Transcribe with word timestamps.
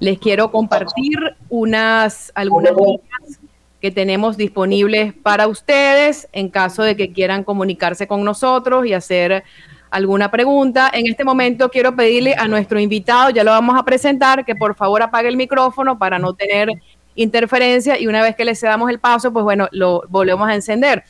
Les 0.00 0.18
quiero 0.18 0.50
compartir 0.50 1.18
unas 1.48 2.32
algunas 2.34 2.74
líneas 2.74 3.40
que 3.80 3.90
tenemos 3.90 4.36
disponibles 4.36 5.12
para 5.12 5.48
ustedes 5.48 6.28
en 6.32 6.48
caso 6.48 6.82
de 6.82 6.96
que 6.96 7.12
quieran 7.12 7.44
comunicarse 7.44 8.06
con 8.06 8.24
nosotros 8.24 8.86
y 8.86 8.94
hacer 8.94 9.44
alguna 9.92 10.30
pregunta. 10.30 10.90
En 10.92 11.06
este 11.06 11.24
momento 11.24 11.68
quiero 11.68 11.94
pedirle 11.94 12.34
a 12.36 12.48
nuestro 12.48 12.80
invitado, 12.80 13.30
ya 13.30 13.44
lo 13.44 13.50
vamos 13.50 13.78
a 13.78 13.84
presentar, 13.84 14.44
que 14.44 14.56
por 14.56 14.74
favor 14.74 15.02
apague 15.02 15.28
el 15.28 15.36
micrófono 15.36 15.98
para 15.98 16.18
no 16.18 16.32
tener 16.34 16.70
interferencia 17.14 17.98
y 17.98 18.06
una 18.06 18.22
vez 18.22 18.36
que 18.36 18.44
le 18.44 18.54
cedamos 18.54 18.90
el 18.90 18.98
paso, 18.98 19.32
pues 19.32 19.44
bueno, 19.44 19.68
lo 19.72 20.02
volvemos 20.08 20.46
a 20.48 20.54
encender. 20.54 21.04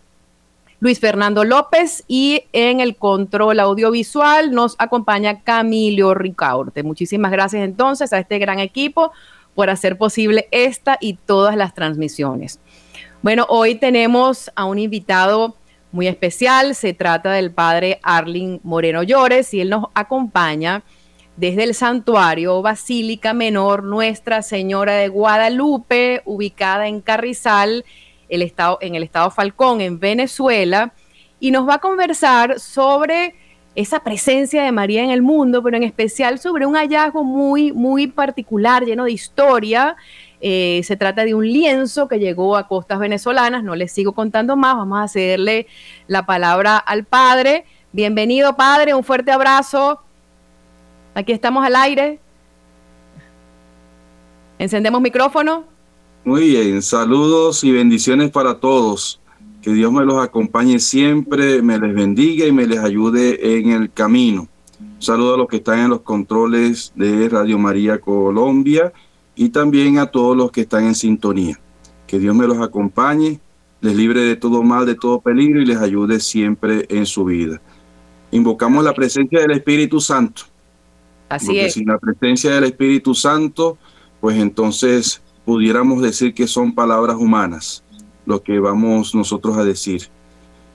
Luis 0.78 0.98
Fernando 0.98 1.44
López 1.44 2.04
y 2.08 2.44
en 2.54 2.80
el 2.80 2.96
control 2.96 3.60
audiovisual 3.60 4.52
nos 4.52 4.76
acompaña 4.78 5.42
Camilo 5.42 6.14
Ricaurte. 6.14 6.82
Muchísimas 6.82 7.30
gracias 7.30 7.64
entonces 7.64 8.14
a 8.14 8.18
este 8.18 8.38
gran 8.38 8.60
equipo 8.60 9.12
por 9.54 9.68
hacer 9.68 9.98
posible 9.98 10.48
esta 10.50 10.96
y 11.02 11.14
todas 11.14 11.56
las 11.56 11.74
transmisiones. 11.74 12.60
Bueno, 13.20 13.44
hoy 13.50 13.74
tenemos 13.74 14.50
a 14.54 14.64
un 14.64 14.78
invitado 14.78 15.54
muy 15.92 16.06
especial. 16.06 16.74
Se 16.74 16.94
trata 16.94 17.32
del 17.32 17.50
padre 17.50 18.00
Arling 18.02 18.60
Moreno 18.62 19.02
Llores 19.02 19.52
y 19.52 19.60
él 19.60 19.68
nos 19.68 19.84
acompaña 19.92 20.82
desde 21.40 21.64
el 21.64 21.74
santuario 21.74 22.60
Basílica 22.60 23.32
Menor 23.32 23.82
Nuestra 23.82 24.42
Señora 24.42 24.96
de 24.96 25.08
Guadalupe, 25.08 26.20
ubicada 26.26 26.86
en 26.86 27.00
Carrizal, 27.00 27.86
el 28.28 28.42
estado, 28.42 28.76
en 28.82 28.94
el 28.94 29.02
estado 29.02 29.30
Falcón, 29.30 29.80
en 29.80 29.98
Venezuela, 29.98 30.92
y 31.40 31.50
nos 31.50 31.66
va 31.66 31.76
a 31.76 31.78
conversar 31.78 32.60
sobre 32.60 33.36
esa 33.74 34.00
presencia 34.00 34.62
de 34.62 34.70
María 34.70 35.02
en 35.02 35.08
el 35.08 35.22
mundo, 35.22 35.62
pero 35.62 35.78
en 35.78 35.82
especial 35.82 36.38
sobre 36.38 36.66
un 36.66 36.74
hallazgo 36.74 37.24
muy, 37.24 37.72
muy 37.72 38.06
particular, 38.06 38.84
lleno 38.84 39.04
de 39.04 39.12
historia, 39.12 39.96
eh, 40.42 40.82
se 40.84 40.96
trata 40.98 41.24
de 41.24 41.32
un 41.32 41.46
lienzo 41.46 42.06
que 42.06 42.18
llegó 42.18 42.54
a 42.54 42.68
costas 42.68 42.98
venezolanas. 42.98 43.64
No 43.64 43.74
les 43.74 43.92
sigo 43.92 44.12
contando 44.12 44.56
más. 44.56 44.76
Vamos 44.76 45.00
a 45.00 45.08
cederle 45.08 45.66
la 46.06 46.26
palabra 46.26 46.76
al 46.76 47.04
padre. 47.04 47.64
Bienvenido, 47.92 48.56
padre. 48.56 48.92
Un 48.92 49.04
fuerte 49.04 49.32
abrazo. 49.32 50.02
Aquí 51.14 51.32
estamos 51.32 51.64
al 51.64 51.76
aire. 51.76 52.20
Encendemos 54.58 55.00
micrófono. 55.00 55.64
Muy 56.24 56.50
bien. 56.50 56.82
Saludos 56.82 57.64
y 57.64 57.72
bendiciones 57.72 58.30
para 58.30 58.60
todos. 58.60 59.20
Que 59.62 59.72
Dios 59.72 59.92
me 59.92 60.04
los 60.04 60.22
acompañe 60.22 60.78
siempre, 60.78 61.60
me 61.60 61.78
les 61.78 61.94
bendiga 61.94 62.46
y 62.46 62.52
me 62.52 62.66
les 62.66 62.78
ayude 62.78 63.58
en 63.58 63.70
el 63.70 63.92
camino. 63.92 64.48
Un 64.80 65.02
saludo 65.02 65.34
a 65.34 65.38
los 65.38 65.48
que 65.48 65.56
están 65.56 65.80
en 65.80 65.90
los 65.90 66.00
controles 66.00 66.92
de 66.94 67.28
Radio 67.28 67.58
María 67.58 67.98
Colombia 67.98 68.92
y 69.34 69.50
también 69.50 69.98
a 69.98 70.06
todos 70.06 70.36
los 70.36 70.50
que 70.50 70.62
están 70.62 70.84
en 70.84 70.94
sintonía. 70.94 71.58
Que 72.06 72.18
Dios 72.18 72.34
me 72.34 72.46
los 72.46 72.58
acompañe, 72.58 73.40
les 73.80 73.94
libre 73.94 74.20
de 74.20 74.36
todo 74.36 74.62
mal, 74.62 74.86
de 74.86 74.94
todo 74.94 75.20
peligro 75.20 75.60
y 75.60 75.66
les 75.66 75.78
ayude 75.78 76.20
siempre 76.20 76.86
en 76.88 77.04
su 77.04 77.24
vida. 77.24 77.60
Invocamos 78.30 78.84
la 78.84 78.94
presencia 78.94 79.40
del 79.40 79.52
Espíritu 79.52 80.00
Santo. 80.00 80.42
Así 81.30 81.46
porque 81.46 81.66
es. 81.66 81.72
Sin 81.72 81.86
la 81.86 81.98
presencia 81.98 82.54
del 82.54 82.64
Espíritu 82.64 83.14
Santo, 83.14 83.78
pues 84.20 84.36
entonces 84.36 85.22
pudiéramos 85.46 86.02
decir 86.02 86.34
que 86.34 86.46
son 86.46 86.74
palabras 86.74 87.16
humanas 87.16 87.82
lo 88.26 88.42
que 88.42 88.58
vamos 88.60 89.14
nosotros 89.14 89.56
a 89.56 89.64
decir. 89.64 90.08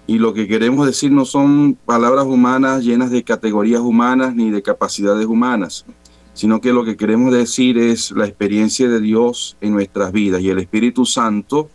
Y 0.07 0.18
lo 0.18 0.34
que 0.34 0.48
queremos 0.48 0.86
decir 0.86 1.12
no 1.12 1.25
son 1.25 1.78
palabras 1.86 2.25
humanas 2.25 2.84
llenas 2.84 3.12
de 3.12 3.24
categorías 3.24 3.81
humanas 3.81 4.36
ni 4.36 4.52
de 4.52 4.62
capacidades 4.62 5.25
humanas, 5.25 5.86
sino 6.34 6.62
que 6.62 6.74
lo 6.74 6.84
que 6.84 6.96
queremos 6.96 7.34
decir 7.34 7.78
es 7.78 8.12
la 8.12 8.25
experiencia 8.25 8.88
de 8.88 9.00
Dios 9.00 9.57
en 9.62 9.74
nuestras 9.74 10.12
vidas 10.12 10.42
y 10.42 10.50
el 10.50 10.60
Espíritu 10.60 11.06
Santo 11.06 11.69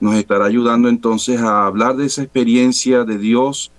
nos 0.00 0.16
estará 0.16 0.46
ayudando 0.46 0.88
entonces 0.88 1.40
a 1.40 1.66
hablar 1.66 1.96
de 1.96 2.06
esa 2.06 2.22
experiencia 2.22 3.04
de 3.04 3.18
Dios 3.18 3.70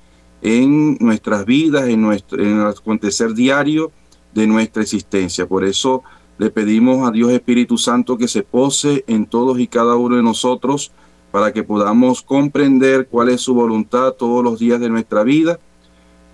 en 0.41 0.97
nuestras 0.99 1.45
vidas, 1.45 1.87
en, 1.87 2.01
nuestro, 2.01 2.41
en 2.41 2.59
el 2.59 2.67
acontecer 2.67 3.33
diario 3.33 3.91
de 4.35 4.45
nuestra 4.45 4.83
existencia. 4.83 5.47
Por 5.47 5.63
eso 5.63 6.03
le 6.37 6.51
pedimos 6.51 7.07
a 7.07 7.11
Dios 7.11 7.31
Espíritu 7.31 7.77
Santo 7.77 8.17
que 8.17 8.27
se 8.27 8.43
pose 8.43 9.03
en 9.07 9.25
todos 9.25 9.59
y 9.59 9.67
cada 9.67 9.95
uno 9.95 10.17
de 10.17 10.23
nosotros 10.23 10.91
para 11.31 11.51
que 11.53 11.63
podamos 11.63 12.21
comprender 12.21 13.07
cuál 13.07 13.29
es 13.29 13.41
su 13.41 13.53
voluntad 13.53 14.11
todos 14.11 14.43
los 14.43 14.59
días 14.59 14.79
de 14.79 14.89
nuestra 14.89 15.23
vida, 15.23 15.59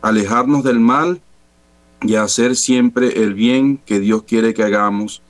alejarnos 0.01 0.63
del 0.63 0.79
mal 0.79 1.21
y 2.01 2.15
hacer 2.15 2.55
siempre 2.55 3.23
el 3.23 3.35
bien 3.35 3.77
que 3.77 3.99
Dios 3.99 4.23
quiere 4.23 4.53
que 4.53 4.63
hagamos 4.63 5.21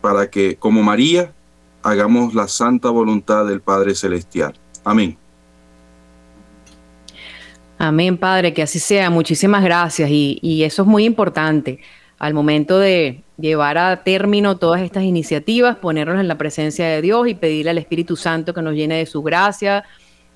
para 0.00 0.30
que, 0.30 0.56
como 0.56 0.82
María, 0.82 1.34
hagamos 1.82 2.34
la 2.34 2.46
santa 2.46 2.90
voluntad 2.90 3.46
del 3.46 3.60
Padre 3.60 3.94
Celestial. 3.94 4.54
Amén. 4.84 5.16
Amén, 7.78 8.16
Padre, 8.16 8.54
que 8.54 8.62
así 8.62 8.78
sea. 8.78 9.10
Muchísimas 9.10 9.62
gracias. 9.62 10.10
Y, 10.10 10.62
eso 10.64 10.82
es 10.82 10.88
muy 10.88 11.04
importante 11.04 11.80
al 12.18 12.32
momento 12.32 12.78
de 12.78 13.22
llevar 13.36 13.76
a 13.76 14.02
término 14.02 14.56
todas 14.56 14.80
estas 14.80 15.04
iniciativas, 15.04 15.76
ponernos 15.76 16.18
en 16.18 16.28
la 16.28 16.38
presencia 16.38 16.86
de 16.86 17.02
Dios 17.02 17.28
y 17.28 17.34
pedirle 17.34 17.72
al 17.72 17.78
Espíritu 17.78 18.16
Santo 18.16 18.54
que 18.54 18.62
nos 18.62 18.74
llene 18.74 18.96
de 18.96 19.06
su 19.06 19.22
gracia, 19.22 19.84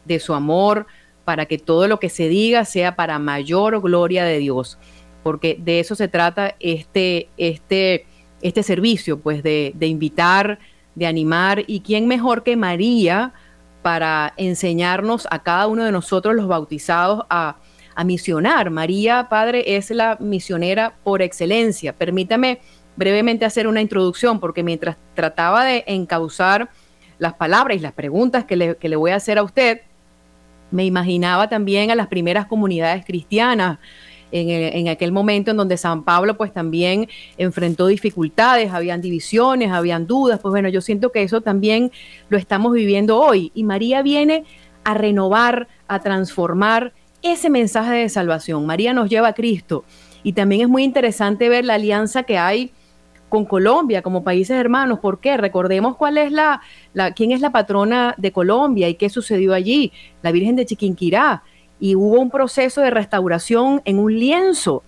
de 0.04 0.20
su 0.20 0.34
amor, 0.34 0.86
para 1.24 1.46
que 1.46 1.56
todo 1.56 1.88
lo 1.88 1.98
que 1.98 2.10
se 2.10 2.28
diga 2.28 2.66
sea 2.66 2.96
para 2.96 3.18
mayor 3.18 3.80
gloria 3.80 4.24
de 4.24 4.38
Dios 4.38 4.78
porque 5.22 5.56
de 5.60 5.80
eso 5.80 5.94
se 5.94 6.08
trata 6.08 6.54
este, 6.60 7.28
este, 7.36 8.06
este 8.42 8.62
servicio, 8.62 9.20
pues 9.20 9.42
de, 9.42 9.74
invitar, 9.80 10.58
de 10.94 11.06
animar, 11.06 11.64
y 11.66 11.80
quién 11.80 12.06
mejor 12.06 12.42
que 12.42 12.56
María 12.56 13.32
para 13.82 14.34
enseñarnos 14.36 15.26
a 15.30 15.42
cada 15.42 15.66
uno 15.66 15.84
de 15.84 15.92
nosotros 15.92 16.34
los 16.34 16.46
bautizados 16.46 17.24
a, 17.30 17.56
a 17.94 18.04
misionar. 18.04 18.70
María, 18.70 19.28
Padre, 19.28 19.76
es 19.76 19.90
la 19.90 20.16
misionera 20.20 20.94
por 21.02 21.22
excelencia. 21.22 21.94
Permítame 21.94 22.60
brevemente 22.96 23.44
hacer 23.44 23.66
una 23.66 23.80
introducción, 23.80 24.40
porque 24.40 24.62
mientras 24.62 24.96
trataba 25.14 25.64
de 25.64 25.84
encauzar 25.86 26.68
las 27.18 27.34
palabras 27.34 27.76
y 27.76 27.80
las 27.80 27.92
preguntas 27.92 28.44
que 28.44 28.56
le, 28.56 28.76
que 28.76 28.88
le 28.88 28.96
voy 28.96 29.10
a 29.10 29.16
hacer 29.16 29.38
a 29.38 29.42
usted, 29.42 29.82
me 30.70 30.84
imaginaba 30.84 31.48
también 31.48 31.90
a 31.90 31.94
las 31.94 32.08
primeras 32.08 32.46
comunidades 32.46 33.04
cristianas 33.04 33.78
en, 34.32 34.88
aquel 34.88 35.12
momento 35.12 35.50
en 35.50 35.56
donde 35.56 35.76
San 35.76 36.04
Pablo 36.04 36.36
pues 36.36 36.52
también 36.52 37.08
enfrentó 37.38 37.86
dificultades, 37.86 38.72
habían 38.72 39.00
divisiones, 39.00 39.70
habían 39.70 40.06
dudas, 40.06 40.40
pues 40.40 40.50
bueno, 40.50 40.68
yo 40.68 40.80
siento 40.80 41.12
que 41.12 41.22
eso 41.22 41.40
también 41.40 41.90
lo 42.28 42.38
estamos 42.38 42.72
viviendo 42.72 43.18
hoy 43.18 43.50
y 43.54 43.64
María 43.64 44.02
viene 44.02 44.44
a 44.84 44.94
renovar, 44.94 45.68
a 45.88 46.00
transformar 46.00 46.92
ese 47.22 47.50
mensaje 47.50 47.94
de 47.94 48.08
salvación. 48.08 48.66
María 48.66 48.92
nos 48.92 49.10
lleva 49.10 49.28
a 49.28 49.34
Cristo 49.34 49.84
y 50.22 50.32
también 50.32 50.62
es 50.62 50.68
muy 50.68 50.84
interesante 50.84 51.48
ver 51.48 51.64
la 51.64 51.74
alianza 51.74 52.22
que 52.22 52.38
hay 52.38 52.72
con 53.30 53.46
Colombia 53.46 54.02
como 54.02 54.22
países 54.22 54.58
hermanos. 54.58 54.98
¿Por 54.98 55.20
qué? 55.20 55.38
Recordemos 55.38 55.96
cuál 55.96 56.18
es 56.18 56.32
la, 56.32 56.60
quién 57.14 57.32
es 57.32 57.40
la 57.40 57.50
patrona 57.50 58.14
de 58.18 58.32
Colombia 58.32 58.88
y 58.88 58.96
qué 58.96 59.08
sucedió 59.08 59.54
allí, 59.54 59.92
la 60.22 60.32
Virgen 60.32 60.56
de 60.56 60.66
Chiquinquirá. 60.66 61.42
Y 61.80 61.96
hubo 61.96 62.20
un 62.20 62.30
proceso 62.30 62.82
de 62.82 62.90
restauración 62.90 63.82
en 63.84 63.98
un 63.98 64.18
lienzo 64.18 64.82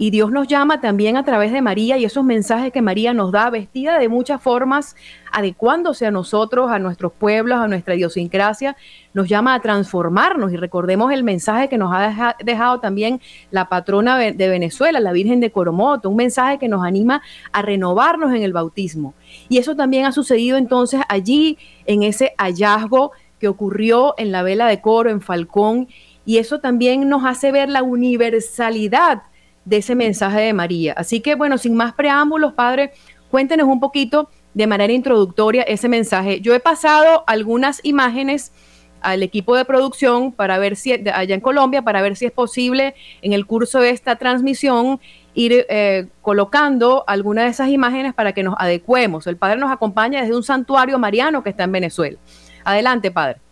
y 0.00 0.10
Dios 0.10 0.30
nos 0.30 0.46
llama 0.46 0.80
también 0.80 1.16
a 1.16 1.24
través 1.24 1.50
de 1.52 1.60
María 1.60 1.98
y 1.98 2.04
esos 2.04 2.24
mensajes 2.24 2.72
que 2.72 2.80
María 2.80 3.12
nos 3.12 3.32
da, 3.32 3.50
vestida 3.50 3.98
de 3.98 4.08
muchas 4.08 4.40
formas, 4.40 4.94
adecuándose 5.32 6.06
a 6.06 6.12
nosotros, 6.12 6.70
a 6.70 6.78
nuestros 6.78 7.12
pueblos, 7.12 7.58
a 7.58 7.66
nuestra 7.66 7.96
idiosincrasia, 7.96 8.76
nos 9.12 9.28
llama 9.28 9.54
a 9.54 9.60
transformarnos. 9.60 10.52
Y 10.52 10.56
recordemos 10.56 11.12
el 11.12 11.24
mensaje 11.24 11.68
que 11.68 11.78
nos 11.78 11.92
ha 11.92 12.36
dejado 12.44 12.78
también 12.78 13.20
la 13.50 13.68
patrona 13.68 14.18
de 14.18 14.48
Venezuela, 14.48 15.00
la 15.00 15.10
Virgen 15.10 15.40
de 15.40 15.50
Coromoto, 15.50 16.10
un 16.10 16.16
mensaje 16.16 16.58
que 16.58 16.68
nos 16.68 16.86
anima 16.86 17.20
a 17.50 17.62
renovarnos 17.62 18.32
en 18.32 18.44
el 18.44 18.52
bautismo. 18.52 19.14
Y 19.48 19.58
eso 19.58 19.74
también 19.74 20.06
ha 20.06 20.12
sucedido 20.12 20.58
entonces 20.58 21.00
allí, 21.08 21.58
en 21.86 22.04
ese 22.04 22.34
hallazgo 22.38 23.10
que 23.40 23.48
ocurrió 23.48 24.14
en 24.18 24.30
la 24.30 24.42
vela 24.42 24.66
de 24.66 24.80
coro, 24.80 25.10
en 25.10 25.20
Falcón. 25.20 25.88
Y 26.28 26.36
eso 26.36 26.60
también 26.60 27.08
nos 27.08 27.24
hace 27.24 27.50
ver 27.52 27.70
la 27.70 27.82
universalidad 27.82 29.22
de 29.64 29.78
ese 29.78 29.94
mensaje 29.94 30.40
de 30.40 30.52
María. 30.52 30.92
Así 30.92 31.20
que, 31.20 31.34
bueno, 31.36 31.56
sin 31.56 31.74
más 31.74 31.94
preámbulos, 31.94 32.52
Padre, 32.52 32.92
cuéntenos 33.30 33.66
un 33.66 33.80
poquito 33.80 34.28
de 34.52 34.66
manera 34.66 34.92
introductoria 34.92 35.62
ese 35.62 35.88
mensaje. 35.88 36.42
Yo 36.42 36.54
he 36.54 36.60
pasado 36.60 37.24
algunas 37.26 37.82
imágenes 37.82 38.52
al 39.00 39.22
equipo 39.22 39.56
de 39.56 39.64
producción 39.64 40.30
para 40.30 40.58
ver 40.58 40.76
si 40.76 40.92
allá 40.92 41.34
en 41.34 41.40
Colombia 41.40 41.80
para 41.80 42.02
ver 42.02 42.14
si 42.14 42.26
es 42.26 42.32
posible 42.32 42.94
en 43.22 43.32
el 43.32 43.46
curso 43.46 43.80
de 43.80 43.88
esta 43.88 44.16
transmisión 44.16 45.00
ir 45.32 45.64
eh, 45.70 46.08
colocando 46.20 47.04
algunas 47.06 47.44
de 47.44 47.50
esas 47.52 47.68
imágenes 47.70 48.12
para 48.12 48.34
que 48.34 48.42
nos 48.42 48.54
adecuemos. 48.58 49.26
El 49.26 49.38
Padre 49.38 49.56
nos 49.56 49.72
acompaña 49.72 50.20
desde 50.20 50.36
un 50.36 50.42
santuario 50.42 50.98
mariano 50.98 51.42
que 51.42 51.48
está 51.48 51.64
en 51.64 51.72
Venezuela. 51.72 52.18
Adelante, 52.64 53.10
Padre. 53.10 53.47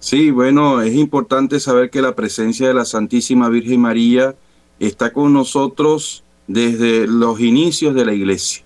Sí, 0.00 0.30
bueno, 0.30 0.80
es 0.80 0.94
importante 0.94 1.58
saber 1.58 1.90
que 1.90 2.02
la 2.02 2.14
presencia 2.14 2.68
de 2.68 2.74
la 2.74 2.84
Santísima 2.84 3.48
Virgen 3.48 3.80
María 3.80 4.36
está 4.78 5.12
con 5.12 5.32
nosotros 5.32 6.22
desde 6.46 7.06
los 7.06 7.40
inicios 7.40 7.94
de 7.94 8.06
la 8.06 8.14
iglesia. 8.14 8.64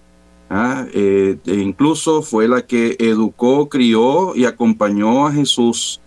¿ah? 0.51 0.87
Eh, 0.93 1.39
e 1.47 1.55
incluso 1.55 2.23
fue 2.23 2.49
la 2.49 2.67
que 2.67 2.97
educó, 2.99 3.69
crió 3.69 4.37
y 4.37 4.45
acompañó 4.45 5.27
a 5.27 5.33
Jesús 5.33 6.01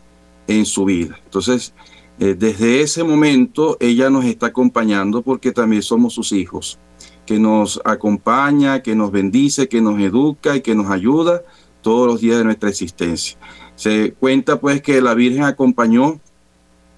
en 0.48 0.66
su 0.66 0.86
vida. 0.86 1.20
Entonces, 1.24 1.74
eh, 2.20 2.36
desde 2.38 2.82
ese 2.82 3.04
momento 3.04 3.78
ella 3.80 4.10
nos 4.10 4.26
está 4.26 4.48
acompañando 4.48 5.22
porque 5.22 5.52
también 5.52 5.82
somos 5.82 6.14
sus 6.14 6.32
hijos, 6.32 6.80
que 7.26 7.40
nos 7.40 7.82
acompaña, 7.84 8.84
que 8.84 8.96
nos 8.96 9.12
bendice, 9.12 9.68
que 9.68 9.82
nos 9.82 10.00
educa 10.00 10.56
y 10.56 10.62
que 10.62 10.76
nos 10.76 10.92
ayuda 10.92 11.42
todos 11.82 12.08
los 12.08 12.22
días 12.22 12.38
de 12.38 12.46
nuestra 12.46 12.70
existencia. 12.70 13.38
Se 13.76 14.14
cuenta 14.14 14.60
pues 14.60 14.82
que 14.82 15.02
la 15.02 15.14
Virgen 15.14 15.44
acompañó, 15.44 16.20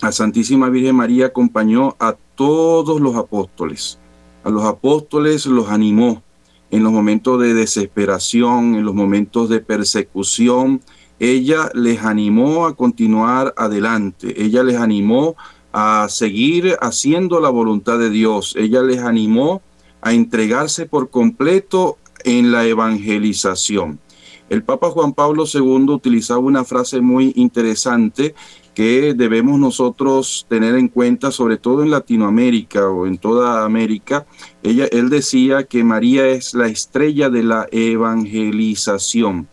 la 0.01 0.12
Santísima 0.12 0.69
Virgen 0.69 0.95
María 0.95 1.27
acompañó 1.27 1.95
a 2.00 2.15
todos 2.35 3.01
los 3.01 3.15
apóstoles. 3.15 3.97
A 4.44 4.50
los 4.50 4.63
apóstoles 4.63 5.45
los 5.47 5.69
animó 5.69 6.21
en 6.69 6.83
los 6.83 6.91
momentos 6.91 7.41
de 7.41 7.53
desesperación, 7.53 8.75
en 8.75 8.85
los 8.85 8.94
momentos 8.94 9.50
de 9.50 9.59
persecución. 9.59 10.81
Ella 11.19 11.71
les 11.74 12.03
animó 12.03 12.68
a 12.68 12.75
continuar 12.75 13.53
adelante. 13.57 14.41
Ella 14.41 14.63
les 14.63 14.77
animó 14.77 15.35
a 15.73 16.07
seguir 16.09 16.77
haciendo 16.80 17.39
la 17.39 17.50
voluntad 17.50 17.97
de 17.97 18.09
Dios. 18.09 18.53
Ella 18.56 18.83
les 18.83 19.00
animó 19.00 19.62
a 20.01 20.13
entregarse 20.13 20.85
por 20.85 21.09
completo 21.09 21.97
en 22.23 22.51
la 22.51 22.65
evangelización. 22.65 24.00
El 24.49 24.63
Papa 24.63 24.89
Juan 24.89 25.13
Pablo 25.13 25.44
II 25.51 25.89
utilizaba 25.89 26.39
una 26.39 26.63
frase 26.63 27.01
muy 27.01 27.33
interesante 27.35 28.33
que 28.73 29.13
debemos 29.13 29.59
nosotros 29.59 30.45
tener 30.47 30.75
en 30.75 30.87
cuenta, 30.87 31.31
sobre 31.31 31.57
todo 31.57 31.83
en 31.83 31.89
Latinoamérica 31.89 32.87
o 32.89 33.07
en 33.07 33.18
toda 33.18 33.66
América. 33.66 34.25
Ella, 34.63 34.85
él 34.92 35.09
decía 35.09 35.63
que 35.63 35.83
María 35.83 36.27
es 36.27 36.54
la 36.54 36.68
estrella 36.68 37.30
de 37.30 37.44
la 37.44 37.68
evangelización 37.71 39.47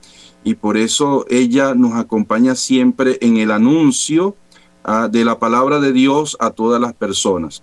y 0.45 0.55
por 0.55 0.77
eso 0.77 1.25
ella 1.31 1.75
nos 1.75 1.95
acompaña 1.95 2.55
siempre 2.55 3.19
en 3.23 3.39
el 3.39 3.51
anuncio 3.51 4.37
ah, 4.85 5.09
de 5.11 5.25
la 5.25 5.39
palabra 5.39 5.81
de 5.81 5.93
Dios 5.93 6.37
a 6.39 6.51
todas 6.51 6.81
las 6.81 6.93
personas. 6.93 7.63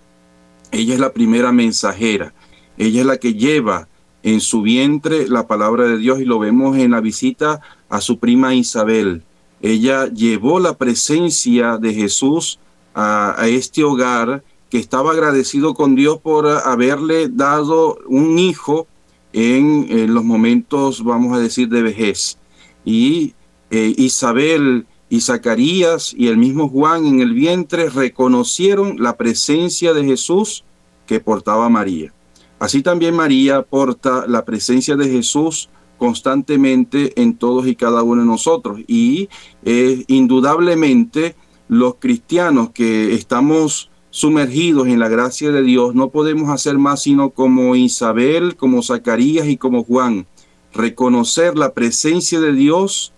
Ella 0.71 0.95
es 0.95 0.99
la 0.99 1.13
primera 1.13 1.51
mensajera, 1.51 2.33
ella 2.77 3.01
es 3.01 3.05
la 3.05 3.17
que 3.17 3.35
lleva 3.35 3.87
en 4.23 4.41
su 4.41 4.61
vientre 4.61 5.27
la 5.27 5.47
palabra 5.47 5.85
de 5.85 5.97
Dios 5.97 6.19
y 6.19 6.25
lo 6.25 6.39
vemos 6.39 6.77
en 6.77 6.91
la 6.91 7.01
visita 7.01 7.61
a 7.89 8.01
su 8.01 8.19
prima 8.19 8.53
Isabel 8.53 9.23
ella 9.61 10.07
llevó 10.07 10.59
la 10.59 10.75
presencia 10.75 11.77
de 11.77 11.93
Jesús 11.93 12.59
a, 12.95 13.35
este 13.45 13.83
hogar 13.83 14.43
que 14.69 14.79
estaba 14.79 15.11
agradecido 15.11 15.73
con 15.75 15.95
Dios 15.95 16.19
por 16.19 16.47
haberle 16.47 17.29
dado 17.29 17.99
un 18.07 18.39
hijo 18.39 18.87
en, 19.33 20.13
los 20.13 20.23
momentos, 20.23 21.03
vamos 21.03 21.37
a 21.37 21.39
decir, 21.39 21.69
de 21.69 21.83
vejez. 21.83 22.37
Y 22.83 23.35
eh, 23.69 23.93
Isabel 23.97 24.87
y 25.09 25.21
Zacarías 25.21 26.13
y 26.17 26.27
el 26.27 26.37
mismo 26.37 26.67
Juan 26.67 27.05
en 27.05 27.19
el 27.19 27.33
vientre 27.33 27.89
reconocieron 27.89 28.95
la 28.99 29.15
presencia 29.15 29.93
de 29.93 30.03
Jesús 30.05 30.63
que 31.05 31.19
portaba 31.19 31.69
María. 31.69 32.13
Así 32.61 32.83
también 32.83 33.15
María 33.15 33.63
porta 33.63 34.25
la 34.27 34.45
presencia 34.45 34.95
de 34.95 35.09
Jesús 35.09 35.67
constantemente 35.97 37.19
en 37.19 37.35
todos 37.35 37.65
y 37.65 37.75
cada 37.75 38.03
uno 38.03 38.21
de 38.21 38.27
nosotros. 38.27 38.81
Y 38.85 39.29
indudablemente 39.65 41.35
los 41.67 41.95
cristianos 41.95 42.69
que 42.69 43.15
estamos 43.15 43.89
sumergidos 44.11 44.87
en 44.89 44.99
la 44.99 45.07
gracia 45.07 45.51
de 45.51 45.63
Dios 45.63 45.95
no 45.95 46.09
podemos 46.09 46.51
hacer 46.51 46.77
más 46.77 47.01
sino 47.01 47.31
como 47.31 47.75
Isabel, 47.75 48.55
como 48.55 48.83
Zacarías 48.83 49.47
y 49.47 49.57
como 49.57 49.83
Juan, 49.83 50.27
reconocer 50.71 51.57
la 51.57 51.73
presencia 51.73 52.39
de 52.39 52.53
Dios 52.53 53.11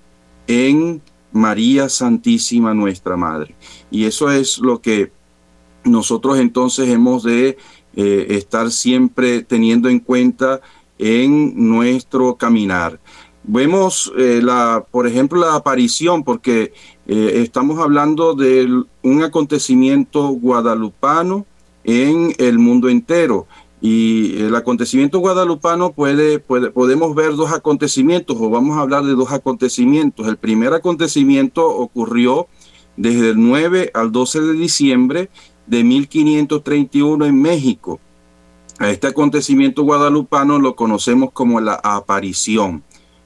en 0.48 1.02
María 1.34 1.90
Santísima 1.90 2.74
nuestra 2.74 3.18
Madre. 3.18 3.56
Y 3.92 4.06
eso 4.06 4.32
es 4.32 4.60
lo 4.60 4.80
que 4.80 5.12
nosotros 5.84 6.40
entonces 6.40 6.88
hemos 6.88 7.24
de 7.24 7.58
eh, 7.96 8.28
estar 8.30 8.72
siempre 8.72 9.44
teniendo 9.44 9.90
en 9.90 10.00
cuenta 10.00 10.62
en 10.98 11.70
nuestro 11.70 12.36
caminar. 12.36 13.00
Vemos, 13.44 14.12
eh, 14.18 14.40
la, 14.42 14.86
por 14.90 15.06
ejemplo, 15.06 15.42
la 15.42 15.56
aparición, 15.56 16.24
porque 16.24 16.74
eh, 17.08 17.32
estamos 17.36 17.80
hablando 17.80 18.36
de 18.36 18.84
un 19.02 19.24
acontecimiento 19.24 20.30
guadalupano 20.30 21.46
en 21.84 22.34
el 22.38 22.58
mundo 22.58 22.88
entero. 22.88 23.48
Y 23.82 24.42
el 24.42 24.56
acontecimiento 24.56 25.20
guadalupano 25.20 25.92
puede, 25.92 26.40
puede, 26.40 26.72
podemos 26.72 27.14
ver 27.16 27.36
dos 27.36 27.52
acontecimientos, 27.52 28.38
o 28.40 28.50
vamos 28.50 28.78
a 28.78 28.82
hablar 28.82 29.04
de 29.04 29.14
dos 29.14 29.34
acontecimientos. 29.34 30.26
El 30.26 30.38
primer 30.38 30.74
acontecimiento 30.74 31.68
ocurrió 31.68 32.48
desde 32.96 33.32
el 33.32 33.42
9 33.42 33.92
al 33.94 34.14
12 34.14 34.40
de 34.40 34.54
diciembre 34.54 35.30
de 35.68 35.84
1531 35.84 37.26
en 37.26 37.42
México. 37.42 38.00
A 38.80 38.90
este 38.90 39.08
acontecimiento 39.08 39.84
guadalupano 39.84 40.60
lo 40.60 40.76
conocemos 40.76 41.32
como 41.32 41.62
la 41.62 41.80
aparición. 41.84 42.84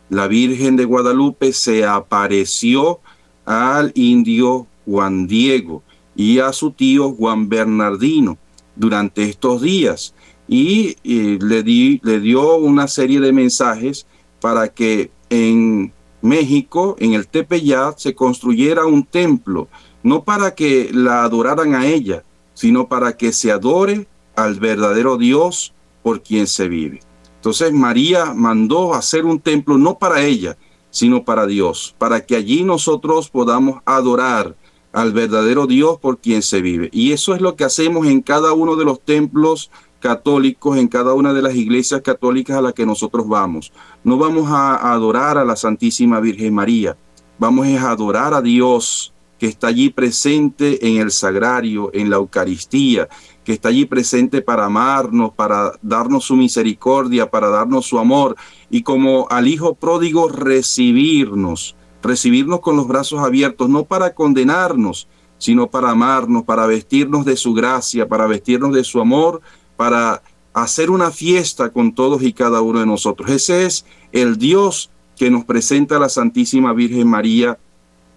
La 0.09 0.27
Virgen 0.27 0.75
de 0.75 0.85
Guadalupe 0.85 1.53
se 1.53 1.85
apareció 1.85 2.99
al 3.45 3.91
indio 3.95 4.67
Juan 4.85 5.27
Diego 5.27 5.83
y 6.15 6.39
a 6.39 6.51
su 6.53 6.71
tío 6.71 7.11
Juan 7.11 7.49
Bernardino 7.49 8.37
durante 8.75 9.23
estos 9.23 9.61
días 9.61 10.13
y, 10.47 10.95
le, 11.03 11.63
le 11.63 12.19
dio 12.19 12.55
una 12.55 12.87
serie 12.87 13.19
de 13.19 13.33
mensajes 13.33 14.05
para 14.39 14.69
que 14.69 15.11
en 15.29 15.91
México, 16.21 16.95
en 16.99 17.13
el 17.13 17.27
Tepeyat, 17.27 17.97
se 17.97 18.15
construyera 18.15 18.85
un 18.85 19.03
templo, 19.03 19.67
no 20.03 20.23
para 20.23 20.55
que 20.55 20.89
la 20.93 21.23
adoraran 21.23 21.75
a 21.75 21.85
ella, 21.85 22.23
sino 22.57 22.87
para 22.87 23.15
que 23.15 23.33
se 23.33 23.51
adore 23.51 24.07
al 24.35 24.55
verdadero 24.55 25.17
Dios 25.17 25.75
por 26.01 26.23
quien 26.23 26.47
se 26.47 26.67
vive. 26.67 27.01
Entonces 27.35 27.71
María 27.71 28.33
mandó 28.33 28.95
hacer 28.95 29.25
un 29.25 29.39
templo 29.39 29.77
no 29.77 29.99
para 29.99 30.23
ella, 30.23 30.57
sino 30.89 31.23
para 31.23 31.45
Dios, 31.45 31.93
para 31.99 32.25
que 32.25 32.35
allí 32.35 32.63
nosotros 32.63 33.29
podamos 33.29 33.83
adorar 33.85 34.55
al 34.91 35.13
verdadero 35.13 35.67
Dios 35.67 35.99
por 35.99 36.17
quien 36.17 36.41
se 36.41 36.63
vive. 36.63 36.89
Y 36.91 37.11
eso 37.11 37.35
es 37.35 37.41
lo 37.41 37.55
que 37.55 37.63
hacemos 37.63 38.07
en 38.07 38.23
cada 38.23 38.53
uno 38.53 38.75
de 38.75 38.85
los 38.85 39.01
templos 39.01 39.69
católicos, 39.99 40.77
en 40.77 40.87
cada 40.87 41.13
una 41.13 41.33
de 41.33 41.43
las 41.43 41.53
iglesias 41.53 42.01
católicas 42.01 42.57
a 42.57 42.61
las 42.61 42.73
que 42.73 42.87
nosotros 42.87 43.27
vamos. 43.27 43.71
No 44.03 44.17
vamos 44.17 44.49
a 44.49 44.93
adorar 44.93 45.37
a 45.37 45.45
la 45.45 45.55
Santísima 45.55 46.19
Virgen 46.19 46.55
María, 46.55 46.97
vamos 47.37 47.67
a 47.67 47.91
adorar 47.91 48.33
a 48.33 48.41
Dios 48.41 49.13
que 49.39 49.47
está 49.47 49.67
allí 49.67 49.89
presente 49.89 50.87
en 50.87 50.97
el 50.97 51.11
sagrario, 51.11 51.91
en 51.93 52.09
la 52.09 52.17
Eucaristía, 52.17 53.07
que 53.43 53.53
está 53.53 53.69
allí 53.69 53.85
presente 53.85 54.41
para 54.41 54.65
amarnos, 54.65 55.31
para 55.33 55.73
darnos 55.81 56.25
su 56.25 56.35
misericordia, 56.35 57.29
para 57.29 57.49
darnos 57.49 57.85
su 57.85 57.99
amor 57.99 58.35
y 58.69 58.81
como 58.81 59.27
al 59.29 59.47
Hijo 59.47 59.75
pródigo 59.75 60.27
recibirnos, 60.27 61.75
recibirnos 62.01 62.59
con 62.59 62.75
los 62.75 62.87
brazos 62.87 63.19
abiertos, 63.19 63.69
no 63.69 63.85
para 63.85 64.13
condenarnos, 64.13 65.07
sino 65.37 65.67
para 65.67 65.91
amarnos, 65.91 66.43
para 66.43 66.65
vestirnos 66.65 67.25
de 67.25 67.37
su 67.37 67.53
gracia, 67.53 68.07
para 68.07 68.25
vestirnos 68.25 68.73
de 68.73 68.83
su 68.83 68.99
amor, 68.99 69.41
para 69.75 70.23
hacer 70.53 70.89
una 70.89 71.11
fiesta 71.11 71.69
con 71.69 71.93
todos 71.93 72.23
y 72.23 72.33
cada 72.33 72.61
uno 72.61 72.79
de 72.79 72.87
nosotros. 72.87 73.29
Ese 73.29 73.65
es 73.65 73.85
el 74.11 74.37
Dios 74.37 74.89
que 75.15 75.29
nos 75.29 75.45
presenta 75.45 75.99
la 75.99 76.09
Santísima 76.09 76.73
Virgen 76.73 77.07
María 77.07 77.59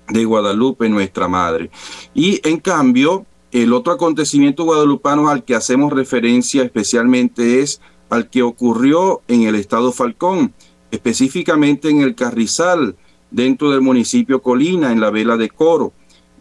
de 0.09 0.25
Guadalupe, 0.25 0.88
nuestra 0.88 1.28
Madre. 1.28 1.71
Y 2.14 2.40
en 2.49 2.59
cambio, 2.59 3.26
el 3.52 3.73
otro 3.73 3.92
acontecimiento 3.92 4.64
guadalupano 4.64 5.28
al 5.28 5.45
que 5.45 5.54
hacemos 5.54 5.92
referencia 5.92 6.62
especialmente 6.62 7.61
es 7.61 7.80
al 8.09 8.28
que 8.28 8.42
ocurrió 8.42 9.23
en 9.28 9.42
el 9.42 9.54
estado 9.54 9.92
Falcón, 9.92 10.52
específicamente 10.90 11.88
en 11.88 12.00
el 12.00 12.14
Carrizal, 12.14 12.97
dentro 13.30 13.71
del 13.71 13.80
municipio 13.80 14.42
Colina, 14.42 14.92
en 14.92 15.00
la 15.00 15.11
vela 15.11 15.37
de 15.37 15.49
Coro, 15.49 15.92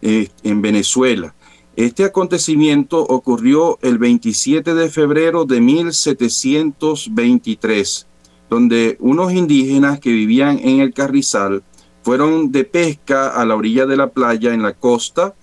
eh, 0.02 0.28
en 0.42 0.62
Venezuela. 0.62 1.34
Este 1.76 2.04
acontecimiento 2.04 3.00
ocurrió 3.00 3.78
el 3.82 3.98
27 3.98 4.74
de 4.74 4.90
febrero 4.90 5.44
de 5.44 5.60
1723, 5.60 8.08
donde 8.50 8.96
unos 9.00 9.32
indígenas 9.32 10.00
que 10.00 10.10
vivían 10.10 10.58
en 10.58 10.80
el 10.80 10.92
Carrizal 10.92 11.62
fueron 12.02 12.52
de 12.52 12.64
pesca 12.64 13.28
a 13.28 13.44
la 13.44 13.56
orilla 13.56 13.86
de 13.86 13.96
la 13.96 14.08
playa 14.08 14.54
en 14.54 14.62
la 14.62 14.74
costa 14.74 15.34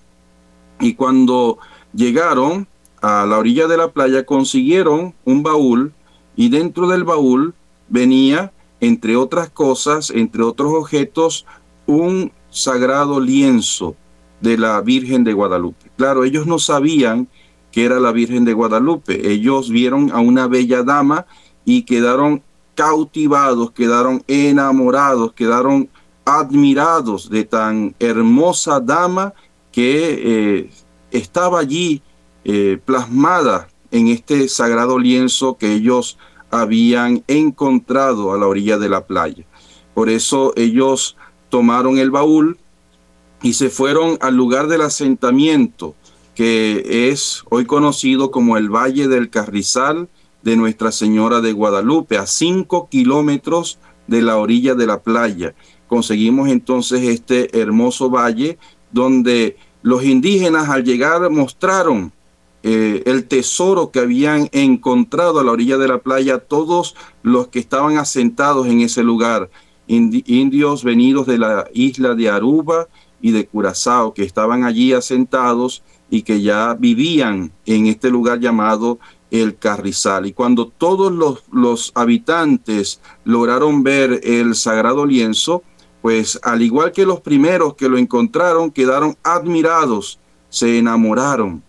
y 0.80 0.94
cuando 0.94 1.58
llegaron 1.94 2.66
a 3.00 3.26
la 3.26 3.38
orilla 3.38 3.66
de 3.66 3.76
la 3.76 3.88
playa 3.88 4.26
consiguieron 4.26 5.14
un 5.24 5.42
baúl 5.42 5.92
y 6.36 6.48
dentro 6.48 6.88
del 6.88 7.04
baúl 7.04 7.54
venía, 7.88 8.52
entre 8.80 9.16
otras 9.16 9.50
cosas, 9.50 10.10
entre 10.10 10.42
otros 10.42 10.72
objetos, 10.72 11.46
un 11.86 12.32
sagrado 12.50 13.20
lienzo 13.20 13.96
de 14.40 14.56
la 14.56 14.80
Virgen 14.80 15.24
de 15.24 15.32
Guadalupe. 15.32 15.90
Claro, 15.96 16.24
ellos 16.24 16.46
no 16.46 16.58
sabían 16.58 17.28
que 17.72 17.84
era 17.84 17.98
la 17.98 18.12
Virgen 18.12 18.44
de 18.44 18.52
Guadalupe. 18.52 19.30
Ellos 19.30 19.70
vieron 19.70 20.10
a 20.12 20.20
una 20.20 20.46
bella 20.46 20.82
dama 20.82 21.26
y 21.64 21.82
quedaron 21.82 22.42
cautivados, 22.74 23.72
quedaron 23.72 24.22
enamorados, 24.28 25.32
quedaron 25.32 25.88
admirados 26.28 27.30
de 27.30 27.44
tan 27.44 27.94
hermosa 27.98 28.80
dama 28.80 29.32
que 29.72 30.58
eh, 30.58 30.70
estaba 31.10 31.60
allí 31.60 32.02
eh, 32.44 32.78
plasmada 32.84 33.68
en 33.90 34.08
este 34.08 34.48
sagrado 34.48 34.98
lienzo 34.98 35.56
que 35.56 35.72
ellos 35.72 36.18
habían 36.50 37.24
encontrado 37.28 38.34
a 38.34 38.38
la 38.38 38.46
orilla 38.46 38.76
de 38.76 38.90
la 38.90 39.06
playa. 39.06 39.44
Por 39.94 40.10
eso 40.10 40.52
ellos 40.56 41.16
tomaron 41.48 41.96
el 41.98 42.10
baúl 42.10 42.58
y 43.42 43.54
se 43.54 43.70
fueron 43.70 44.18
al 44.20 44.36
lugar 44.36 44.68
del 44.68 44.82
asentamiento, 44.82 45.94
que 46.34 47.08
es 47.10 47.42
hoy 47.48 47.64
conocido 47.64 48.30
como 48.30 48.58
el 48.58 48.68
Valle 48.68 49.08
del 49.08 49.30
Carrizal 49.30 50.08
de 50.42 50.56
Nuestra 50.56 50.92
Señora 50.92 51.40
de 51.40 51.52
Guadalupe, 51.52 52.18
a 52.18 52.26
cinco 52.26 52.88
kilómetros 52.90 53.78
de 54.06 54.22
la 54.22 54.36
orilla 54.36 54.74
de 54.74 54.86
la 54.86 55.00
playa. 55.00 55.54
Conseguimos 55.88 56.48
entonces 56.48 57.02
este 57.02 57.58
hermoso 57.58 58.10
valle 58.10 58.58
donde 58.92 59.56
los 59.82 60.04
indígenas 60.04 60.68
al 60.68 60.84
llegar 60.84 61.28
mostraron 61.30 62.12
eh, 62.62 63.02
el 63.06 63.26
tesoro 63.26 63.90
que 63.90 64.00
habían 64.00 64.48
encontrado 64.52 65.40
a 65.40 65.44
la 65.44 65.52
orilla 65.52 65.78
de 65.78 65.88
la 65.88 65.98
playa 65.98 66.38
todos 66.38 66.96
los 67.22 67.48
que 67.48 67.60
estaban 67.60 67.98
asentados 67.98 68.66
en 68.66 68.80
ese 68.80 69.02
lugar, 69.02 69.48
indios 69.86 70.84
venidos 70.84 71.26
de 71.26 71.38
la 71.38 71.68
isla 71.72 72.14
de 72.14 72.28
Aruba 72.28 72.88
y 73.22 73.30
de 73.30 73.46
Curazao, 73.46 74.12
que 74.12 74.24
estaban 74.24 74.64
allí 74.64 74.92
asentados 74.92 75.82
y 76.10 76.22
que 76.22 76.42
ya 76.42 76.74
vivían 76.74 77.52
en 77.64 77.86
este 77.86 78.10
lugar 78.10 78.40
llamado 78.40 78.98
el 79.30 79.56
Carrizal. 79.56 80.26
Y 80.26 80.32
cuando 80.32 80.66
todos 80.66 81.12
los, 81.12 81.44
los 81.52 81.92
habitantes 81.94 83.00
lograron 83.24 83.82
ver 83.82 84.20
el 84.24 84.54
sagrado 84.54 85.06
lienzo, 85.06 85.62
pues 86.02 86.38
al 86.42 86.62
igual 86.62 86.92
que 86.92 87.06
los 87.06 87.20
primeros 87.20 87.74
que 87.74 87.88
lo 87.88 87.98
encontraron, 87.98 88.70
quedaron 88.70 89.16
admirados, 89.22 90.18
se 90.48 90.78
enamoraron 90.78 91.62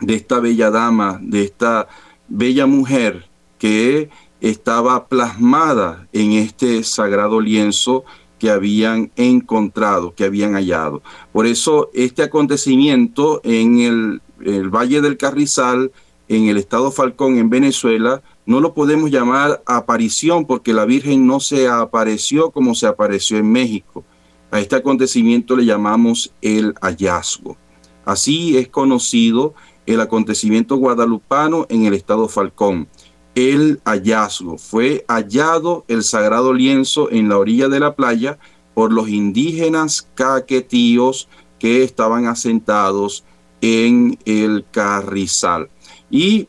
de 0.00 0.14
esta 0.14 0.40
bella 0.40 0.70
dama, 0.70 1.18
de 1.22 1.42
esta 1.42 1.88
bella 2.28 2.66
mujer 2.66 3.28
que 3.58 4.10
estaba 4.40 5.08
plasmada 5.08 6.06
en 6.12 6.32
este 6.32 6.84
sagrado 6.84 7.40
lienzo 7.40 8.04
que 8.38 8.50
habían 8.50 9.10
encontrado, 9.16 10.14
que 10.14 10.24
habían 10.24 10.52
hallado. 10.52 11.02
Por 11.32 11.46
eso 11.46 11.90
este 11.92 12.22
acontecimiento 12.22 13.40
en 13.42 13.80
el, 13.80 14.22
el 14.44 14.70
Valle 14.70 15.00
del 15.00 15.16
Carrizal, 15.16 15.90
en 16.28 16.46
el 16.46 16.56
estado 16.56 16.92
Falcón, 16.92 17.38
en 17.38 17.50
Venezuela, 17.50 18.22
no 18.48 18.60
lo 18.60 18.72
podemos 18.72 19.10
llamar 19.10 19.62
aparición 19.66 20.46
porque 20.46 20.72
la 20.72 20.86
Virgen 20.86 21.26
no 21.26 21.38
se 21.38 21.68
apareció 21.68 22.50
como 22.50 22.74
se 22.74 22.86
apareció 22.86 23.36
en 23.36 23.52
México. 23.52 24.04
A 24.50 24.58
este 24.58 24.74
acontecimiento 24.74 25.54
le 25.54 25.66
llamamos 25.66 26.32
el 26.40 26.72
hallazgo. 26.80 27.58
Así 28.06 28.56
es 28.56 28.68
conocido 28.68 29.52
el 29.84 30.00
acontecimiento 30.00 30.76
guadalupano 30.76 31.66
en 31.68 31.84
el 31.84 31.92
estado 31.92 32.26
Falcón. 32.26 32.88
El 33.34 33.82
hallazgo 33.84 34.56
fue 34.56 35.04
hallado 35.08 35.84
el 35.86 36.02
sagrado 36.02 36.54
lienzo 36.54 37.10
en 37.10 37.28
la 37.28 37.36
orilla 37.36 37.68
de 37.68 37.80
la 37.80 37.94
playa 37.96 38.38
por 38.72 38.94
los 38.94 39.10
indígenas 39.10 40.08
caquetíos 40.14 41.28
que 41.58 41.82
estaban 41.82 42.24
asentados 42.24 43.24
en 43.60 44.18
el 44.24 44.64
carrizal. 44.70 45.68
Y 46.10 46.48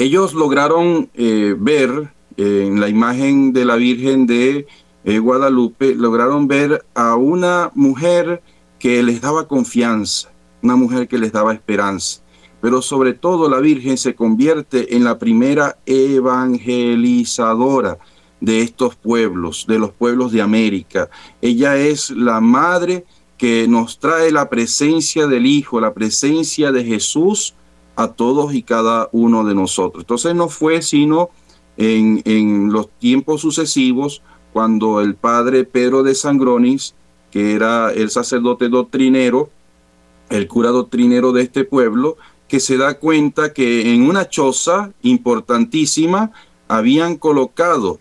ellos 0.00 0.32
lograron 0.32 1.10
eh, 1.12 1.54
ver 1.58 2.14
eh, 2.38 2.64
en 2.66 2.80
la 2.80 2.88
imagen 2.88 3.52
de 3.52 3.66
la 3.66 3.76
Virgen 3.76 4.26
de 4.26 4.66
eh, 5.04 5.18
Guadalupe, 5.18 5.94
lograron 5.94 6.48
ver 6.48 6.86
a 6.94 7.16
una 7.16 7.70
mujer 7.74 8.42
que 8.78 9.02
les 9.02 9.20
daba 9.20 9.46
confianza, 9.46 10.32
una 10.62 10.74
mujer 10.74 11.06
que 11.06 11.18
les 11.18 11.32
daba 11.32 11.52
esperanza. 11.52 12.22
Pero 12.62 12.80
sobre 12.80 13.12
todo 13.12 13.50
la 13.50 13.60
Virgen 13.60 13.98
se 13.98 14.14
convierte 14.14 14.96
en 14.96 15.04
la 15.04 15.18
primera 15.18 15.76
evangelizadora 15.84 17.98
de 18.40 18.62
estos 18.62 18.96
pueblos, 18.96 19.66
de 19.68 19.78
los 19.78 19.92
pueblos 19.92 20.32
de 20.32 20.40
América. 20.40 21.10
Ella 21.42 21.76
es 21.76 22.08
la 22.08 22.40
madre 22.40 23.04
que 23.36 23.68
nos 23.68 23.98
trae 23.98 24.32
la 24.32 24.48
presencia 24.48 25.26
del 25.26 25.44
Hijo, 25.44 25.78
la 25.78 25.92
presencia 25.92 26.72
de 26.72 26.84
Jesús 26.84 27.54
a 28.02 28.12
todos 28.12 28.54
y 28.54 28.62
cada 28.62 29.08
uno 29.12 29.44
de 29.44 29.54
nosotros. 29.54 30.04
Entonces 30.04 30.34
no 30.34 30.48
fue 30.48 30.80
sino 30.80 31.28
en, 31.76 32.22
en 32.24 32.72
los 32.72 32.88
tiempos 32.98 33.42
sucesivos 33.42 34.22
cuando 34.54 35.00
el 35.00 35.14
padre 35.14 35.64
Pedro 35.64 36.02
de 36.02 36.14
Sangronis, 36.14 36.94
que 37.30 37.52
era 37.52 37.92
el 37.92 38.10
sacerdote 38.10 38.70
doctrinero, 38.70 39.50
el 40.30 40.48
cura 40.48 40.70
doctrinero 40.70 41.32
de 41.32 41.42
este 41.42 41.64
pueblo, 41.64 42.16
que 42.48 42.58
se 42.58 42.78
da 42.78 42.94
cuenta 42.94 43.52
que 43.52 43.92
en 43.94 44.08
una 44.08 44.28
choza 44.28 44.92
importantísima 45.02 46.32
habían 46.68 47.16
colocado, 47.16 48.00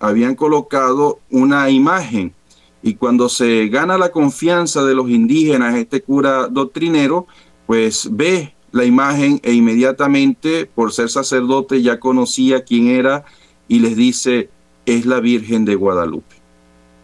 habían 0.00 0.34
colocado 0.34 1.20
una 1.30 1.70
imagen. 1.70 2.34
Y 2.82 2.94
cuando 2.94 3.28
se 3.28 3.68
gana 3.68 3.96
la 3.96 4.10
confianza 4.10 4.84
de 4.84 4.94
los 4.94 5.08
indígenas, 5.08 5.76
este 5.76 6.02
cura 6.02 6.48
doctrinero, 6.48 7.26
pues 7.66 8.08
ve 8.10 8.55
la 8.72 8.84
imagen 8.84 9.40
e 9.42 9.52
inmediatamente, 9.52 10.66
por 10.66 10.92
ser 10.92 11.08
sacerdote, 11.08 11.82
ya 11.82 12.00
conocía 12.00 12.64
quién 12.64 12.88
era 12.88 13.24
y 13.68 13.80
les 13.80 13.96
dice, 13.96 14.50
es 14.84 15.06
la 15.06 15.20
Virgen 15.20 15.64
de 15.64 15.74
Guadalupe. 15.74 16.36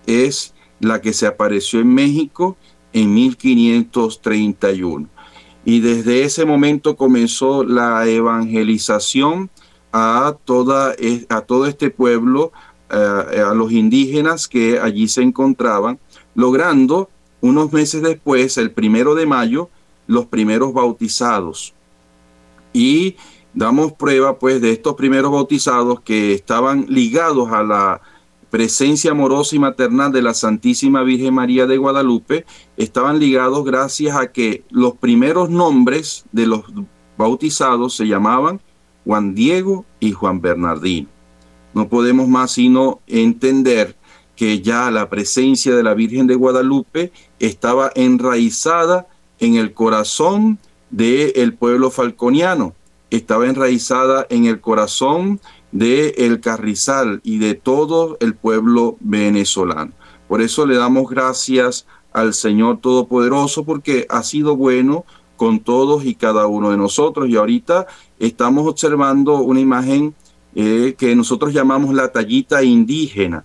Es 0.07 0.54
la 0.81 1.00
que 1.00 1.12
se 1.12 1.26
apareció 1.26 1.81
en 1.81 1.95
México 1.95 2.57
en 2.92 3.14
1531. 3.14 5.09
Y 5.64 5.81
desde 5.81 6.25
ese 6.25 6.45
momento 6.45 6.97
comenzó 6.97 7.64
la 7.64 8.07
evangelización 8.09 9.50
a, 9.92 10.37
toda, 10.45 10.95
a 11.28 11.40
todo 11.42 11.66
este 11.66 11.90
pueblo, 11.90 12.52
eh, 12.90 13.40
a 13.40 13.54
los 13.54 13.73
indígenas 13.73 14.49
que 14.49 14.81
allí 14.81 15.07
se 15.09 15.23
encontraban, 15.23 15.99
logrando 16.35 17.09
unos 17.40 17.73
meses 17.73 18.02
después, 18.02 18.57
el 18.59 18.71
primero 18.71 19.14
de 19.14 19.26
mayo, 19.26 19.71
los 20.06 20.26
primeros 20.26 20.73
bautizados. 20.73 21.75
Y 22.73 23.16
damos 23.54 23.92
prueba 23.92 24.38
pues 24.38 24.61
de 24.61 24.73
estos 24.73 24.94
primeros 24.94 25.30
bautizados 25.30 26.00
que 26.00 26.32
estaban 26.32 26.87
ligados 26.88 27.52
a 27.52 27.62
la 27.62 28.00
presencia 28.50 29.12
amorosa 29.12 29.56
y 29.56 29.59
maternal 29.59 30.12
de 30.12 30.21
la 30.21 30.35
Santísima 30.35 31.02
Virgen 31.02 31.32
María 31.32 31.66
de 31.66 31.78
Guadalupe, 31.78 32.44
estaban 32.76 33.18
ligados 33.18 33.64
gracias 33.64 34.14
a 34.14 34.30
que 34.30 34.64
los 34.68 34.94
primeros 34.99 35.49
nombres 35.49 36.26
de 36.32 36.47
los 36.47 36.62
bautizados 37.16 37.94
se 37.94 38.06
llamaban 38.06 38.61
Juan 39.06 39.35
Diego 39.35 39.87
y 40.00 40.12
Juan 40.12 40.42
Bernardino. 40.42 41.09
No 41.73 41.88
podemos 41.88 42.28
más 42.28 42.52
sino 42.52 43.00
entender 43.06 43.97
que 44.37 44.61
ya 44.61 44.90
la 44.90 45.09
presencia 45.09 45.75
de 45.75 45.82
la 45.82 45.94
Virgen 45.94 46.26
de 46.26 46.35
Guadalupe 46.35 47.11
estaba 47.38 47.90
enraizada 47.94 49.06
en 49.42 49.56
el 49.56 49.75
corazón 49.75 50.58
del 50.90 51.54
pueblo 51.54 51.90
falconiano, 51.90 52.75
estaba 53.11 53.46
enraizada 53.46 54.26
en 54.30 54.46
el 54.46 54.61
corazón 54.61 55.40
de 55.72 56.14
el 56.18 56.40
Carrizal 56.40 57.20
y 57.25 57.38
de 57.38 57.54
todo 57.54 58.16
el 58.20 58.34
pueblo 58.34 58.96
venezolano. 59.00 59.92
Por 60.28 60.42
eso 60.42 60.64
le 60.64 60.76
damos 60.76 61.11
gracias 61.11 61.87
al 62.12 62.34
Señor 62.34 62.78
Todopoderoso 62.80 63.64
porque 63.64 64.06
ha 64.08 64.22
sido 64.22 64.56
bueno 64.56 65.04
con 65.37 65.58
todos 65.58 66.04
y 66.04 66.14
cada 66.14 66.46
uno 66.46 66.70
de 66.70 66.76
nosotros. 66.76 67.28
Y 67.28 67.37
ahorita 67.37 67.87
estamos 68.20 68.66
observando 68.66 69.38
una 69.40 69.58
imagen 69.58 70.14
eh, 70.54 70.94
que 70.96 71.16
nosotros 71.16 71.52
llamamos 71.52 71.92
la 71.94 72.12
tallita 72.12 72.62
indígena, 72.62 73.44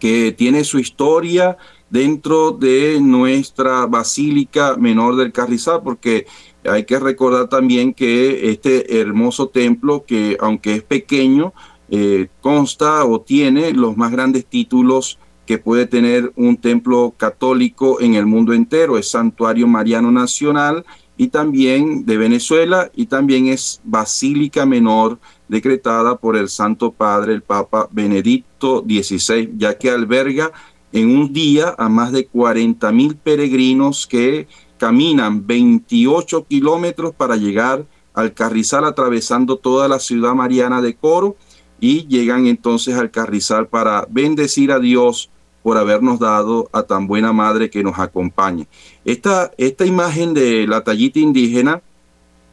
que 0.00 0.32
tiene 0.32 0.64
su 0.64 0.80
historia 0.80 1.56
dentro 1.90 2.52
de 2.52 2.98
nuestra 3.00 3.86
Basílica 3.86 4.76
Menor 4.76 5.16
del 5.16 5.32
Carrizal, 5.32 5.82
porque 5.82 6.26
hay 6.64 6.84
que 6.84 6.98
recordar 6.98 7.48
también 7.48 7.94
que 7.94 8.50
este 8.50 9.00
hermoso 9.00 9.48
templo, 9.48 10.04
que 10.04 10.36
aunque 10.40 10.74
es 10.74 10.82
pequeño, 10.82 11.52
eh, 11.88 12.28
consta 12.40 13.04
o 13.04 13.20
tiene 13.20 13.72
los 13.72 13.96
más 13.96 14.10
grandes 14.10 14.46
títulos 14.46 15.18
que 15.46 15.58
puede 15.58 15.86
tener 15.86 16.32
un 16.34 16.56
templo 16.56 17.14
católico 17.16 18.00
en 18.00 18.14
el 18.14 18.26
mundo 18.26 18.52
entero. 18.52 18.98
Es 18.98 19.10
Santuario 19.10 19.68
Mariano 19.68 20.10
Nacional 20.10 20.84
y 21.16 21.28
también 21.28 22.04
de 22.04 22.18
Venezuela 22.18 22.90
y 22.94 23.06
también 23.06 23.46
es 23.46 23.80
Basílica 23.84 24.66
Menor 24.66 25.18
decretada 25.48 26.16
por 26.16 26.36
el 26.36 26.48
Santo 26.48 26.90
Padre, 26.90 27.32
el 27.32 27.42
Papa 27.42 27.88
Benedicto 27.92 28.84
XVI, 28.86 29.52
ya 29.56 29.78
que 29.78 29.90
alberga 29.90 30.50
en 30.96 31.14
un 31.14 31.30
día 31.30 31.74
a 31.76 31.90
más 31.90 32.10
de 32.10 32.26
40 32.26 32.90
mil 32.90 33.16
peregrinos 33.16 34.06
que 34.06 34.48
caminan 34.78 35.46
28 35.46 36.46
kilómetros 36.46 37.14
para 37.14 37.36
llegar 37.36 37.84
al 38.14 38.32
Carrizal 38.32 38.86
atravesando 38.86 39.58
toda 39.58 39.88
la 39.88 39.98
ciudad 39.98 40.32
mariana 40.32 40.80
de 40.80 40.96
Coro 40.96 41.36
y 41.80 42.06
llegan 42.06 42.46
entonces 42.46 42.96
al 42.96 43.10
Carrizal 43.10 43.68
para 43.68 44.06
bendecir 44.08 44.72
a 44.72 44.78
Dios 44.78 45.28
por 45.62 45.76
habernos 45.76 46.18
dado 46.18 46.70
a 46.72 46.84
tan 46.84 47.06
buena 47.06 47.30
madre 47.30 47.68
que 47.68 47.82
nos 47.82 47.98
acompaña. 47.98 48.66
Esta, 49.04 49.52
esta 49.58 49.84
imagen 49.84 50.32
de 50.32 50.66
la 50.66 50.82
tallita 50.82 51.18
indígena 51.18 51.82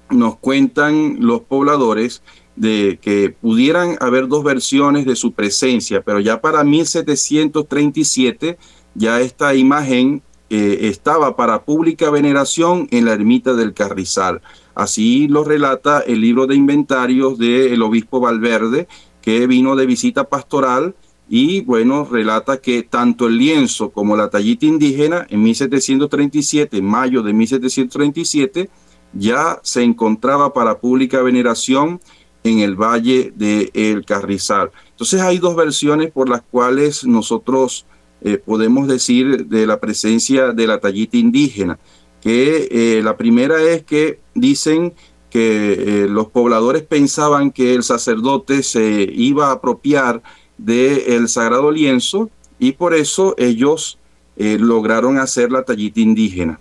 nos 0.09 0.37
cuentan 0.37 1.15
los 1.21 1.39
pobladores 1.39 2.21
de 2.55 2.99
que 3.01 3.29
pudieran 3.29 3.97
haber 3.99 4.27
dos 4.27 4.43
versiones 4.43 5.05
de 5.05 5.15
su 5.15 5.33
presencia, 5.33 6.01
pero 6.01 6.19
ya 6.19 6.41
para 6.41 6.63
1737 6.63 8.57
ya 8.95 9.21
esta 9.21 9.55
imagen 9.55 10.21
eh, 10.49 10.89
estaba 10.89 11.35
para 11.35 11.63
pública 11.63 12.11
veneración 12.11 12.87
en 12.91 13.05
la 13.05 13.13
ermita 13.13 13.53
del 13.53 13.73
Carrizal. 13.73 14.41
Así 14.75 15.27
lo 15.27 15.43
relata 15.43 16.01
el 16.01 16.21
libro 16.21 16.45
de 16.45 16.55
inventarios 16.55 17.37
del 17.37 17.81
obispo 17.81 18.19
Valverde, 18.19 18.87
que 19.21 19.47
vino 19.47 19.75
de 19.75 19.85
visita 19.85 20.25
pastoral 20.25 20.95
y 21.29 21.61
bueno, 21.61 22.05
relata 22.05 22.57
que 22.57 22.83
tanto 22.83 23.27
el 23.27 23.37
lienzo 23.37 23.91
como 23.91 24.15
la 24.15 24.29
tallita 24.29 24.65
indígena 24.65 25.25
en 25.29 25.41
1737, 25.41 26.77
en 26.77 26.85
mayo 26.85 27.23
de 27.23 27.33
1737, 27.33 28.69
ya 29.13 29.59
se 29.63 29.83
encontraba 29.83 30.53
para 30.53 30.79
pública 30.79 31.21
veneración 31.21 32.01
en 32.43 32.59
el 32.59 32.75
Valle 32.75 33.31
de 33.35 33.71
El 33.73 34.05
Carrizal. 34.05 34.71
Entonces 34.91 35.21
hay 35.21 35.37
dos 35.37 35.55
versiones 35.55 36.11
por 36.11 36.29
las 36.29 36.41
cuales 36.41 37.05
nosotros 37.05 37.85
eh, 38.21 38.37
podemos 38.37 38.87
decir 38.87 39.47
de 39.47 39.67
la 39.67 39.79
presencia 39.79 40.53
de 40.53 40.67
la 40.67 40.79
tallita 40.79 41.17
indígena, 41.17 41.77
que 42.21 42.69
eh, 42.71 43.01
la 43.03 43.17
primera 43.17 43.61
es 43.61 43.83
que 43.83 44.19
dicen 44.33 44.93
que 45.29 45.73
eh, 45.73 46.07
los 46.07 46.27
pobladores 46.27 46.83
pensaban 46.83 47.51
que 47.51 47.73
el 47.73 47.83
sacerdote 47.83 48.63
se 48.63 49.09
iba 49.13 49.47
a 49.47 49.53
apropiar 49.53 50.23
del 50.57 51.27
sagrado 51.27 51.71
lienzo 51.71 52.29
y 52.59 52.73
por 52.73 52.93
eso 52.93 53.35
ellos 53.37 53.99
lograron 54.35 55.19
hacer 55.19 55.51
la 55.51 55.63
tallita 55.63 55.99
indígena. 55.99 56.59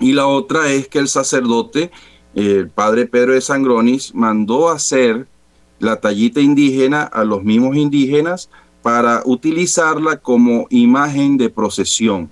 Y 0.00 0.12
la 0.12 0.26
otra 0.26 0.70
es 0.70 0.88
que 0.88 0.98
el 0.98 1.08
sacerdote, 1.08 1.90
el 2.34 2.68
padre 2.68 3.06
Pedro 3.06 3.32
de 3.34 3.40
Sangronis, 3.40 4.14
mandó 4.14 4.68
hacer 4.70 5.26
la 5.78 6.00
tallita 6.00 6.40
indígena 6.40 7.02
a 7.02 7.24
los 7.24 7.42
mismos 7.42 7.76
indígenas 7.76 8.48
para 8.82 9.22
utilizarla 9.24 10.18
como 10.18 10.66
imagen 10.70 11.36
de 11.36 11.50
procesión, 11.50 12.30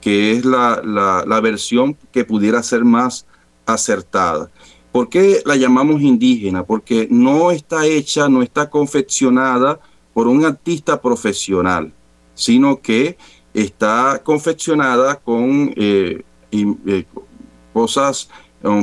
que 0.00 0.32
es 0.32 0.44
la, 0.44 0.80
la, 0.82 1.40
versión 1.40 1.96
que 2.10 2.24
pudiera 2.24 2.62
ser 2.62 2.84
más 2.84 3.26
acertada. 3.66 4.50
¿Por 4.90 5.08
qué 5.08 5.42
la 5.44 5.56
llamamos 5.56 6.00
indígena? 6.02 6.64
Porque 6.64 7.06
no 7.10 7.50
está 7.50 7.86
hecha, 7.86 8.28
no 8.28 8.42
está 8.42 8.70
confeccionada 8.70 9.78
por 10.14 10.26
un 10.26 10.44
artista 10.44 11.00
profesional, 11.00 11.92
sino 12.34 12.80
que 12.80 13.16
está 13.54 14.22
confeccionada 14.24 15.16
con 15.16 15.72
eh, 15.76 16.22
eh, 16.50 17.04
cosas, 17.72 18.28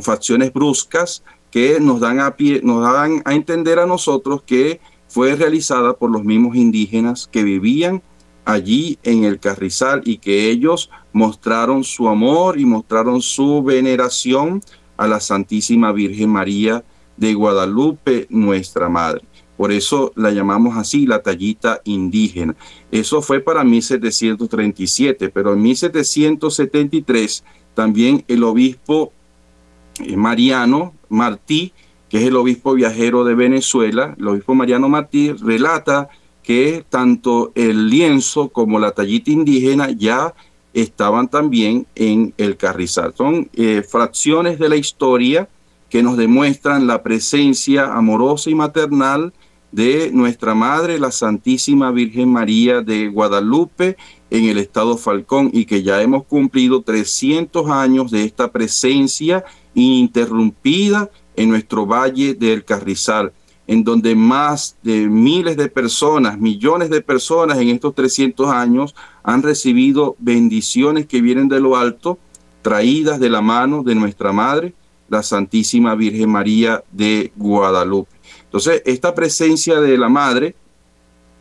facciones 0.01 0.53
bruscas 0.53 1.23
que 1.51 1.79
nos 1.79 1.99
dan, 1.99 2.19
a 2.19 2.35
pie, 2.35 2.61
nos 2.63 2.81
dan 2.83 3.21
a 3.25 3.33
entender 3.33 3.79
a 3.79 3.85
nosotros 3.85 4.43
que 4.43 4.79
fue 5.07 5.35
realizada 5.35 5.93
por 5.93 6.11
los 6.11 6.23
mismos 6.23 6.55
indígenas 6.55 7.27
que 7.31 7.43
vivían 7.43 8.03
allí 8.45 8.97
en 9.03 9.23
el 9.23 9.39
Carrizal 9.39 10.01
y 10.05 10.17
que 10.17 10.49
ellos 10.49 10.89
mostraron 11.13 11.83
su 11.83 12.07
amor 12.07 12.59
y 12.59 12.65
mostraron 12.65 13.21
su 13.21 13.63
veneración 13.63 14.61
a 14.97 15.07
la 15.07 15.19
Santísima 15.19 15.91
Virgen 15.91 16.29
María 16.29 16.83
de 17.17 17.33
Guadalupe, 17.33 18.27
nuestra 18.29 18.89
Madre. 18.89 19.21
Por 19.57 19.71
eso 19.71 20.13
la 20.15 20.31
llamamos 20.31 20.77
así, 20.77 21.05
la 21.05 21.21
tallita 21.21 21.81
indígena. 21.83 22.55
Eso 22.91 23.21
fue 23.21 23.41
para 23.41 23.63
1737, 23.63 25.29
pero 25.29 25.53
en 25.53 25.61
1773 25.61 27.43
también 27.73 28.23
el 28.27 28.43
obispo 28.43 29.11
Mariano 30.15 30.93
Martí, 31.09 31.73
que 32.09 32.19
es 32.19 32.23
el 32.25 32.35
obispo 32.35 32.73
viajero 32.73 33.23
de 33.23 33.35
Venezuela, 33.35 34.15
el 34.19 34.27
obispo 34.27 34.55
Mariano 34.55 34.89
Martí 34.89 35.31
relata 35.31 36.09
que 36.43 36.83
tanto 36.89 37.51
el 37.55 37.89
lienzo 37.89 38.49
como 38.49 38.79
la 38.79 38.91
tallita 38.91 39.29
indígena 39.31 39.91
ya 39.91 40.33
estaban 40.73 41.27
también 41.27 41.85
en 41.95 42.33
el 42.37 42.57
Carrizal. 42.57 43.13
Son 43.15 43.49
eh, 43.53 43.83
fracciones 43.87 44.59
de 44.59 44.69
la 44.69 44.75
historia 44.75 45.49
que 45.89 46.03
nos 46.03 46.17
demuestran 46.17 46.87
la 46.87 47.03
presencia 47.03 47.93
amorosa 47.93 48.49
y 48.49 48.55
maternal 48.55 49.33
de 49.71 50.11
nuestra 50.11 50.55
Madre, 50.55 50.99
la 50.99 51.11
Santísima 51.11 51.91
Virgen 51.91 52.31
María 52.31 52.81
de 52.81 53.07
Guadalupe, 53.07 53.97
en 54.29 54.45
el 54.45 54.57
estado 54.57 54.97
Falcón, 54.97 55.49
y 55.53 55.65
que 55.65 55.83
ya 55.83 56.01
hemos 56.01 56.25
cumplido 56.25 56.81
300 56.81 57.69
años 57.69 58.11
de 58.11 58.23
esta 58.23 58.51
presencia 58.51 59.43
ininterrumpida 59.73 61.09
en 61.35 61.49
nuestro 61.49 61.85
Valle 61.85 62.33
del 62.33 62.65
Carrizal 62.65 63.31
en 63.69 63.83
donde 63.83 64.15
más 64.15 64.77
de 64.81 65.07
miles 65.07 65.55
de 65.55 65.69
personas, 65.69 66.39
millones 66.39 66.89
de 66.89 67.01
personas 67.01 67.59
en 67.59 67.69
estos 67.69 67.93
300 67.93 68.49
años 68.49 68.95
han 69.21 69.43
recibido 69.43 70.15
bendiciones 70.17 71.05
que 71.05 71.21
vienen 71.21 71.47
de 71.49 71.59
lo 71.59 71.77
alto, 71.77 72.17
traídas 72.63 73.19
de 73.19 73.29
la 73.29 73.41
mano 73.41 73.83
de 73.83 73.93
nuestra 73.93 74.31
Madre, 74.31 74.73
la 75.07 75.21
Santísima 75.21 75.93
Virgen 75.93 76.31
María 76.31 76.83
de 76.91 77.31
Guadalupe. 77.35 78.18
Entonces, 78.43 78.81
esta 78.85 79.13
presencia 79.15 79.79
de 79.79 79.97
la 79.97 80.09
Madre, 80.09 80.55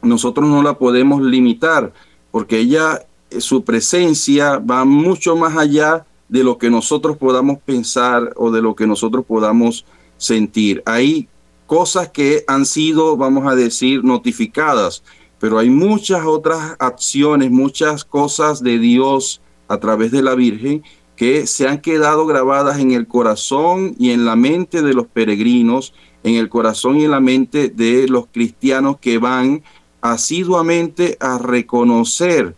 nosotros 0.02 0.48
no 0.48 0.62
la 0.62 0.78
podemos 0.78 1.22
limitar, 1.22 1.92
porque 2.30 2.58
ella, 2.58 3.06
su 3.38 3.64
presencia 3.64 4.58
va 4.58 4.84
mucho 4.84 5.36
más 5.36 5.56
allá 5.56 6.06
de 6.28 6.44
lo 6.44 6.58
que 6.58 6.70
nosotros 6.70 7.16
podamos 7.16 7.58
pensar 7.58 8.32
o 8.36 8.50
de 8.50 8.62
lo 8.62 8.74
que 8.74 8.86
nosotros 8.86 9.24
podamos 9.24 9.84
sentir. 10.16 10.82
Hay 10.86 11.28
cosas 11.66 12.10
que 12.10 12.44
han 12.46 12.66
sido, 12.66 13.16
vamos 13.16 13.46
a 13.46 13.54
decir, 13.54 14.04
notificadas 14.04 15.02
pero 15.38 15.58
hay 15.58 15.70
muchas 15.70 16.24
otras 16.24 16.76
acciones, 16.78 17.50
muchas 17.50 18.04
cosas 18.04 18.62
de 18.62 18.78
Dios 18.78 19.40
a 19.68 19.78
través 19.78 20.10
de 20.10 20.22
la 20.22 20.34
Virgen 20.34 20.82
que 21.16 21.46
se 21.46 21.66
han 21.66 21.80
quedado 21.80 22.26
grabadas 22.26 22.78
en 22.78 22.92
el 22.92 23.06
corazón 23.08 23.94
y 23.98 24.10
en 24.10 24.24
la 24.24 24.36
mente 24.36 24.82
de 24.82 24.94
los 24.94 25.06
peregrinos, 25.06 25.92
en 26.22 26.34
el 26.34 26.48
corazón 26.48 26.96
y 26.96 27.04
en 27.04 27.10
la 27.10 27.20
mente 27.20 27.68
de 27.68 28.08
los 28.08 28.26
cristianos 28.26 28.98
que 29.00 29.18
van 29.18 29.62
asiduamente 30.00 31.16
a 31.20 31.38
reconocer 31.38 32.54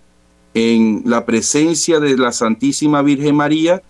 en 0.54 1.02
la 1.04 1.24
presencia 1.26 2.00
de 2.00 2.16
la 2.16 2.32
Santísima 2.32 3.02
Virgen 3.02 3.36
María, 3.36 3.82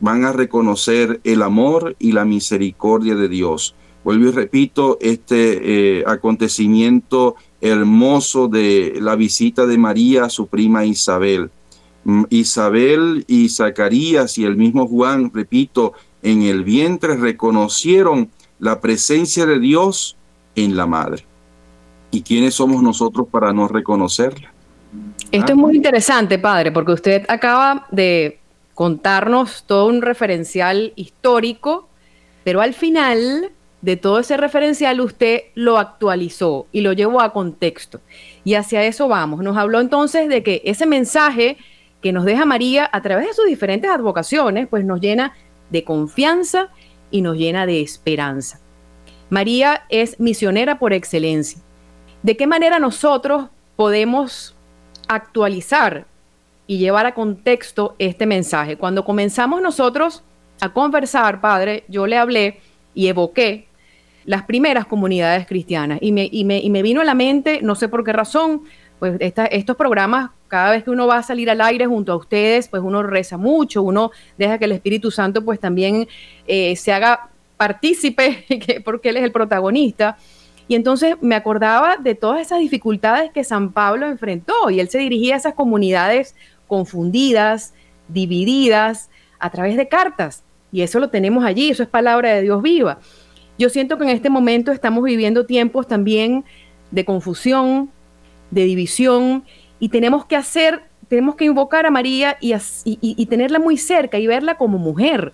van 0.00 0.24
a 0.24 0.32
reconocer 0.32 1.20
el 1.24 1.42
amor 1.42 1.96
y 1.98 2.12
la 2.12 2.24
misericordia 2.24 3.14
de 3.14 3.28
Dios. 3.28 3.74
Vuelvo 4.04 4.28
y 4.28 4.30
repito, 4.30 4.98
este 5.00 5.98
eh, 5.98 6.04
acontecimiento 6.06 7.34
hermoso 7.60 8.46
de 8.46 8.98
la 9.00 9.16
visita 9.16 9.66
de 9.66 9.78
María 9.78 10.24
a 10.26 10.30
su 10.30 10.46
prima 10.46 10.84
Isabel. 10.84 11.50
Mm, 12.04 12.24
Isabel 12.30 13.24
y 13.26 13.48
Zacarías 13.48 14.38
y 14.38 14.44
el 14.44 14.56
mismo 14.56 14.86
Juan, 14.86 15.32
repito, 15.34 15.94
en 16.22 16.42
el 16.42 16.62
vientre 16.62 17.16
reconocieron 17.16 18.30
la 18.58 18.80
presencia 18.80 19.46
de 19.46 19.58
Dios 19.58 20.16
en 20.54 20.76
la 20.76 20.86
madre. 20.86 21.24
¿Y 22.10 22.22
quiénes 22.22 22.54
somos 22.54 22.82
nosotros 22.82 23.26
para 23.30 23.52
no 23.52 23.68
reconocerla? 23.68 24.52
Esto 25.30 25.52
es 25.52 25.58
muy 25.58 25.76
interesante, 25.76 26.38
padre, 26.38 26.72
porque 26.72 26.92
usted 26.92 27.24
acaba 27.28 27.86
de 27.90 28.38
contarnos 28.74 29.64
todo 29.66 29.86
un 29.86 30.02
referencial 30.02 30.92
histórico, 30.96 31.88
pero 32.44 32.60
al 32.60 32.74
final 32.74 33.50
de 33.82 33.96
todo 33.96 34.20
ese 34.20 34.36
referencial 34.36 35.00
usted 35.00 35.44
lo 35.54 35.78
actualizó 35.78 36.66
y 36.72 36.80
lo 36.80 36.92
llevó 36.92 37.20
a 37.20 37.32
contexto. 37.32 38.00
Y 38.44 38.54
hacia 38.54 38.84
eso 38.84 39.08
vamos. 39.08 39.42
Nos 39.42 39.56
habló 39.56 39.80
entonces 39.80 40.28
de 40.28 40.42
que 40.42 40.62
ese 40.64 40.86
mensaje 40.86 41.56
que 42.00 42.12
nos 42.12 42.24
deja 42.24 42.44
María 42.44 42.88
a 42.92 43.02
través 43.02 43.26
de 43.26 43.34
sus 43.34 43.46
diferentes 43.46 43.90
advocaciones, 43.90 44.68
pues 44.68 44.84
nos 44.84 45.00
llena 45.00 45.34
de 45.70 45.84
confianza 45.84 46.70
y 47.16 47.22
nos 47.22 47.38
llena 47.38 47.64
de 47.64 47.80
esperanza. 47.80 48.60
María 49.30 49.84
es 49.88 50.20
misionera 50.20 50.78
por 50.78 50.92
excelencia. 50.92 51.62
¿De 52.22 52.36
qué 52.36 52.46
manera 52.46 52.78
nosotros 52.78 53.46
podemos 53.74 54.54
actualizar 55.08 56.06
y 56.66 56.76
llevar 56.76 57.06
a 57.06 57.14
contexto 57.14 57.96
este 57.98 58.26
mensaje? 58.26 58.76
Cuando 58.76 59.02
comenzamos 59.02 59.62
nosotros 59.62 60.22
a 60.60 60.74
conversar, 60.74 61.40
Padre, 61.40 61.84
yo 61.88 62.06
le 62.06 62.18
hablé 62.18 62.60
y 62.94 63.06
evoqué 63.06 63.66
las 64.26 64.42
primeras 64.42 64.84
comunidades 64.84 65.46
cristianas 65.46 65.98
y 66.02 66.12
me, 66.12 66.82
vino 66.82 67.00
a 67.00 67.04
la 67.04 67.14
mente, 67.14 67.60
no 67.62 67.76
sé 67.76 67.88
por 67.88 68.04
qué 68.04 68.12
razón, 68.12 68.64
pues 68.98 69.16
estos 69.20 69.76
programas, 69.76 70.32
cada 70.48 70.70
vez 70.72 70.84
que 70.84 70.90
uno 70.90 71.06
va 71.06 71.18
a 71.18 71.22
salir 71.22 71.50
al 71.50 71.60
aire 71.60 71.86
junto 71.86 72.12
a 72.12 72.16
ustedes, 72.16 72.68
pues 72.68 72.82
uno 72.82 73.02
reza 73.02 73.36
mucho, 73.36 73.82
uno 73.82 74.10
deja 74.38 74.58
que 74.58 74.66
el 74.66 74.72
Espíritu 74.72 75.10
Santo 75.10 75.44
pues 75.44 75.60
también 75.60 76.08
eh, 76.46 76.76
se 76.76 76.92
haga 76.92 77.30
partícipe, 77.56 78.44
porque 78.84 79.10
Él 79.10 79.16
es 79.16 79.24
el 79.24 79.32
protagonista. 79.32 80.16
Y 80.68 80.74
entonces 80.74 81.16
me 81.20 81.34
acordaba 81.34 81.96
de 81.96 82.14
todas 82.14 82.40
esas 82.40 82.58
dificultades 82.58 83.30
que 83.30 83.44
San 83.44 83.72
Pablo 83.72 84.06
enfrentó 84.06 84.68
y 84.68 84.80
él 84.80 84.88
se 84.88 84.98
dirigía 84.98 85.34
a 85.34 85.38
esas 85.38 85.54
comunidades 85.54 86.34
confundidas, 86.66 87.72
divididas, 88.08 89.08
a 89.38 89.50
través 89.50 89.76
de 89.76 89.86
cartas. 89.86 90.42
Y 90.72 90.82
eso 90.82 90.98
lo 90.98 91.08
tenemos 91.08 91.44
allí, 91.44 91.70
eso 91.70 91.84
es 91.84 91.88
palabra 91.88 92.34
de 92.34 92.42
Dios 92.42 92.62
viva. 92.62 92.98
Yo 93.58 93.70
siento 93.70 93.96
que 93.96 94.04
en 94.04 94.10
este 94.10 94.28
momento 94.28 94.72
estamos 94.72 95.04
viviendo 95.04 95.46
tiempos 95.46 95.86
también 95.86 96.44
de 96.90 97.04
confusión, 97.04 97.90
de 98.50 98.64
división, 98.64 99.44
y 99.78 99.88
tenemos 99.88 100.24
que 100.24 100.36
hacer, 100.36 100.82
tenemos 101.08 101.36
que 101.36 101.44
invocar 101.44 101.86
a 101.86 101.90
María 101.90 102.36
y, 102.40 102.54
y 102.84 103.26
tenerla 103.26 103.58
muy 103.58 103.76
cerca 103.76 104.18
y 104.18 104.26
verla 104.26 104.56
como 104.56 104.78
mujer, 104.78 105.32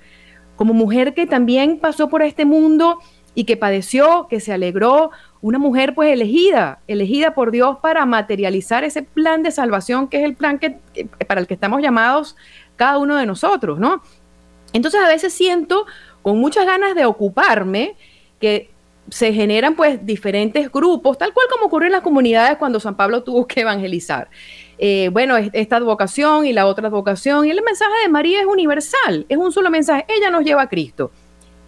como 0.57 0.75
mujer 0.75 1.15
que 1.15 1.27
también 1.27 1.79
pasó 1.79 2.09
por 2.09 2.23
este 2.23 2.45
mundo 2.45 2.99
y 3.35 3.45
que 3.45 3.57
padeció, 3.57 4.27
que 4.29 4.41
se 4.41 4.53
alegró, 4.53 5.11
una 5.41 5.59
mujer 5.59 5.95
pues 5.95 6.13
elegida, 6.13 6.81
elegida 6.87 7.35
por 7.35 7.51
Dios 7.51 7.79
para 7.81 8.05
materializar 8.07 8.85
ese 8.85 9.03
plan 9.03 9.43
de 9.43 9.51
salvación 9.51 10.09
que 10.09 10.19
es 10.19 10.25
el 10.25 10.37
plan 10.37 10.59
que, 10.59 10.79
para 11.27 11.41
el 11.41 11.47
que 11.47 11.55
estamos 11.55 11.83
llamados 11.83 12.37
cada 12.77 12.99
uno 12.99 13.17
de 13.17 13.27
nosotros, 13.27 13.79
¿no? 13.79 14.03
Entonces 14.73 15.01
a 15.03 15.09
veces 15.09 15.33
siento 15.33 15.87
con 16.23 16.39
muchas 16.39 16.67
ganas 16.67 16.95
de 16.95 17.07
ocuparme 17.07 17.97
que 18.39 18.71
se 19.11 19.33
generan 19.33 19.75
pues 19.75 20.05
diferentes 20.05 20.71
grupos, 20.71 21.19
tal 21.19 21.33
cual 21.33 21.47
como 21.51 21.67
ocurrió 21.67 21.87
en 21.87 21.93
las 21.93 22.03
comunidades 22.03 22.57
cuando 22.59 22.81
San 22.81 22.97
Pablo 22.97 23.23
tuvo 23.23 23.47
que 23.47 23.61
evangelizar. 23.61 24.29
Eh, 24.79 25.11
bueno, 25.13 25.37
esta 25.37 25.77
advocación 25.77 26.47
y 26.47 26.53
la 26.53 26.67
otra 26.67 26.89
advocación, 26.89 27.47
y 27.47 27.51
el 27.51 27.63
mensaje 27.63 27.93
de 28.03 28.09
María 28.09 28.41
es 28.41 28.47
universal, 28.47 29.27
es 29.29 29.37
un 29.37 29.53
solo 29.53 29.71
mensaje, 29.71 30.07
ella 30.09 30.31
nos 30.31 30.45
lleva 30.45 30.63
a 30.63 30.69
Cristo. 30.69 31.11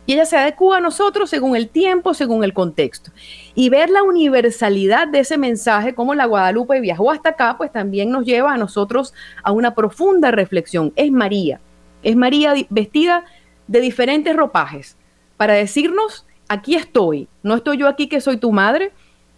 Y 0.07 0.12
ella 0.12 0.27
se 0.27 0.37
adecua 0.37 0.79
a 0.79 0.81
nosotros 0.81 1.31
según 1.31 1.57
el 1.57 1.70
tiempo, 1.70 2.12
según 2.12 2.44
el 2.44 2.53
contexto. 2.53 3.11
Y 3.55 3.70
ver 3.70 3.88
la 3.88 4.03
universalidad 4.03 5.09
de 5.09 5.20
ese 5.20 5.38
mensaje, 5.38 5.94
como 5.94 6.14
la 6.14 6.27
Guadalupe 6.27 6.81
viajó 6.81 7.11
hasta 7.11 7.31
acá, 7.31 7.57
pues 7.57 7.73
también 7.73 8.11
nos 8.11 8.27
lleva 8.27 8.53
a 8.53 8.59
nosotros 8.59 9.14
a 9.42 9.53
una 9.53 9.75
profunda 9.75 10.31
reflexión. 10.31 10.92
Es 10.97 11.11
María, 11.11 11.61
es 12.03 12.16
María 12.16 12.55
vestida 12.68 13.25
de 13.66 13.81
diferentes 13.81 14.37
ropajes 14.37 14.99
para 15.38 15.55
decirnos, 15.55 16.27
aquí 16.48 16.74
estoy, 16.74 17.28
no 17.42 17.54
estoy 17.54 17.78
yo 17.78 17.88
aquí 17.88 18.09
que 18.09 18.20
soy 18.20 18.37
tu 18.37 18.52
madre. 18.52 18.92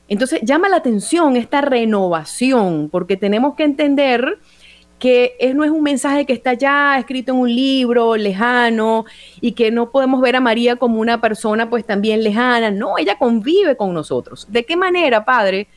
Entonces 0.09 0.41
llama 0.43 0.69
la 0.69 0.77
atención 0.77 1.37
esta 1.37 1.61
renovación, 1.61 2.89
porque 2.91 3.17
tenemos 3.17 3.55
que 3.55 3.65
entender 3.65 4.39
que 4.99 5.37
no 5.55 5.65
es 5.65 5.71
un 5.71 5.83
mensaje 5.83 6.25
que 6.25 6.33
está 6.33 6.55
ya 6.55 6.99
escrito 6.99 7.33
en 7.33 7.39
un 7.39 7.55
libro 7.55 8.17
lejano 8.17 9.05
y 9.41 9.53
que 9.53 9.71
no 9.71 9.91
podemos 9.91 10.21
ver 10.23 10.37
a 10.37 10.41
María 10.41 10.77
como 10.77 11.01
una 11.01 11.21
persona 11.21 11.69
pues 11.69 11.85
también 11.85 12.23
lejana. 12.23 12.71
No, 12.71 12.97
ella 12.99 13.19
convive 13.19 13.77
con 13.77 13.93
nosotros. 13.93 14.47
¿De 14.49 14.65
qué 14.65 14.77
manera, 14.77 15.25
Padre, 15.25 15.69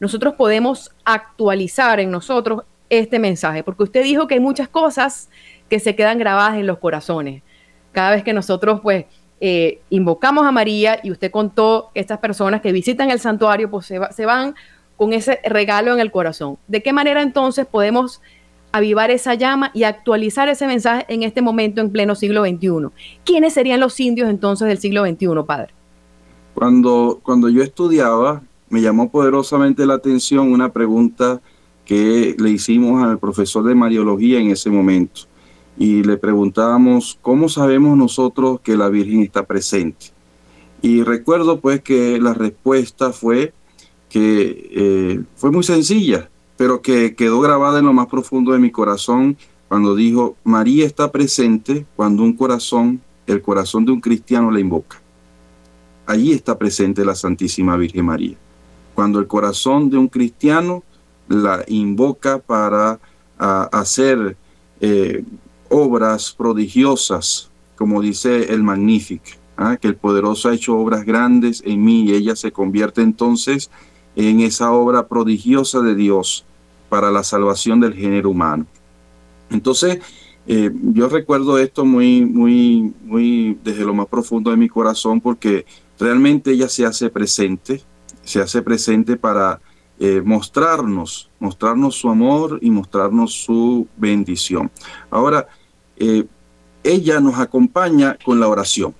nosotros 0.00 0.34
podemos 0.34 0.90
actualizar 1.04 2.00
en 2.00 2.10
nosotros 2.10 2.62
este 2.88 3.18
mensaje? 3.18 3.62
Porque 3.62 3.82
usted 3.82 4.02
dijo 4.02 4.26
que 4.26 4.34
hay 4.34 4.40
muchas 4.40 4.68
cosas 4.68 5.28
que 5.68 5.78
se 5.78 5.94
quedan 5.94 6.18
grabadas 6.18 6.54
en 6.54 6.66
los 6.66 6.78
corazones. 6.78 7.42
Cada 7.92 8.12
vez 8.12 8.24
que 8.24 8.32
nosotros 8.32 8.80
pues 8.82 9.04
eh, 9.46 9.82
invocamos 9.90 10.46
a 10.46 10.52
María 10.52 11.00
y 11.02 11.10
usted 11.10 11.30
contó 11.30 11.90
estas 11.92 12.18
personas 12.18 12.62
que 12.62 12.72
visitan 12.72 13.10
el 13.10 13.20
santuario 13.20 13.70
pues 13.70 13.84
se, 13.84 14.00
se 14.10 14.24
van 14.24 14.54
con 14.96 15.12
ese 15.12 15.38
regalo 15.44 15.92
en 15.92 16.00
el 16.00 16.10
corazón. 16.10 16.56
¿De 16.66 16.82
qué 16.82 16.94
manera 16.94 17.20
entonces 17.20 17.66
podemos 17.66 18.22
avivar 18.72 19.10
esa 19.10 19.34
llama 19.34 19.70
y 19.74 19.82
actualizar 19.82 20.48
ese 20.48 20.66
mensaje 20.66 21.04
en 21.08 21.24
este 21.24 21.42
momento 21.42 21.82
en 21.82 21.90
pleno 21.90 22.14
siglo 22.14 22.42
XXI. 22.42 22.88
¿Quiénes 23.22 23.52
serían 23.52 23.80
los 23.80 24.00
indios 24.00 24.30
entonces 24.30 24.66
del 24.66 24.78
siglo 24.78 25.04
XXI, 25.04 25.26
padre? 25.46 25.74
Cuando, 26.54 27.20
cuando 27.22 27.50
yo 27.50 27.62
estudiaba, 27.62 28.42
me 28.70 28.80
llamó 28.80 29.10
poderosamente 29.10 29.84
la 29.84 29.94
atención 29.94 30.50
una 30.50 30.72
pregunta 30.72 31.42
que 31.84 32.34
le 32.38 32.48
hicimos 32.48 33.04
al 33.04 33.18
profesor 33.18 33.62
de 33.64 33.74
Mariología 33.74 34.40
en 34.40 34.50
ese 34.50 34.70
momento. 34.70 35.26
Y 35.76 36.04
le 36.04 36.16
preguntábamos, 36.16 37.18
¿cómo 37.20 37.48
sabemos 37.48 37.96
nosotros 37.96 38.60
que 38.60 38.76
la 38.76 38.88
Virgen 38.88 39.22
está 39.22 39.44
presente? 39.44 40.06
Y 40.82 41.02
recuerdo 41.02 41.60
pues 41.60 41.82
que 41.82 42.20
la 42.20 42.34
respuesta 42.34 43.12
fue 43.12 43.52
que 44.08 44.70
eh, 44.72 45.22
fue 45.34 45.50
muy 45.50 45.64
sencilla 45.64 46.28
pero 46.56 46.82
que 46.82 47.14
quedó 47.14 47.40
grabada 47.40 47.78
en 47.78 47.86
lo 47.86 47.92
más 47.92 48.06
profundo 48.06 48.52
de 48.52 48.58
mi 48.58 48.70
corazón 48.70 49.36
cuando 49.68 49.94
dijo, 49.94 50.36
María 50.44 50.86
está 50.86 51.10
presente 51.10 51.86
cuando 51.96 52.22
un 52.22 52.34
corazón, 52.34 53.00
el 53.26 53.42
corazón 53.42 53.84
de 53.84 53.92
un 53.92 54.00
cristiano 54.00 54.50
la 54.50 54.60
invoca. 54.60 55.00
Allí 56.06 56.32
está 56.32 56.56
presente 56.58 57.04
la 57.04 57.14
Santísima 57.14 57.76
Virgen 57.76 58.04
María. 58.04 58.36
Cuando 58.94 59.18
el 59.18 59.26
corazón 59.26 59.90
de 59.90 59.96
un 59.96 60.08
cristiano 60.08 60.84
la 61.28 61.64
invoca 61.66 62.38
para 62.38 63.00
hacer 63.38 64.36
eh, 64.80 65.24
obras 65.68 66.32
prodigiosas, 66.32 67.50
como 67.76 68.00
dice 68.00 68.52
el 68.52 68.62
Magnífico, 68.62 69.30
¿ah? 69.56 69.76
que 69.76 69.88
el 69.88 69.96
poderoso 69.96 70.48
ha 70.48 70.54
hecho 70.54 70.76
obras 70.76 71.04
grandes 71.04 71.62
en 71.64 71.84
mí 71.84 72.04
y 72.04 72.14
ella 72.14 72.36
se 72.36 72.52
convierte 72.52 73.02
entonces 73.02 73.70
en 74.16 74.40
esa 74.40 74.72
obra 74.72 75.08
prodigiosa 75.08 75.80
de 75.80 75.94
Dios 75.94 76.44
para 76.88 77.10
la 77.10 77.24
salvación 77.24 77.80
del 77.80 77.94
género 77.94 78.30
humano. 78.30 78.66
Entonces, 79.50 79.98
eh, 80.46 80.70
yo 80.92 81.08
recuerdo 81.08 81.58
esto 81.58 81.84
muy, 81.84 82.24
muy, 82.24 82.92
muy 83.02 83.58
desde 83.64 83.84
lo 83.84 83.94
más 83.94 84.06
profundo 84.06 84.50
de 84.50 84.56
mi 84.56 84.68
corazón 84.68 85.20
porque 85.20 85.64
realmente 85.98 86.52
ella 86.52 86.68
se 86.68 86.84
hace 86.84 87.08
presente, 87.08 87.82
se 88.22 88.40
hace 88.40 88.62
presente 88.62 89.16
para 89.16 89.60
eh, 90.00 90.22
mostrarnos, 90.24 91.30
mostrarnos 91.38 91.94
su 91.94 92.08
amor 92.08 92.58
y 92.60 92.70
mostrarnos 92.70 93.32
su 93.32 93.86
bendición. 93.96 94.70
Ahora, 95.10 95.46
eh, 95.96 96.24
ella 96.82 97.20
nos 97.20 97.38
acompaña 97.38 98.18
con 98.24 98.40
la 98.40 98.48
oración. 98.48 98.94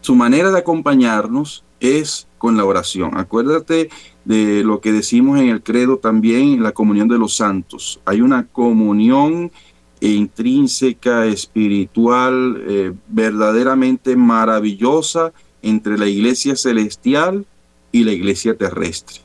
Su 0.00 0.14
manera 0.14 0.50
de 0.50 0.58
acompañarnos 0.58 1.62
es 1.78 2.26
con 2.38 2.56
la 2.56 2.64
oración. 2.64 3.18
Acuérdate 3.18 3.90
de 4.24 4.64
lo 4.64 4.80
que 4.80 4.92
decimos 4.92 5.38
en 5.38 5.48
el 5.48 5.62
credo 5.62 5.98
también, 5.98 6.62
la 6.62 6.72
comunión 6.72 7.08
de 7.08 7.18
los 7.18 7.36
santos. 7.36 8.00
Hay 8.04 8.22
una 8.22 8.46
comunión 8.46 9.52
intrínseca, 10.00 11.26
espiritual, 11.26 12.64
eh, 12.66 12.92
verdaderamente 13.08 14.16
maravillosa 14.16 15.32
entre 15.62 15.98
la 15.98 16.06
iglesia 16.06 16.56
celestial 16.56 17.44
y 17.92 18.04
la 18.04 18.12
iglesia 18.12 18.56
terrestre. 18.56 19.20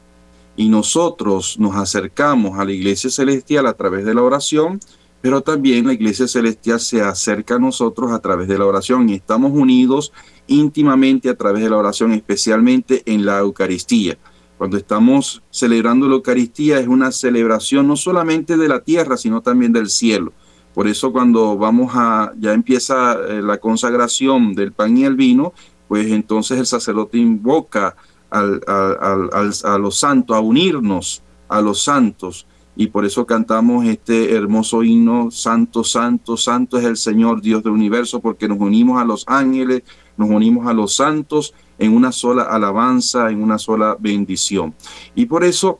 Y 0.55 0.69
nosotros 0.69 1.57
nos 1.59 1.75
acercamos 1.75 2.57
a 2.57 2.65
la 2.65 2.71
iglesia 2.71 3.09
celestial 3.09 3.67
a 3.67 3.73
través 3.73 4.05
de 4.05 4.13
la 4.13 4.23
oración, 4.23 4.79
pero 5.21 5.41
también 5.41 5.87
la 5.87 5.93
iglesia 5.93 6.27
celestial 6.27 6.79
se 6.79 7.01
acerca 7.01 7.55
a 7.55 7.59
nosotros 7.59 8.11
a 8.11 8.19
través 8.19 8.47
de 8.47 8.57
la 8.57 8.65
oración 8.65 9.09
y 9.09 9.15
estamos 9.15 9.51
unidos 9.51 10.13
íntimamente 10.47 11.29
a 11.29 11.35
través 11.35 11.63
de 11.63 11.69
la 11.69 11.77
oración, 11.77 12.13
especialmente 12.13 13.01
en 13.05 13.25
la 13.25 13.39
Eucaristía. 13.39 14.17
Cuando 14.57 14.77
estamos 14.77 15.41
celebrando 15.49 16.07
la 16.07 16.15
Eucaristía 16.15 16.79
es 16.79 16.87
una 16.87 17.11
celebración 17.11 17.87
no 17.87 17.97
solamente 17.97 18.55
de 18.55 18.69
la 18.69 18.81
tierra, 18.81 19.17
sino 19.17 19.41
también 19.41 19.73
del 19.73 19.89
cielo. 19.89 20.31
Por 20.73 20.87
eso 20.87 21.11
cuando 21.11 21.57
vamos 21.57 21.91
a, 21.95 22.31
ya 22.37 22.53
empieza 22.53 23.13
eh, 23.13 23.41
la 23.41 23.57
consagración 23.57 24.53
del 24.53 24.73
pan 24.73 24.97
y 24.97 25.05
el 25.05 25.15
vino, 25.15 25.53
pues 25.87 26.07
entonces 26.11 26.59
el 26.59 26.65
sacerdote 26.65 27.17
invoca 27.17 27.95
a 28.41 29.77
los 29.77 29.97
santos, 29.97 30.35
a 30.35 30.39
unirnos 30.39 31.21
a 31.47 31.61
los 31.61 31.83
santos. 31.83 32.45
Y 32.75 32.87
por 32.87 33.05
eso 33.05 33.25
cantamos 33.25 33.85
este 33.85 34.33
hermoso 34.35 34.83
himno, 34.83 35.31
Santo, 35.31 35.83
Santo, 35.83 36.35
Santo 36.35 36.77
es 36.77 36.83
el 36.83 36.97
Señor 36.97 37.41
Dios 37.41 37.63
del 37.63 37.71
universo, 37.71 38.19
porque 38.19 38.47
nos 38.47 38.59
unimos 38.59 39.01
a 39.01 39.05
los 39.05 39.23
ángeles, 39.27 39.83
nos 40.17 40.29
unimos 40.29 40.67
a 40.67 40.73
los 40.73 40.95
santos 40.95 41.53
en 41.79 41.95
una 41.95 42.11
sola 42.11 42.43
alabanza, 42.43 43.29
en 43.29 43.41
una 43.41 43.57
sola 43.57 43.95
bendición. 43.99 44.73
Y 45.15 45.25
por 45.25 45.45
eso 45.45 45.79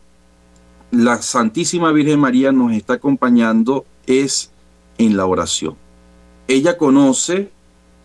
la 0.91 1.21
Santísima 1.21 1.91
Virgen 1.91 2.19
María 2.19 2.51
nos 2.53 2.71
está 2.71 2.93
acompañando 2.93 3.85
es 4.05 4.51
en 4.97 5.17
la 5.17 5.25
oración. 5.25 5.75
Ella 6.47 6.77
conoce, 6.77 7.51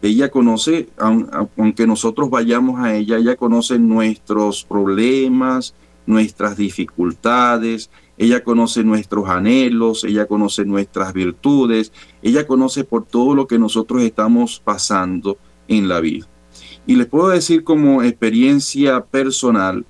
ella 0.02 0.30
conoce, 0.30 0.88
aunque 0.96 1.86
nosotros 1.86 2.30
vayamos 2.30 2.80
a 2.80 2.94
ella, 2.94 3.18
ella 3.18 3.36
conoce 3.36 3.78
nuestros 3.78 4.64
problemas, 4.64 5.74
nuestras 6.06 6.56
dificultades, 6.56 7.90
ella 8.16 8.42
conoce 8.42 8.82
nuestros 8.84 9.28
anhelos, 9.28 10.04
ella 10.04 10.26
conoce 10.26 10.64
nuestras 10.64 11.12
virtudes, 11.12 11.92
ella 12.22 12.46
conoce 12.46 12.84
por 12.84 13.06
todo 13.06 13.34
lo 13.34 13.46
que 13.46 13.58
nosotros 13.58 14.02
estamos 14.02 14.60
pasando 14.62 15.38
en 15.68 15.88
la 15.88 16.00
vida. 16.00 16.26
Y 16.86 16.96
les 16.96 17.06
puedo 17.06 17.28
decir 17.28 17.62
como 17.62 18.02
experiencia 18.02 19.04
personal, 19.04 19.84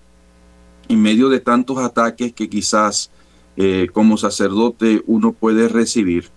en 0.89 1.03
medio 1.03 1.29
de 1.29 1.41
tantos 1.41 1.79
ataques 1.79 2.33
que 2.33 2.49
quizás 2.49 3.11
eh, 3.57 3.89
como 3.93 4.17
sacerdote 4.17 5.03
uno 5.07 5.33
puede 5.33 5.69
recibir, 5.69 6.31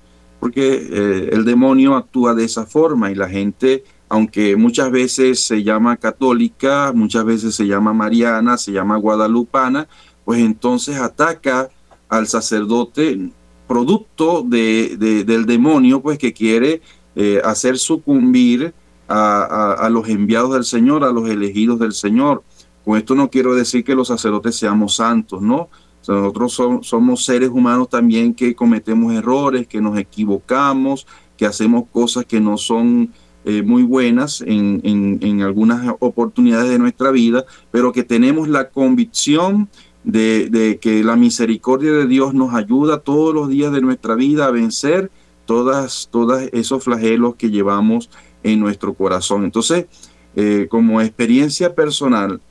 porque 0.44 0.90
eh, 0.92 1.30
el 1.32 1.46
demonio 1.46 1.96
actúa 1.96 2.36
de 2.36 2.44
esa 2.44 2.66
forma 2.66 3.10
y 3.10 3.16
la 3.16 3.30
gente, 3.30 3.86
aunque 4.10 4.58
muchas 4.58 4.92
veces 4.92 5.40
se 5.40 5.64
llama 5.64 5.96
católica, 5.96 6.92
muchas 6.94 7.24
veces 7.24 7.56
se 7.56 7.66
llama 7.66 7.94
mariana, 7.94 8.58
se 8.58 8.74
llama 8.74 8.98
guadalupana, 8.98 9.88
pues 10.26 10.42
entonces 10.42 10.98
ataca 10.98 11.70
al 12.10 12.28
sacerdote 12.28 13.30
producto 13.70 14.44
de, 14.46 14.98
del 15.26 15.46
demonio, 15.46 16.02
pues 16.02 16.18
que 16.18 16.34
quiere 16.34 16.82
eh, 17.16 17.40
hacer 17.46 17.78
sucumbir 17.78 18.74
a, 19.08 19.88
los 19.90 20.10
enviados 20.10 20.56
del 20.56 20.66
Señor, 20.66 21.06
a 21.06 21.14
los 21.14 21.30
elegidos 21.30 21.80
del 21.80 21.94
Señor. 21.94 22.44
Con 22.84 22.98
esto 22.98 23.16
no 23.16 23.30
quiero 23.30 23.56
decir 23.56 23.86
que 23.86 23.96
los 23.96 24.10
sacerdotes 24.10 24.58
seamos 24.58 24.98
santos, 24.98 25.42
¿no? 25.42 25.70
Nosotros 26.08 26.54
somos 26.82 27.26
seres 27.26 27.50
humanos 27.50 27.90
también 27.90 28.34
que 28.34 28.56
cometemos 28.56 29.14
errores, 29.14 29.68
que 29.68 29.82
nos 29.82 29.98
equivocamos, 29.98 31.08
que 31.38 31.46
hacemos 31.46 31.86
cosas 31.92 32.26
que 32.26 32.40
no 32.40 32.58
son 32.58 33.12
eh, 33.46 33.62
muy 33.62 33.84
buenas 33.84 34.42
en, 34.42 34.82
en, 34.84 35.42
algunas 35.42 35.96
oportunidades 36.00 36.70
de 36.70 36.80
nuestra 36.80 37.12
vida, 37.12 37.46
pero 37.72 37.92
que 37.92 38.04
tenemos 38.04 38.48
la 38.48 38.70
convicción 38.70 39.70
de, 40.04 40.50
de, 40.50 40.78
que 40.80 41.04
la 41.04 41.16
misericordia 41.16 41.92
de 41.92 42.08
Dios 42.08 42.34
nos 42.34 42.54
ayuda 42.54 43.00
todos 43.00 43.34
los 43.34 43.50
días 43.50 43.72
de 43.72 43.82
nuestra 43.82 44.16
vida 44.16 44.46
a 44.46 44.52
vencer 44.52 45.12
todas, 45.46 46.08
todos 46.12 46.44
esos 46.52 46.84
flagelos 46.84 47.36
que 47.36 47.50
llevamos 47.50 48.10
en 48.44 48.60
nuestro 48.60 48.94
corazón. 48.94 49.44
Entonces, 49.44 49.88
eh, 50.36 50.68
como 50.70 51.02
experiencia 51.02 51.76
personal, 51.76 52.42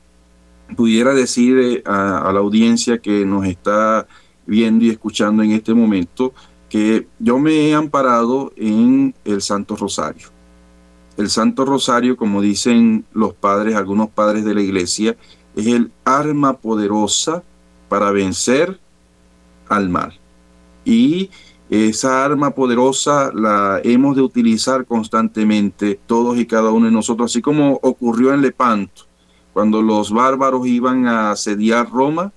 pudiera 0.75 1.13
decir 1.13 1.57
eh, 1.57 1.83
a, 1.85 2.31
la 2.33 2.39
audiencia 2.39 2.97
que 2.97 3.25
nos 3.25 3.45
está 3.45 4.07
viendo 4.45 4.85
y 4.85 4.89
escuchando 4.89 5.43
en 5.43 5.51
este 5.51 5.73
momento 5.73 6.33
que 6.69 7.07
yo 7.19 7.39
me 7.39 7.69
he 7.69 7.73
amparado 7.73 8.51
en 8.55 9.13
el 9.25 9.41
Santo 9.41 9.75
Rosario. 9.75 10.29
El 11.17 11.29
Santo 11.29 11.65
Rosario, 11.65 12.17
como 12.17 12.41
dicen 12.41 13.05
los 13.13 13.35
padres, 13.35 13.75
algunos 13.75 14.09
padres 14.09 14.43
de 14.43 14.55
la 14.55 14.61
iglesia, 14.61 15.15
es 15.55 15.67
el 15.67 15.91
arma 16.03 16.57
poderosa 16.57 17.43
para 17.87 18.11
vencer 18.11 18.79
al 19.69 19.89
mal. 19.89 20.19
Y 20.83 21.29
esa 21.69 22.25
arma 22.25 22.51
poderosa 22.51 23.31
la 23.33 23.79
hemos 23.83 24.15
de 24.15 24.23
utilizar 24.23 24.85
constantemente 24.87 25.99
todos 26.07 26.37
y 26.39 26.47
cada 26.47 26.71
uno 26.71 26.87
de 26.87 26.91
nosotros, 26.91 27.31
así 27.31 27.41
como 27.41 27.79
ocurrió 27.83 28.33
en 28.33 28.41
Lepanto 28.41 29.12
cuando 29.53 29.81
los 29.81 30.11
bárbaros 30.11 30.67
iban 30.67 31.07
a 31.07 31.31
asediar 31.31 31.89
Roma, 31.89 32.31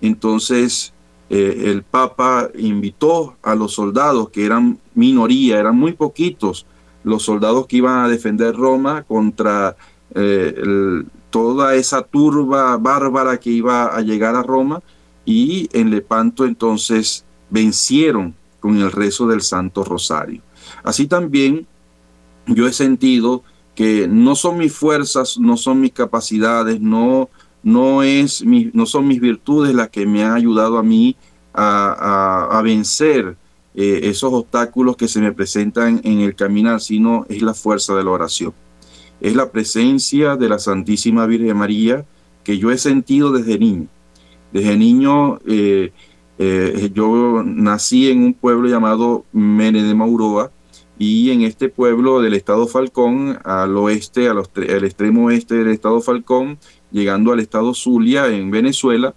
entonces 0.00 0.92
eh, 1.30 1.64
el 1.66 1.82
Papa 1.82 2.48
invitó 2.56 3.36
a 3.42 3.54
los 3.54 3.74
soldados, 3.74 4.30
que 4.30 4.44
eran 4.44 4.78
minoría, 4.94 5.60
eran 5.60 5.76
muy 5.76 5.92
poquitos, 5.92 6.66
los 7.04 7.22
soldados 7.22 7.66
que 7.66 7.76
iban 7.76 8.04
a 8.04 8.08
defender 8.08 8.54
Roma 8.56 9.02
contra 9.02 9.76
eh, 10.14 10.54
toda 11.30 11.74
esa 11.74 12.02
turba 12.02 12.76
bárbara 12.78 13.38
que 13.38 13.50
iba 13.50 13.86
a 13.86 14.00
llegar 14.00 14.34
a 14.34 14.42
Roma, 14.42 14.82
y 15.24 15.68
en 15.72 15.90
Lepanto 15.90 16.44
entonces 16.44 17.24
vencieron 17.50 18.34
con 18.60 18.78
el 18.78 18.90
rezo 18.92 19.26
del 19.26 19.42
Santo 19.42 19.84
Rosario. 19.84 20.40
Así 20.82 21.06
también 21.06 21.66
yo 22.46 22.66
he 22.66 22.72
sentido 22.72 23.42
que 23.74 24.06
no 24.08 24.34
son 24.36 24.58
mis 24.58 24.72
fuerzas, 24.72 25.38
no 25.38 25.56
son 25.56 25.80
mis 25.80 25.92
capacidades, 25.92 26.80
no, 26.80 27.28
no, 27.62 28.02
es 28.02 28.44
no 28.44 28.86
son 28.86 29.08
mis 29.08 29.20
virtudes 29.20 29.74
las 29.74 29.88
que 29.90 30.06
me 30.06 30.22
han 30.22 30.32
ayudado 30.32 30.78
a 30.78 30.82
mí 30.82 31.16
a, 31.52 32.60
vencer 32.64 33.36
eh, 33.74 34.00
esos 34.04 34.32
obstáculos 34.32 34.96
que 34.96 35.08
se 35.08 35.20
me 35.20 35.32
presentan 35.32 36.00
en 36.04 36.20
el 36.20 36.34
caminar, 36.34 36.80
sino 36.80 37.26
es 37.28 37.42
la 37.42 37.54
fuerza 37.54 37.94
de 37.94 38.04
la 38.04 38.10
oración. 38.10 38.52
Es 39.20 39.34
la 39.34 39.50
presencia 39.50 40.36
de 40.36 40.48
la 40.48 40.58
Santísima 40.58 41.26
Virgen 41.26 41.56
María 41.56 42.04
que 42.42 42.58
yo 42.58 42.70
he 42.70 42.78
sentido 42.78 43.32
desde 43.32 43.58
niño. 43.58 43.88
Desde 44.52 44.76
niño 44.76 45.38
eh, 45.46 45.92
eh, 46.38 46.90
yo 46.92 47.42
nací 47.44 48.10
en 48.10 48.22
un 48.24 48.34
pueblo 48.34 48.68
llamado 48.68 49.24
Mene 49.32 49.82
de 49.82 49.94
Mauroa, 49.94 50.50
y 50.98 51.30
en 51.30 51.42
este 51.42 51.68
pueblo 51.68 52.20
del 52.20 52.34
estado 52.34 52.66
Falcón, 52.66 53.38
al 53.44 53.76
oeste, 53.76 54.28
al, 54.28 54.38
extremo 54.84 55.26
oeste 55.26 55.56
del 55.56 55.68
estado 55.68 56.00
Falcón, 56.00 56.58
llegando 56.92 57.32
al 57.32 57.40
estado 57.40 57.74
Zulia 57.74 58.28
en 58.28 58.50
Venezuela, 58.50 59.14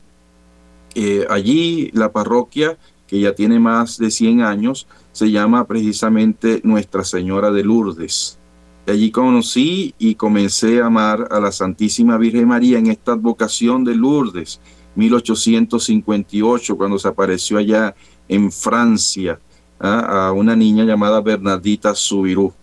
eh, 0.96 1.28
allí 1.30 1.92
la 1.94 2.12
parroquia, 2.12 2.78
que 3.06 3.20
ya 3.20 3.36
tiene 3.36 3.60
más 3.60 3.98
de 4.00 4.10
100 4.10 4.42
años, 4.42 4.88
se 5.12 5.30
llama 5.30 5.66
precisamente 5.68 6.62
Nuestra 6.64 7.04
Señora 7.04 7.52
de 7.52 7.64
Lourdes. 7.64 8.40
allí 8.88 9.12
conocí 9.12 9.94
y 10.00 10.16
comencé 10.16 10.82
a 10.82 10.88
amar 10.88 11.28
a 11.30 11.40
la 11.40 11.52
Santísima 11.52 12.18
Virgen 12.18 12.48
María 12.48 12.80
en 12.80 12.88
esta 12.88 13.16
vocación 13.16 13.84
de 13.84 13.96
Lourdes, 13.96 14.60
1858, 14.96 16.76
cuando 16.76 16.98
se 16.98 17.08
apareció 17.08 17.60
allá 17.60 17.96
en 18.28 18.52
Francia 18.52 19.40
a 19.80 20.32
una 20.32 20.56
niña 20.56 20.84
llamada 20.84 21.22
Bernardita 21.22 21.94
Subirú. 21.94 22.54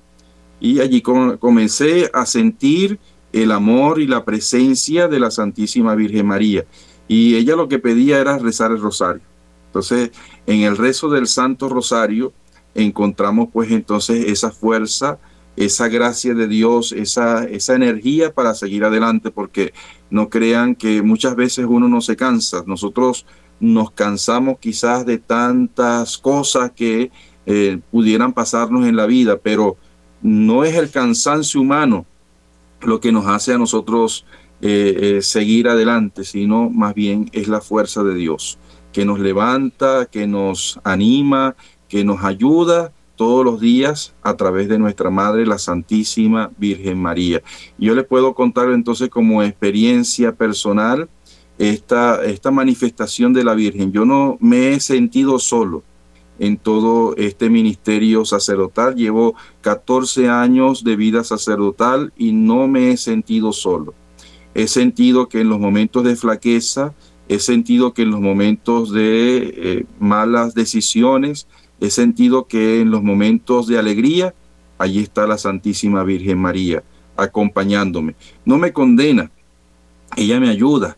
Y 0.61 0.81
allí 0.81 1.03
comencé 1.03 2.11
a 2.14 2.24
sentir 2.24 2.98
el 3.33 3.53
amor 3.53 4.00
y 4.00 4.07
la 4.07 4.24
presencia 4.24 5.09
de 5.09 5.20
la 5.20 5.31
Santísima 5.31 5.94
Virgen 5.94 6.27
María. 6.27 6.64
Y 7.09 7.35
ella 7.35 7.57
lo 7.57 7.68
que 7.68 7.79
pedía 7.79 8.18
era 8.18 8.38
rezar 8.38 8.70
el 8.70 8.81
rosario. 8.81 9.22
Entonces, 9.66 10.12
en 10.46 10.61
el 10.62 10.77
rezo 10.77 11.11
del 11.11 11.27
Santo 11.27 11.68
Rosario 11.68 12.33
encontramos 12.74 13.48
pues 13.53 13.70
entonces 13.72 14.27
esa 14.27 14.50
fuerza, 14.50 15.18
esa 15.57 15.88
gracia 15.88 16.33
de 16.33 16.48
Dios, 16.48 16.92
esa, 16.92 17.44
esa 17.44 17.74
energía 17.74 18.33
para 18.33 18.55
seguir 18.55 18.85
adelante, 18.85 19.31
porque 19.31 19.74
no 20.11 20.29
crean 20.29 20.77
que 20.77 21.03
muchas 21.03 21.37
veces 21.37 21.66
uno 21.68 21.88
no 21.88 22.00
se 22.00 22.16
cansa. 22.16 22.62
Nosotros 22.66 23.27
nos 23.61 23.90
cansamos 23.90 24.59
quizás 24.59 25.07
de 25.07 25.19
tantas 25.19 26.19
cosas 26.19 26.73
que 26.73 27.11
eh, 27.47 27.79
pudieran 27.90 28.33
pasarnos 28.33 28.87
en 28.87 28.97
la 28.97 29.07
vida, 29.07 29.38
pero 29.38 29.77
no 30.23 30.64
es 30.64 30.75
el 30.77 30.90
cansancio 30.90 31.61
humano 31.61 32.07
lo 32.83 33.01
que 33.01 33.12
nos 33.12 33.27
hace 33.27 33.53
a 33.53 33.59
nosotros 33.59 34.27
eh, 34.61 35.21
seguir 35.23 35.69
adelante, 35.69 36.25
sino 36.25 36.71
más 36.71 36.95
bien 36.95 37.29
es 37.33 37.49
la 37.49 37.61
fuerza 37.61 38.03
de 38.03 38.14
Dios, 38.14 38.59
que 38.93 39.05
nos 39.05 39.21
levanta, 39.21 40.07
que 40.07 40.27
nos 40.27 40.81
anima, 40.85 41.57
que 41.88 42.05
nos 42.05 42.25
ayuda 42.25 42.93
todos 43.17 43.45
los 43.45 43.61
días 43.61 44.14
a 44.23 44.37
través 44.37 44.69
de 44.69 44.79
nuestra 44.79 45.11
Madre, 45.11 45.47
la 45.47 45.59
Santísima 45.59 46.51
Virgen 46.57 47.01
María. 47.01 47.43
Yo 47.79 47.95
le 47.95 48.03
puedo 48.03 48.35
contar 48.35 48.71
entonces 48.71 49.09
como 49.09 49.43
experiencia 49.43 50.33
personal 50.33 51.09
esta, 51.59 52.25
esta 52.25 52.51
manifestación 52.51 53.33
de 53.33 53.45
la 53.45 53.55
Virgen. 53.55 53.93
Yo 53.93 54.05
no 54.05 54.37
me 54.40 54.73
he 54.73 54.81
sentido 54.81 55.38
solo 55.38 55.83
en 56.38 56.57
todo 56.57 57.14
este 57.17 57.49
ministerio 57.51 58.25
sacerdotal. 58.25 58.97
Llevo 58.97 59.35
14 59.61 60.29
años 60.29 60.85
de 60.85 60.97
vida 60.97 61.25
sacerdotal 61.25 62.12
y 62.17 62.33
no 62.33 62.67
me 62.67 62.90
he 62.90 62.97
sentido 62.97 63.53
solo. 63.53 63.95
He 64.55 64.69
sentido 64.69 65.29
que 65.29 65.40
en 65.40 65.49
los 65.49 65.59
momentos 65.59 66.05
de 66.05 66.17
flaqueza, 66.17 66.95
he 67.29 67.38
sentido 67.38 67.95
que 67.95 68.03
en 68.03 68.11
los 68.11 68.21
momentos 68.21 68.93
de 68.93 69.55
eh, 69.57 69.87
malas 69.99 70.55
decisiones, 70.55 71.47
He 71.81 71.90
sentido 71.90 72.47
que 72.47 72.81
en 72.81 72.90
los 72.90 73.03
momentos 73.03 73.67
de 73.67 73.79
alegría, 73.79 74.35
allí 74.79 75.01
está 75.01 75.27
la 75.27 75.38
Santísima 75.38 76.03
Virgen 76.05 76.38
María 76.38 76.83
acompañándome. 77.17 78.14
No 78.45 78.59
me 78.59 78.73
condena, 78.73 79.31
ella 80.17 80.40
me 80.40 80.49
ayuda. 80.49 80.97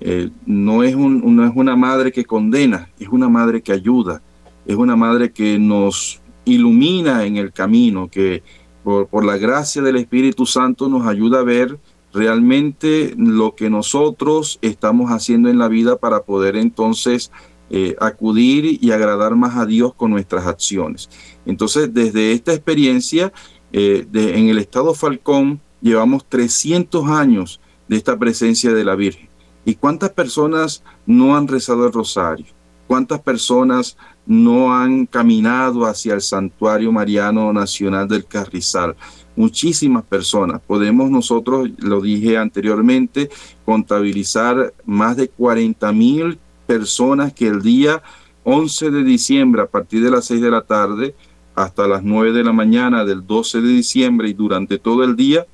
Eh, 0.00 0.30
no, 0.46 0.82
es 0.82 0.94
un, 0.94 1.44
es 1.44 1.52
una 1.54 1.76
madre 1.76 2.10
que 2.10 2.24
condena, 2.24 2.88
es 2.98 3.08
una 3.08 3.28
madre 3.28 3.60
que 3.60 3.72
ayuda, 3.72 4.22
es 4.66 4.76
una 4.76 4.96
madre 4.96 5.30
que 5.30 5.58
nos 5.58 6.20
ilumina 6.44 7.26
en 7.26 7.36
el 7.36 7.52
camino, 7.52 8.08
que 8.08 8.42
por, 8.82 9.24
la 9.24 9.36
gracia 9.36 9.82
del 9.82 9.96
Espíritu 9.96 10.46
Santo 10.46 10.88
nos 10.88 11.06
ayuda 11.06 11.40
a 11.40 11.44
ver 11.44 11.78
realmente 12.12 13.14
lo 13.16 13.54
que 13.54 13.70
nosotros 13.70 14.58
estamos 14.62 15.10
haciendo 15.10 15.48
en 15.48 15.58
la 15.58 15.68
vida 15.68 15.96
para 15.96 16.24
poder 16.24 16.56
entonces 16.56 17.30
eh, 17.68 17.94
acudir 18.00 18.78
y 18.82 18.90
agradar 18.90 19.36
más 19.36 19.56
a 19.56 19.66
Dios 19.66 19.94
con 19.94 20.10
nuestras 20.10 20.46
acciones. 20.46 21.08
Entonces, 21.46 21.92
desde 21.92 22.32
esta 22.32 22.52
experiencia, 22.52 23.32
eh, 23.72 24.06
en 24.12 24.48
el 24.48 24.58
estado 24.58 24.94
Falcón, 24.94 25.60
llevamos 25.80 26.24
300 26.28 27.08
años 27.08 27.60
de 27.86 27.96
esta 27.96 28.18
presencia 28.18 28.72
de 28.72 28.84
la 28.84 28.96
Virgen. 28.96 29.29
¿Y 29.64 29.74
cuántas 29.74 30.10
personas 30.10 30.82
no 31.06 31.36
han 31.36 31.46
rezado 31.48 31.86
el 31.86 31.92
rosario? 31.92 32.46
¿Cuántas 32.86 33.20
personas 33.20 33.96
no 34.26 34.74
han 34.74 35.06
caminado 35.06 35.86
hacia 35.86 36.14
el 36.14 36.20
santuario 36.20 36.90
mariano 36.90 37.52
nacional 37.52 38.08
del 38.08 38.24
Carrizal? 38.24 38.96
Muchísimas 39.36 40.02
personas. 40.04 40.60
Podemos 40.66 41.10
nosotros, 41.10 41.70
lo 41.78 42.00
dije 42.00 42.36
anteriormente, 42.36 43.30
contabilizar 43.64 44.74
más 44.86 45.16
de 45.16 45.28
40 45.28 45.92
mil 45.92 46.38
personas 46.66 47.32
que 47.32 47.46
el 47.46 47.62
día 47.62 48.02
11 48.44 48.90
de 48.90 49.04
diciembre, 49.04 49.62
a 49.62 49.66
partir 49.66 50.02
de 50.02 50.10
las 50.10 50.24
6 50.24 50.40
de 50.40 50.50
la 50.50 50.62
tarde, 50.62 51.14
hasta 51.54 51.86
las 51.86 52.02
9 52.02 52.32
de 52.32 52.42
la 52.42 52.52
mañana 52.52 53.04
del 53.04 53.26
12 53.26 53.60
de 53.60 53.68
diciembre 53.68 54.28
y 54.28 54.32
durante 54.32 54.78
todo 54.78 55.04
el 55.04 55.14
día, 55.14 55.46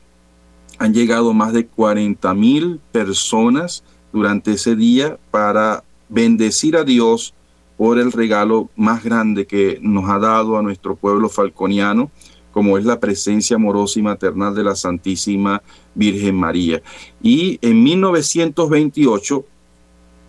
han 0.79 0.95
llegado 0.95 1.33
más 1.33 1.53
de 1.53 1.67
40 1.67 2.33
mil 2.35 2.81
personas 2.93 3.83
durante 4.13 4.53
ese 4.53 4.77
día 4.77 5.19
para 5.31 5.85
bendecir 6.09 6.77
a 6.77 6.85
Dios 6.85 7.35
por 7.77 7.99
el 7.99 8.13
regalo 8.13 8.71
más 8.77 9.05
grande 9.05 9.47
que 9.47 9.79
nos 9.83 10.09
ha 10.09 10.19
dado 10.19 10.57
a 10.57 10.63
nuestro 10.63 10.97
pueblo 10.97 11.29
falconiano, 11.29 12.11
como 12.53 12.79
es 12.79 12.85
la 12.85 12.99
presencia 13.01 13.57
amorosa 13.57 13.99
y 13.99 14.03
maternal 14.03 14.55
de 14.55 14.65
la 14.65 14.75
Santísima 14.75 15.63
Virgen 15.95 16.37
María. 16.37 16.83
Y 17.23 17.59
en 17.61 17.83
1928, 17.83 19.45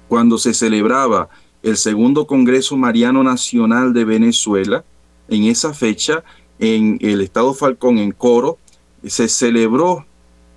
cuando 0.09 0.37
se 0.37 0.53
celebraba 0.53 1.29
el 1.63 1.77
segundo 1.77 2.27
Congreso 2.27 2.75
Mariano 2.75 3.23
Nacional 3.23 3.93
de 3.93 4.03
Venezuela, 4.03 4.83
en 5.29 5.43
esa 5.45 5.73
fecha, 5.73 6.23
en 6.59 6.97
el 7.01 7.21
Estado 7.21 7.53
Falcón, 7.53 7.97
en 7.97 8.11
Coro, 8.11 8.57
se 9.05 9.27
celebró 9.27 10.05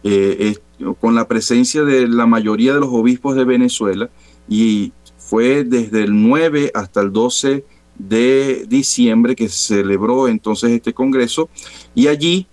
eh, 0.02 0.56
con 1.00 1.14
la 1.14 1.28
presencia 1.28 1.82
de 1.82 2.08
la 2.08 2.26
mayoría 2.26 2.74
de 2.74 2.80
los 2.80 2.90
obispos 2.90 3.36
de 3.36 3.44
Venezuela 3.44 4.08
y 4.48 4.92
fue 5.18 5.64
desde 5.64 6.02
el 6.02 6.22
9 6.22 6.72
hasta 6.74 7.00
el 7.00 7.12
12 7.12 7.64
de 7.98 8.64
diciembre 8.66 9.36
que 9.36 9.48
se 9.48 9.76
celebró 9.76 10.26
entonces 10.26 10.70
este 10.70 10.94
Congreso 10.94 11.50
y 11.94 12.06
allí, 12.06 12.46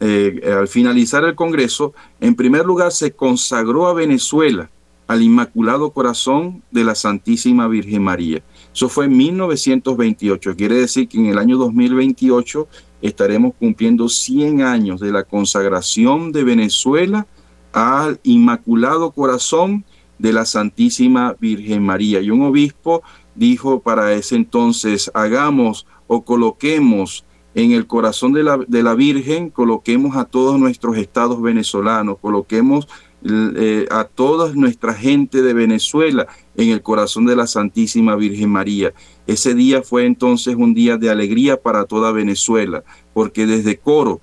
eh, 0.00 0.40
al 0.58 0.68
finalizar 0.68 1.24
el 1.24 1.34
Congreso, 1.34 1.92
en 2.20 2.34
primer 2.34 2.64
lugar 2.64 2.92
se 2.92 3.12
consagró 3.12 3.88
a 3.88 3.94
Venezuela 3.94 4.70
al 5.08 5.22
Inmaculado 5.22 5.90
Corazón 5.90 6.62
de 6.70 6.84
la 6.84 6.94
Santísima 6.94 7.68
Virgen 7.68 8.02
María. 8.02 8.42
Eso 8.74 8.88
fue 8.88 9.04
en 9.06 9.16
1928. 9.16 10.56
Quiere 10.56 10.76
decir 10.76 11.08
que 11.08 11.18
en 11.18 11.26
el 11.26 11.38
año 11.38 11.58
2028 11.58 12.66
estaremos 13.02 13.52
cumpliendo 13.58 14.08
100 14.08 14.62
años 14.62 15.00
de 15.00 15.12
la 15.12 15.24
consagración 15.24 16.32
de 16.32 16.44
Venezuela 16.44 17.26
al 17.72 18.20
Inmaculado 18.22 19.10
Corazón 19.10 19.84
de 20.18 20.32
la 20.32 20.46
Santísima 20.46 21.36
Virgen 21.40 21.82
María. 21.82 22.20
Y 22.20 22.30
un 22.30 22.42
obispo 22.42 23.02
dijo 23.34 23.80
para 23.80 24.12
ese 24.12 24.36
entonces, 24.36 25.10
hagamos 25.14 25.86
o 26.06 26.24
coloquemos 26.24 27.24
en 27.54 27.72
el 27.72 27.86
corazón 27.86 28.32
de 28.32 28.44
la, 28.44 28.56
de 28.56 28.82
la 28.82 28.94
Virgen, 28.94 29.50
coloquemos 29.50 30.16
a 30.16 30.24
todos 30.24 30.58
nuestros 30.58 30.96
estados 30.96 31.42
venezolanos, 31.42 32.18
coloquemos 32.18 32.88
eh, 33.24 33.86
a 33.90 34.04
toda 34.04 34.52
nuestra 34.54 34.94
gente 34.94 35.42
de 35.42 35.54
Venezuela 35.54 36.26
en 36.56 36.70
el 36.70 36.82
corazón 36.82 37.26
de 37.26 37.36
la 37.36 37.46
Santísima 37.46 38.16
Virgen 38.16 38.50
María. 38.50 38.92
Ese 39.26 39.54
día 39.54 39.82
fue 39.82 40.06
entonces 40.06 40.54
un 40.56 40.74
día 40.74 40.96
de 40.96 41.10
alegría 41.10 41.60
para 41.60 41.84
toda 41.84 42.12
Venezuela, 42.12 42.84
porque 43.14 43.46
desde 43.46 43.78
Coro, 43.78 44.20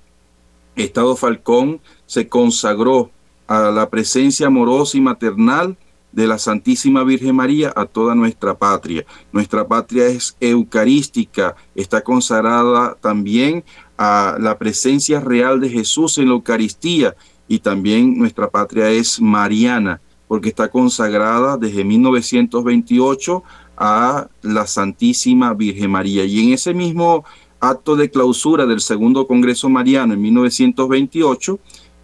Estado 0.76 1.16
Falcón 1.16 1.82
se 2.06 2.28
consagró 2.28 3.12
a 3.48 3.72
la 3.72 3.90
presencia 3.90 4.48
amorosa 4.48 4.98
y 4.98 5.02
maternal 5.02 5.78
de 6.12 6.28
la 6.28 6.38
Santísima 6.38 7.04
Virgen 7.04 7.36
María 7.36 7.72
a 7.76 7.86
toda 7.86 8.16
nuestra 8.16 8.58
patria. 8.58 9.06
Nuestra 9.32 9.68
patria 9.68 10.08
es 10.08 10.36
eucarística, 10.40 11.56
está 11.76 12.02
consagrada 12.02 12.96
también 13.00 13.64
a 13.98 14.38
la 14.40 14.58
presencia 14.58 15.20
real 15.20 15.60
de 15.60 15.70
Jesús 15.70 16.18
en 16.18 16.28
la 16.28 16.34
Eucaristía 16.34 17.16
y 17.48 17.60
también 17.60 18.18
nuestra 18.18 18.50
patria 18.50 18.90
es 18.90 19.20
mariana, 19.20 20.02
porque 20.30 20.50
está 20.50 20.70
consagrada 20.70 21.58
desde 21.58 21.84
1928 21.84 23.44
a 23.76 24.28
la 24.44 24.68
Santísima 24.68 25.56
Virgen 25.56 25.90
María. 25.90 26.24
Y 26.24 26.40
en 26.40 26.54
ese 26.54 26.72
mismo 26.72 27.26
acto 27.60 27.96
de 27.96 28.12
clausura 28.12 28.68
del 28.68 28.80
Segundo 28.80 29.26
Congreso 29.26 29.70
Mariano 29.70 30.14
en 30.14 30.22
1928, 30.22 31.60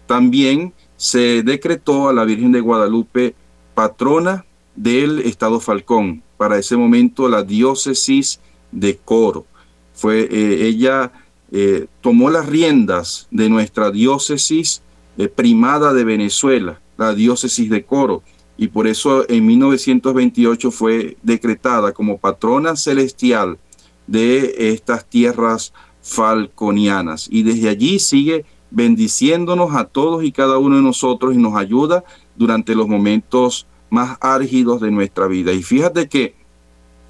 también 0.06 0.74
se 0.96 1.44
decretó 1.44 2.08
a 2.08 2.12
la 2.12 2.24
Virgen 2.24 2.50
de 2.50 2.60
Guadalupe 2.60 3.36
patrona 3.74 4.44
del 4.74 5.20
Estado 5.20 5.60
Falcón, 5.60 6.24
para 6.36 6.58
ese 6.58 6.76
momento 6.76 7.28
la 7.28 7.44
diócesis 7.44 8.40
de 8.72 8.96
Coro. 8.96 9.46
Fue, 9.94 10.28
eh, 10.28 10.66
ella 10.66 11.12
eh, 11.52 11.86
tomó 12.00 12.28
las 12.28 12.46
riendas 12.46 13.28
de 13.30 13.48
nuestra 13.48 13.92
diócesis 13.92 14.82
eh, 15.16 15.28
primada 15.28 15.92
de 15.92 16.02
Venezuela, 16.02 16.80
la 16.96 17.14
diócesis 17.14 17.70
de 17.70 17.84
Coro, 17.84 18.22
y 18.56 18.68
por 18.68 18.86
eso 18.86 19.28
en 19.28 19.46
1928 19.46 20.70
fue 20.70 21.16
decretada 21.22 21.92
como 21.92 22.18
patrona 22.18 22.76
celestial 22.76 23.58
de 24.06 24.72
estas 24.72 25.04
tierras 25.04 25.72
falconianas. 26.00 27.28
Y 27.30 27.42
desde 27.42 27.68
allí 27.68 27.98
sigue 27.98 28.46
bendiciéndonos 28.70 29.74
a 29.74 29.84
todos 29.84 30.24
y 30.24 30.32
cada 30.32 30.58
uno 30.58 30.76
de 30.76 30.82
nosotros 30.82 31.34
y 31.34 31.38
nos 31.38 31.56
ayuda 31.56 32.04
durante 32.34 32.74
los 32.74 32.88
momentos 32.88 33.66
más 33.90 34.16
álgidos 34.20 34.80
de 34.80 34.90
nuestra 34.90 35.26
vida. 35.26 35.52
Y 35.52 35.62
fíjate 35.62 36.08
que 36.08 36.34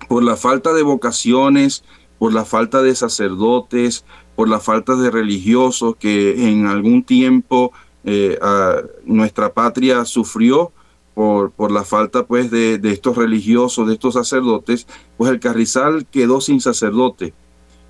por 0.09 0.23
la 0.23 0.37
falta 0.37 0.73
de 0.73 0.83
vocaciones, 0.83 1.85
por 2.19 2.33
la 2.33 2.45
falta 2.45 2.83
de 2.83 2.95
sacerdotes, 2.95 4.05
por 4.35 4.49
la 4.49 4.61
falta 4.61 4.97
de 4.97 5.11
religiosos 5.11 5.97
que 5.97 6.49
en 6.49 6.67
algún 6.67 7.03
tiempo 7.03 7.73
eh, 8.07 8.39
nuestra 9.05 9.53
patria 9.53 10.05
sufrió 10.07 10.73
por, 11.15 11.51
por 11.51 11.71
la 11.71 11.85
falta 11.85 12.27
pues 12.27 12.51
de, 12.51 12.79
de, 12.79 12.93
estos 12.93 13.17
religiosos, 13.17 13.87
de 13.87 13.95
estos 13.95 14.15
sacerdotes, 14.15 14.87
pues 15.17 15.31
el 15.31 15.41
Carrizal 15.41 16.07
quedó 16.07 16.41
sin 16.41 16.61
sacerdote. 16.61 17.35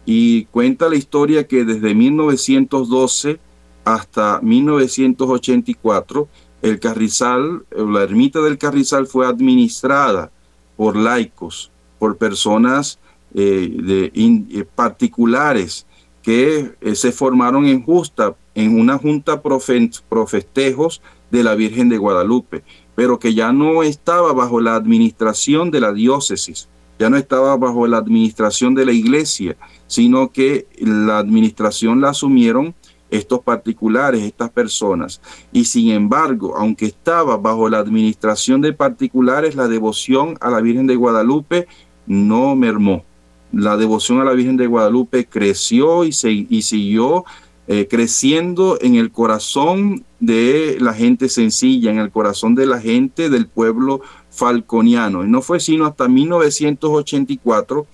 Y 0.04 0.46
cuenta 0.46 0.88
la 0.88 0.96
historia 0.96 1.46
que 1.46 1.64
desde 1.64 1.94
1912 1.94 3.38
hasta 3.84 4.40
1984, 4.42 6.28
el 6.62 6.80
Carrizal, 6.80 7.64
la 7.70 8.02
ermita 8.02 8.40
del 8.40 8.58
Carrizal 8.58 9.06
fue 9.06 9.26
administrada 9.26 10.32
por 10.76 10.96
laicos, 10.96 11.70
por 11.98 12.16
personas 12.16 12.98
eh, 13.34 13.70
de, 13.82 14.12
eh, 14.14 14.64
particulares 14.74 15.86
que 16.26 16.74
eh, 16.80 16.96
se 16.96 17.12
formaron 17.12 17.66
en 17.66 17.84
justa, 17.84 18.34
en 18.56 18.80
una 18.80 18.98
junta 18.98 19.40
profestejos 19.42 21.00
de 21.30 21.44
la 21.44 21.54
Virgen 21.54 21.88
de 21.88 21.98
Guadalupe, 21.98 22.64
pero 22.96 23.20
que 23.20 23.32
ya 23.32 23.52
no 23.52 23.84
estaba 23.84 24.32
bajo 24.32 24.60
la 24.60 24.74
administración 24.74 25.70
de 25.70 25.80
la 25.80 25.92
diócesis, 25.92 26.68
ya 26.98 27.10
no 27.10 27.16
estaba 27.16 27.56
bajo 27.56 27.86
la 27.86 27.98
administración 27.98 28.74
de 28.74 28.86
la 28.86 28.90
iglesia, 28.90 29.56
sino 29.86 30.32
que 30.32 30.66
la 30.80 31.18
administración 31.18 32.00
la 32.00 32.08
asumieron 32.08 32.74
estos 33.08 33.38
particulares, 33.42 34.24
estas 34.24 34.50
personas. 34.50 35.20
Y 35.52 35.66
sin 35.66 35.92
embargo, 35.92 36.56
aunque 36.56 36.86
estaba 36.86 37.36
bajo 37.36 37.68
la 37.68 37.78
administración 37.78 38.60
de 38.62 38.72
particulares, 38.72 39.54
la 39.54 39.68
devoción 39.68 40.36
a 40.40 40.50
la 40.50 40.60
Virgen 40.60 40.88
de 40.88 40.96
Guadalupe 40.96 41.68
no 42.04 42.56
mermó. 42.56 43.04
La 43.52 43.76
devoción 43.76 44.20
a 44.20 44.24
la 44.24 44.32
Virgen 44.32 44.56
de 44.56 44.66
Guadalupe 44.66 45.26
creció 45.26 46.04
y, 46.04 46.12
se, 46.12 46.30
y 46.30 46.62
siguió 46.62 47.24
eh, 47.68 47.88
creciendo 47.90 48.78
en 48.80 48.94
el 48.94 49.10
corazón 49.10 50.04
de 50.20 50.78
la 50.80 50.94
gente 50.94 51.28
sencilla, 51.28 51.90
en 51.90 51.98
el 51.98 52.12
corazón 52.12 52.54
de 52.54 52.64
la 52.64 52.80
gente 52.80 53.28
del 53.28 53.48
pueblo 53.48 54.02
falconiano. 54.30 55.24
Y 55.24 55.28
no 55.28 55.42
fue 55.42 55.58
sino 55.58 55.84
hasta 55.86 56.06
1984 56.06 57.86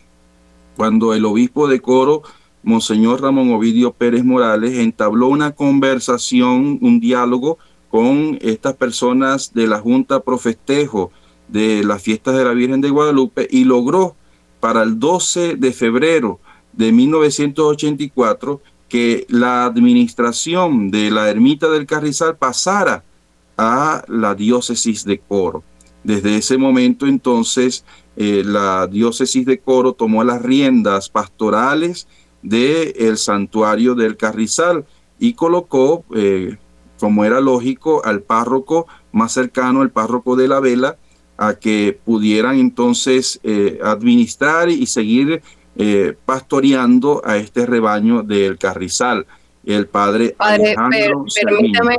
cuando 0.76 1.14
el 1.14 1.24
obispo 1.24 1.68
de 1.68 1.80
Coro, 1.80 2.22
Monseñor 2.62 3.22
Ramón 3.22 3.50
Ovidio 3.52 3.92
Pérez 3.92 4.24
Morales, 4.24 4.78
entabló 4.78 5.28
una 5.28 5.52
conversación, 5.52 6.78
un 6.82 7.00
diálogo 7.00 7.58
con 7.90 8.38
estas 8.42 8.74
personas 8.74 9.54
de 9.54 9.66
la 9.66 9.80
Junta 9.80 10.20
Profestejo 10.20 11.12
de 11.48 11.82
las 11.82 12.02
fiestas 12.02 12.36
de 12.36 12.44
la 12.44 12.52
Virgen 12.52 12.80
de 12.80 12.90
Guadalupe 12.90 13.48
y 13.50 13.64
logró 13.64 14.16
para 14.62 14.84
el 14.84 15.00
12 15.00 15.56
de 15.56 15.72
febrero 15.72 16.38
de 16.72 16.92
1984 16.92 18.60
que 18.88 19.26
la 19.28 19.64
administración 19.64 20.88
de 20.92 21.10
la 21.10 21.28
ermita 21.30 21.68
del 21.68 21.84
Carrizal 21.84 22.36
pasara 22.36 23.02
a 23.58 24.04
la 24.06 24.36
diócesis 24.36 25.04
de 25.04 25.18
Coro. 25.18 25.64
Desde 26.04 26.36
ese 26.36 26.58
momento 26.58 27.08
entonces 27.08 27.84
eh, 28.14 28.44
la 28.46 28.86
diócesis 28.86 29.44
de 29.44 29.58
Coro 29.58 29.94
tomó 29.94 30.22
las 30.22 30.40
riendas 30.40 31.08
pastorales 31.08 32.06
del 32.40 33.18
santuario 33.18 33.96
del 33.96 34.16
Carrizal 34.16 34.84
y 35.18 35.32
colocó, 35.32 36.04
eh, 36.14 36.56
como 37.00 37.24
era 37.24 37.40
lógico, 37.40 38.00
al 38.04 38.22
párroco 38.22 38.86
más 39.10 39.32
cercano, 39.32 39.82
el 39.82 39.90
párroco 39.90 40.36
de 40.36 40.46
la 40.46 40.60
vela, 40.60 40.98
a 41.36 41.54
que 41.54 41.98
pudieran 42.04 42.58
entonces 42.58 43.40
eh, 43.42 43.78
administrar 43.82 44.68
y 44.68 44.86
seguir 44.86 45.42
eh, 45.76 46.14
pastoreando 46.24 47.22
a 47.24 47.36
este 47.36 47.66
rebaño 47.66 48.22
del 48.22 48.58
Carrizal. 48.58 49.26
El 49.64 49.86
padre, 49.86 50.34
padre 50.36 50.74
permítame, 51.44 51.96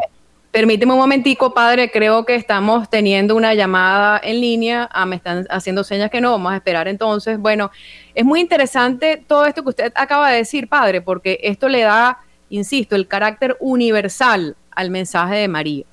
permíteme 0.51 0.93
un 0.93 0.99
momentico, 0.99 1.53
padre, 1.53 1.89
creo 1.89 2.25
que 2.25 2.35
estamos 2.35 2.87
teniendo 2.89 3.35
una 3.35 3.55
llamada 3.55 4.21
en 4.23 4.39
línea, 4.39 4.87
ah, 4.91 5.07
me 5.07 5.15
están 5.15 5.47
haciendo 5.49 5.83
señas 5.83 6.11
que 6.11 6.21
no, 6.21 6.31
vamos 6.31 6.53
a 6.53 6.57
esperar 6.57 6.87
entonces. 6.87 7.39
Bueno, 7.39 7.71
es 8.13 8.23
muy 8.23 8.39
interesante 8.39 9.23
todo 9.25 9.47
esto 9.47 9.63
que 9.63 9.69
usted 9.69 9.93
acaba 9.95 10.29
de 10.29 10.37
decir, 10.37 10.67
padre, 10.67 11.01
porque 11.01 11.39
esto 11.41 11.67
le 11.67 11.81
da, 11.81 12.19
insisto, 12.49 12.95
el 12.95 13.07
carácter 13.07 13.57
universal 13.59 14.55
al 14.69 14.91
mensaje 14.91 15.37
de 15.37 15.47
María. 15.47 15.85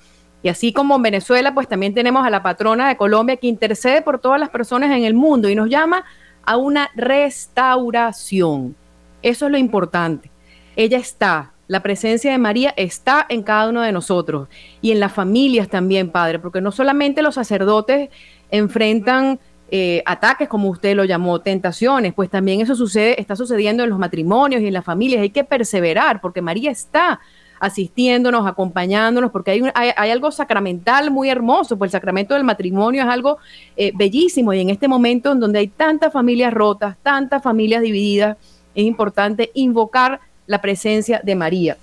Y 0.43 0.49
así 0.49 0.73
como 0.73 0.95
en 0.95 1.03
Venezuela, 1.03 1.53
pues 1.53 1.67
también 1.67 1.93
tenemos 1.93 2.25
a 2.25 2.29
la 2.29 2.41
patrona 2.43 2.87
de 2.87 2.97
Colombia 2.97 3.37
que 3.37 3.47
intercede 3.47 4.01
por 4.01 4.19
todas 4.19 4.39
las 4.39 4.49
personas 4.49 4.91
en 4.91 5.03
el 5.03 5.13
mundo 5.13 5.49
y 5.49 5.55
nos 5.55 5.69
llama 5.69 6.03
a 6.43 6.57
una 6.57 6.89
restauración. 6.95 8.75
Eso 9.21 9.45
es 9.45 9.51
lo 9.51 9.57
importante. 9.57 10.31
Ella 10.75 10.97
está, 10.97 11.51
la 11.67 11.83
presencia 11.83 12.31
de 12.31 12.37
María 12.37 12.73
está 12.75 13.25
en 13.29 13.43
cada 13.43 13.69
uno 13.69 13.81
de 13.81 13.91
nosotros 13.91 14.47
y 14.81 14.91
en 14.91 14.99
las 14.99 15.13
familias 15.13 15.69
también, 15.69 16.09
Padre, 16.09 16.39
porque 16.39 16.61
no 16.61 16.71
solamente 16.71 17.21
los 17.21 17.35
sacerdotes 17.35 18.09
enfrentan 18.49 19.39
eh, 19.69 20.03
ataques, 20.05 20.49
como 20.49 20.69
usted 20.69 20.95
lo 20.95 21.05
llamó, 21.05 21.39
tentaciones, 21.39 22.13
pues 22.13 22.29
también 22.29 22.59
eso 22.59 22.75
sucede, 22.75 23.21
está 23.21 23.37
sucediendo 23.37 23.83
en 23.83 23.89
los 23.89 23.99
matrimonios 23.99 24.61
y 24.61 24.67
en 24.67 24.73
las 24.73 24.83
familias. 24.83 25.21
Hay 25.21 25.29
que 25.29 25.45
perseverar 25.45 26.19
porque 26.19 26.41
María 26.41 26.71
está 26.71 27.21
asistiéndonos, 27.61 28.47
acompañándonos, 28.47 29.31
porque 29.31 29.51
hay, 29.51 29.61
hay, 29.75 30.09
algo 30.09 30.31
sacramental 30.31 31.11
muy 31.11 31.29
hermoso, 31.29 31.77
pues 31.77 31.89
el 31.89 31.91
sacramento 31.91 32.33
del 32.33 32.43
matrimonio 32.43 33.03
es 33.03 33.07
algo 33.07 33.37
eh, 33.77 33.91
bellísimo 33.95 34.51
y 34.51 34.61
en 34.61 34.71
este 34.71 34.87
momento 34.87 35.31
en 35.31 35.39
donde 35.39 35.59
hay 35.59 35.67
tantas 35.67 36.11
familias 36.11 36.51
rotas, 36.53 36.97
tantas 37.03 37.43
familias 37.43 37.83
divididas, 37.83 38.35
es 38.73 38.83
importante 38.83 39.51
invocar 39.53 40.21
la 40.47 40.59
presencia 40.59 41.21
de 41.23 41.35
María, 41.35 41.77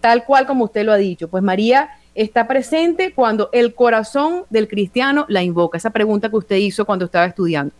tal 0.00 0.24
cual 0.24 0.46
como 0.46 0.64
usted 0.64 0.84
lo 0.84 0.92
ha 0.92 0.96
dicho, 0.96 1.28
pues 1.28 1.44
María 1.44 1.90
está 2.16 2.48
presente 2.48 3.12
cuando 3.14 3.50
el 3.52 3.72
corazón 3.72 4.46
del 4.50 4.66
cristiano 4.66 5.26
la 5.28 5.44
invoca, 5.44 5.78
esa 5.78 5.90
pregunta 5.90 6.28
que 6.28 6.36
usted 6.38 6.56
hizo 6.56 6.84
cuando 6.84 7.04
estaba 7.04 7.26
estudiando. 7.26 7.72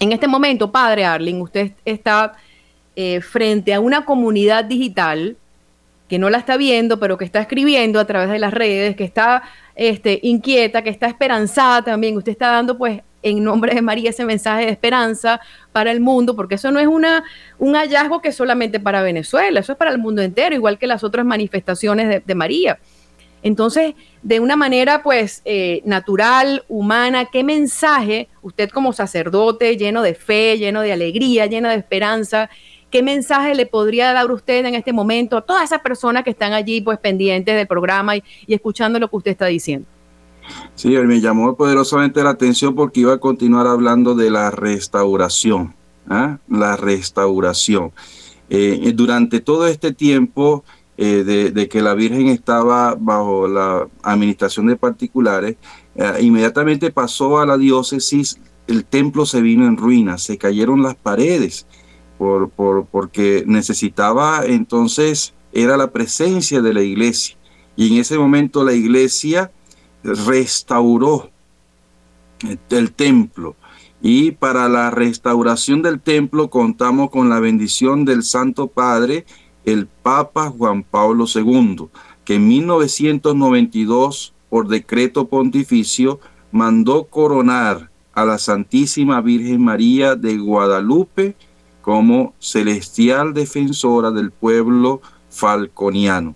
En 0.00 0.10
este 0.10 0.26
momento, 0.26 0.72
padre 0.72 1.04
Arling, 1.04 1.40
usted 1.40 1.74
está 1.84 2.32
eh, 2.96 3.20
frente 3.20 3.72
a 3.72 3.78
una 3.78 4.04
comunidad 4.04 4.64
digital 4.64 5.36
que 6.12 6.18
no 6.18 6.28
la 6.28 6.36
está 6.36 6.58
viendo, 6.58 7.00
pero 7.00 7.16
que 7.16 7.24
está 7.24 7.40
escribiendo 7.40 7.98
a 7.98 8.04
través 8.04 8.28
de 8.28 8.38
las 8.38 8.52
redes, 8.52 8.96
que 8.96 9.04
está 9.04 9.44
este, 9.74 10.20
inquieta, 10.22 10.82
que 10.82 10.90
está 10.90 11.06
esperanzada 11.06 11.80
también. 11.80 12.18
Usted 12.18 12.32
está 12.32 12.50
dando, 12.50 12.76
pues, 12.76 13.00
en 13.22 13.42
nombre 13.42 13.74
de 13.74 13.80
María 13.80 14.10
ese 14.10 14.26
mensaje 14.26 14.66
de 14.66 14.72
esperanza 14.72 15.40
para 15.72 15.90
el 15.90 16.00
mundo, 16.00 16.36
porque 16.36 16.56
eso 16.56 16.70
no 16.70 16.80
es 16.80 16.86
una, 16.86 17.24
un 17.58 17.76
hallazgo 17.76 18.20
que 18.20 18.28
es 18.28 18.34
solamente 18.34 18.78
para 18.78 19.00
Venezuela, 19.00 19.60
eso 19.60 19.72
es 19.72 19.78
para 19.78 19.90
el 19.90 19.96
mundo 19.96 20.20
entero, 20.20 20.54
igual 20.54 20.78
que 20.78 20.86
las 20.86 21.02
otras 21.02 21.24
manifestaciones 21.24 22.22
de, 22.26 22.34
María. 22.34 22.78
Entonces, 23.42 23.94
de 24.22 24.38
una 24.38 24.54
manera 24.54 25.02
pues 25.02 25.40
eh, 25.46 25.80
natural, 25.86 26.62
humana, 26.68 27.24
¿qué 27.32 27.42
mensaje 27.42 28.28
usted 28.42 28.68
como 28.68 28.92
sacerdote, 28.92 29.78
lleno 29.78 30.02
de 30.02 30.14
fe, 30.14 30.58
lleno 30.58 30.82
de 30.82 30.92
alegría, 30.92 31.46
lleno 31.46 31.70
de 31.70 31.76
esperanza, 31.76 32.50
¿Qué 32.92 33.02
mensaje 33.02 33.54
le 33.54 33.64
podría 33.64 34.12
dar 34.12 34.30
usted 34.30 34.66
en 34.66 34.74
este 34.74 34.92
momento 34.92 35.38
a 35.38 35.40
todas 35.40 35.64
esas 35.64 35.80
personas 35.80 36.24
que 36.24 36.30
están 36.30 36.52
allí 36.52 36.82
pues 36.82 36.98
pendientes 36.98 37.56
del 37.56 37.66
programa 37.66 38.16
y, 38.18 38.22
escuchando 38.46 38.98
lo 38.98 39.08
que 39.08 39.16
usted 39.16 39.30
está 39.30 39.46
diciendo? 39.46 39.88
Sí, 40.74 40.90
me 40.90 41.18
llamó 41.18 41.56
poderosamente 41.56 42.22
la 42.22 42.30
atención 42.30 42.74
porque 42.74 43.00
iba 43.00 43.14
a 43.14 43.18
continuar 43.18 43.66
hablando 43.66 44.14
de 44.14 44.28
la 44.30 44.50
restauración, 44.50 45.74
¿ah? 46.06 46.36
la 46.50 46.76
restauración. 46.76 47.92
Eh, 48.50 48.92
durante 48.94 49.40
todo 49.40 49.66
este 49.68 49.94
tiempo 49.94 50.62
eh, 50.98 51.50
de, 51.54 51.68
que 51.70 51.80
la 51.80 51.94
Virgen 51.94 52.26
estaba 52.26 52.94
bajo 53.00 53.48
la 53.48 53.88
administración 54.02 54.66
de 54.66 54.76
particulares, 54.76 55.56
eh, 55.94 56.12
inmediatamente 56.20 56.90
pasó 56.90 57.38
a 57.38 57.46
la 57.46 57.56
diócesis, 57.56 58.38
el 58.66 58.84
templo 58.84 59.24
se 59.24 59.40
vino 59.40 59.66
en 59.66 59.78
ruinas, 59.78 60.22
se 60.22 60.36
cayeron 60.36 60.82
las 60.82 60.94
paredes, 60.94 61.66
por, 62.50 62.86
porque 62.86 63.44
necesitaba 63.46 64.44
entonces, 64.46 65.34
era 65.52 65.76
la 65.76 65.90
presencia 65.90 66.62
de 66.62 66.72
la 66.72 66.82
iglesia. 66.82 67.36
Y 67.76 67.92
en 67.92 68.00
ese 68.00 68.18
momento 68.18 68.64
la 68.64 68.72
iglesia 68.72 69.50
restauró 70.02 71.30
el 72.70 72.92
templo. 72.92 73.56
Y 74.00 74.32
para 74.32 74.68
la 74.68 74.90
restauración 74.90 75.82
del 75.82 76.00
templo 76.00 76.50
contamos 76.50 77.10
con 77.10 77.28
la 77.28 77.38
bendición 77.40 78.04
del 78.04 78.24
Santo 78.24 78.66
Padre, 78.66 79.24
el 79.64 79.86
Papa 79.86 80.50
Juan 80.50 80.82
Pablo 80.82 81.26
II, 81.32 81.86
que 82.24 82.34
en 82.34 82.48
1992, 82.48 84.34
por 84.50 84.66
decreto 84.66 85.28
pontificio, 85.28 86.18
mandó 86.50 87.04
coronar 87.04 87.90
a 88.12 88.24
la 88.24 88.38
Santísima 88.38 89.20
Virgen 89.20 89.62
María 89.62 90.16
de 90.16 90.36
Guadalupe 90.36 91.36
como 91.82 92.34
celestial 92.38 93.34
defensora 93.34 94.10
del 94.10 94.30
pueblo 94.30 95.02
falconiano. 95.28 96.34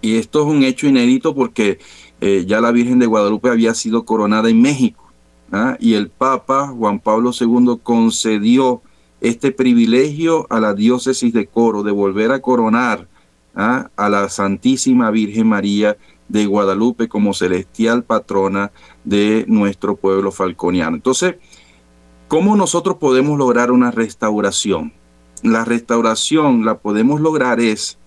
Y 0.00 0.16
esto 0.16 0.42
es 0.42 0.46
un 0.46 0.62
hecho 0.62 0.86
inédito 0.86 1.34
porque 1.34 1.78
eh, 2.20 2.44
ya 2.46 2.60
la 2.60 2.72
Virgen 2.72 2.98
de 2.98 3.06
Guadalupe 3.06 3.48
había 3.48 3.74
sido 3.74 4.04
coronada 4.04 4.48
en 4.48 4.60
México 4.60 5.10
¿ah? 5.50 5.76
y 5.80 5.94
el 5.94 6.08
Papa 6.08 6.68
Juan 6.68 7.00
Pablo 7.00 7.30
II 7.38 7.78
concedió 7.82 8.82
este 9.20 9.52
privilegio 9.52 10.46
a 10.50 10.60
la 10.60 10.74
diócesis 10.74 11.32
de 11.32 11.46
Coro 11.46 11.82
de 11.82 11.92
volver 11.92 12.32
a 12.32 12.40
coronar 12.40 13.08
¿ah? 13.54 13.90
a 13.96 14.08
la 14.08 14.28
Santísima 14.28 15.10
Virgen 15.10 15.48
María 15.48 15.96
de 16.28 16.46
Guadalupe 16.46 17.08
como 17.08 17.34
celestial 17.34 18.04
patrona 18.04 18.72
de 19.04 19.44
nuestro 19.48 19.96
pueblo 19.96 20.32
falconiano. 20.32 20.96
Entonces, 20.96 21.36
¿Cómo 22.28 22.56
nosotros 22.56 22.96
podemos 22.96 23.38
lograr 23.38 23.70
una 23.70 23.90
restauración? 23.90 24.94
La 25.42 25.64
restauración 25.64 26.64
la 26.64 26.78
podemos 26.78 27.20
lograr 27.20 27.60
es 27.60 27.98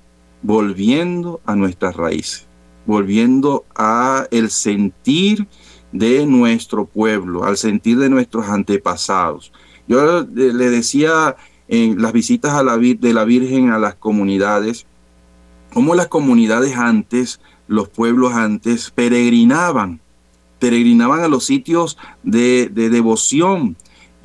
volviendo 0.41 1.39
a 1.45 1.55
nuestras 1.55 1.95
raíces, 1.95 2.47
volviendo 2.87 3.65
a 3.75 4.25
el 4.31 4.49
sentir 4.49 5.47
de 5.91 6.25
nuestro 6.25 6.85
pueblo, 6.85 7.43
al 7.43 7.57
sentir 7.57 7.99
de 7.99 8.09
nuestros 8.09 8.47
antepasados. 8.47 9.51
Yo 9.87 10.25
le 10.33 10.69
decía 10.71 11.35
en 11.67 12.01
las 12.01 12.11
visitas 12.11 12.57
de 12.99 13.13
la 13.13 13.23
Virgen 13.23 13.69
a 13.69 13.77
las 13.77 13.95
comunidades, 13.95 14.87
cómo 15.73 15.93
las 15.93 16.07
comunidades 16.07 16.75
antes, 16.75 17.39
los 17.67 17.87
pueblos 17.87 18.33
antes, 18.33 18.89
peregrinaban, 18.89 20.01
peregrinaban 20.57 21.19
a 21.19 21.27
los 21.27 21.45
sitios 21.45 21.99
de 22.23 22.69
devoción 22.69 23.77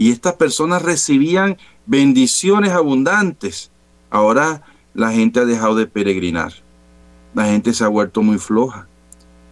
y 0.02 0.10
estas 0.10 0.34
personas 0.34 0.82
recibían 0.82 1.58
bendiciones 1.86 2.72
abundantes. 2.72 3.70
Ahora 4.10 4.62
la 4.94 5.12
gente 5.12 5.38
ha 5.38 5.44
dejado 5.44 5.76
de 5.76 5.86
peregrinar, 5.86 6.52
la 7.34 7.46
gente 7.46 7.72
se 7.72 7.84
ha 7.84 7.88
vuelto 7.88 8.20
muy 8.20 8.38
floja. 8.38 8.88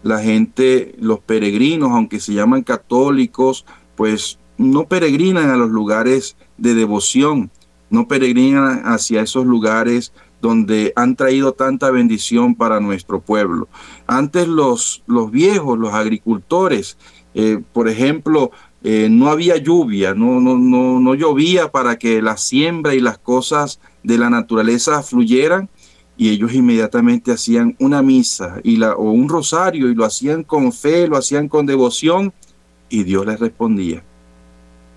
La 0.02 0.18
gente, 0.18 0.96
los 0.98 1.20
peregrinos, 1.20 1.92
aunque 1.92 2.18
se 2.18 2.34
llaman 2.34 2.62
católicos, 2.62 3.64
pues 3.94 4.40
no 4.58 4.86
peregrinan 4.86 5.50
a 5.50 5.56
los 5.56 5.70
lugares 5.70 6.36
de 6.58 6.74
devoción, 6.74 7.52
no 7.88 8.08
peregrinan 8.08 8.82
hacia 8.86 9.22
esos 9.22 9.46
lugares 9.46 10.12
donde 10.40 10.92
han 10.96 11.14
traído 11.14 11.52
tanta 11.52 11.92
bendición 11.92 12.56
para 12.56 12.80
nuestro 12.80 13.20
pueblo. 13.20 13.68
Antes 14.08 14.48
los, 14.48 15.04
los 15.06 15.30
viejos, 15.30 15.78
los 15.78 15.94
agricultores, 15.94 16.98
eh, 17.34 17.62
por 17.72 17.88
ejemplo, 17.88 18.50
eh, 18.82 19.08
no 19.10 19.30
había 19.30 19.56
lluvia, 19.56 20.14
no, 20.14 20.40
no, 20.40 20.56
no, 20.56 21.00
no 21.00 21.14
llovía 21.14 21.70
para 21.70 21.98
que 21.98 22.22
la 22.22 22.36
siembra 22.36 22.94
y 22.94 23.00
las 23.00 23.18
cosas 23.18 23.80
de 24.02 24.18
la 24.18 24.30
naturaleza 24.30 25.02
fluyeran 25.02 25.68
y 26.16 26.30
ellos 26.30 26.52
inmediatamente 26.52 27.32
hacían 27.32 27.76
una 27.78 28.02
misa 28.02 28.60
y 28.62 28.76
la, 28.76 28.94
o 28.94 29.10
un 29.10 29.28
rosario 29.28 29.88
y 29.88 29.94
lo 29.94 30.04
hacían 30.04 30.44
con 30.44 30.72
fe, 30.72 31.06
lo 31.06 31.16
hacían 31.16 31.48
con 31.48 31.66
devoción 31.66 32.32
y 32.88 33.04
Dios 33.04 33.26
les 33.26 33.38
respondía 33.38 34.02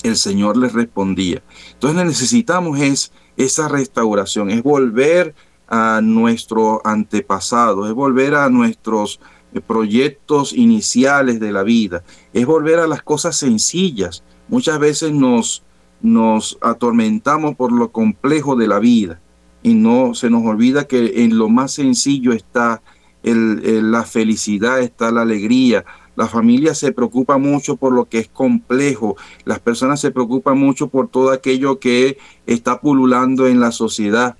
el 0.03 0.17
Señor 0.17 0.57
les 0.57 0.73
respondía. 0.73 1.41
Entonces 1.73 2.05
necesitamos 2.05 2.79
es 2.79 3.11
esa 3.37 3.67
restauración, 3.67 4.51
es 4.51 4.61
volver 4.61 5.33
a 5.67 6.01
nuestro 6.03 6.85
antepasado, 6.85 7.87
es 7.87 7.93
volver 7.93 8.35
a 8.35 8.49
nuestros 8.49 9.19
proyectos 9.61 10.53
iniciales 10.53 11.39
de 11.39 11.51
la 11.51 11.63
vida, 11.63 12.03
es 12.33 12.45
volver 12.45 12.79
a 12.79 12.87
las 12.87 13.03
cosas 13.03 13.35
sencillas. 13.35 14.23
Muchas 14.47 14.79
veces 14.79 15.11
nos, 15.11 15.63
nos 16.01 16.57
atormentamos 16.61 17.55
por 17.55 17.71
lo 17.71 17.91
complejo 17.91 18.55
de 18.55 18.67
la 18.67 18.79
vida 18.79 19.21
y 19.63 19.73
no 19.73 20.13
se 20.13 20.29
nos 20.29 20.45
olvida 20.45 20.87
que 20.87 21.23
en 21.23 21.37
lo 21.37 21.49
más 21.49 21.73
sencillo 21.73 22.33
está 22.33 22.81
la 23.23 24.03
felicidad, 24.03 24.81
está 24.81 25.11
la 25.11 25.21
alegría, 25.21 25.85
la 26.15 26.27
familia 26.27 26.75
se 26.75 26.91
preocupa 26.91 27.37
mucho 27.37 27.75
por 27.75 27.93
lo 27.93 28.05
que 28.05 28.19
es 28.19 28.27
complejo. 28.27 29.15
Las 29.45 29.59
personas 29.59 29.99
se 29.99 30.11
preocupan 30.11 30.57
mucho 30.57 30.87
por 30.87 31.07
todo 31.07 31.31
aquello 31.31 31.79
que 31.79 32.17
está 32.45 32.81
pululando 32.81 33.47
en 33.47 33.59
la 33.59 33.71
sociedad. 33.71 34.37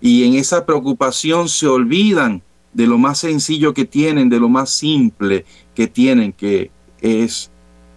Y 0.00 0.24
en 0.24 0.34
esa 0.34 0.66
preocupación 0.66 1.48
se 1.48 1.68
olvidan 1.68 2.42
de 2.74 2.86
lo 2.86 2.98
más 2.98 3.18
sencillo 3.18 3.72
que 3.72 3.84
tienen, 3.84 4.28
de 4.28 4.40
lo 4.40 4.48
más 4.48 4.70
simple 4.70 5.44
que 5.74 5.86
tienen, 5.86 6.32
que 6.32 6.70
es 7.00 7.50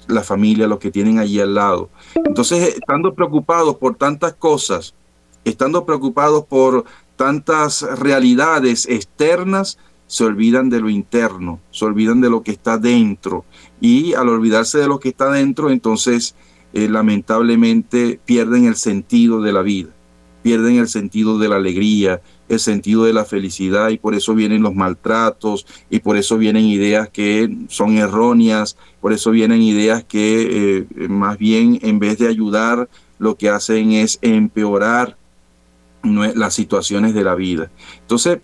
la 0.08 0.24
familia, 0.24 0.68
lo 0.68 0.80
que 0.80 0.92
tienen 0.92 1.20
allí 1.20 1.40
al 1.40 1.56
lado. 1.56 1.90
Entonces, 2.16 2.76
estando 2.76 3.14
preocupados 3.14 3.76
por 3.76 3.96
tantas 3.96 4.34
cosas, 4.34 4.94
estando 5.44 5.86
preocupados 5.86 6.46
por 6.46 6.86
tantas 7.16 7.82
realidades 8.00 8.88
externas, 8.88 9.78
se 10.06 10.24
olvidan 10.24 10.70
de 10.70 10.80
lo 10.80 10.90
interno, 10.90 11.60
se 11.72 11.84
olvidan 11.86 12.22
de 12.22 12.30
lo 12.30 12.42
que 12.42 12.52
está 12.52 12.78
dentro. 12.78 13.44
Y 13.82 14.14
al 14.14 14.30
olvidarse 14.30 14.78
de 14.78 14.88
lo 14.88 15.00
que 15.00 15.10
está 15.10 15.30
dentro, 15.32 15.70
entonces 15.70 16.36
eh, 16.74 16.88
lamentablemente 16.88 18.20
pierden 18.24 18.66
el 18.66 18.76
sentido 18.76 19.42
de 19.42 19.52
la 19.52 19.62
vida, 19.62 19.90
pierden 20.44 20.78
el 20.78 20.88
sentido 20.88 21.38
de 21.38 21.50
la 21.50 21.58
alegría, 21.58 22.22
el 22.50 22.60
sentido 22.60 23.06
de 23.06 23.14
la 23.14 23.26
felicidad 23.26 23.90
y 23.90 23.98
por 23.98 24.16
eso 24.16 24.34
vienen 24.34 24.62
los 24.62 24.76
maltratos 24.76 25.66
y 25.90 26.00
por 26.00 26.18
eso 26.18 26.38
vienen 26.38 26.66
ideas 26.66 27.10
que 27.10 27.56
son 27.68 27.98
erróneas, 27.98 28.78
por 29.02 29.14
eso 29.14 29.32
vienen 29.32 29.62
ideas 29.62 30.04
que 30.04 30.86
eh, 31.00 31.08
más 31.08 31.38
bien 31.38 31.80
en 31.82 32.00
vez 32.00 32.18
de 32.18 32.28
ayudar 32.28 32.90
lo 33.20 33.36
que 33.36 33.50
hacen 33.50 33.92
es 33.92 34.20
empeorar 34.22 35.18
las 36.04 36.54
situaciones 36.54 37.14
de 37.14 37.24
la 37.24 37.36
vida. 37.36 37.72
Entonces, 38.02 38.40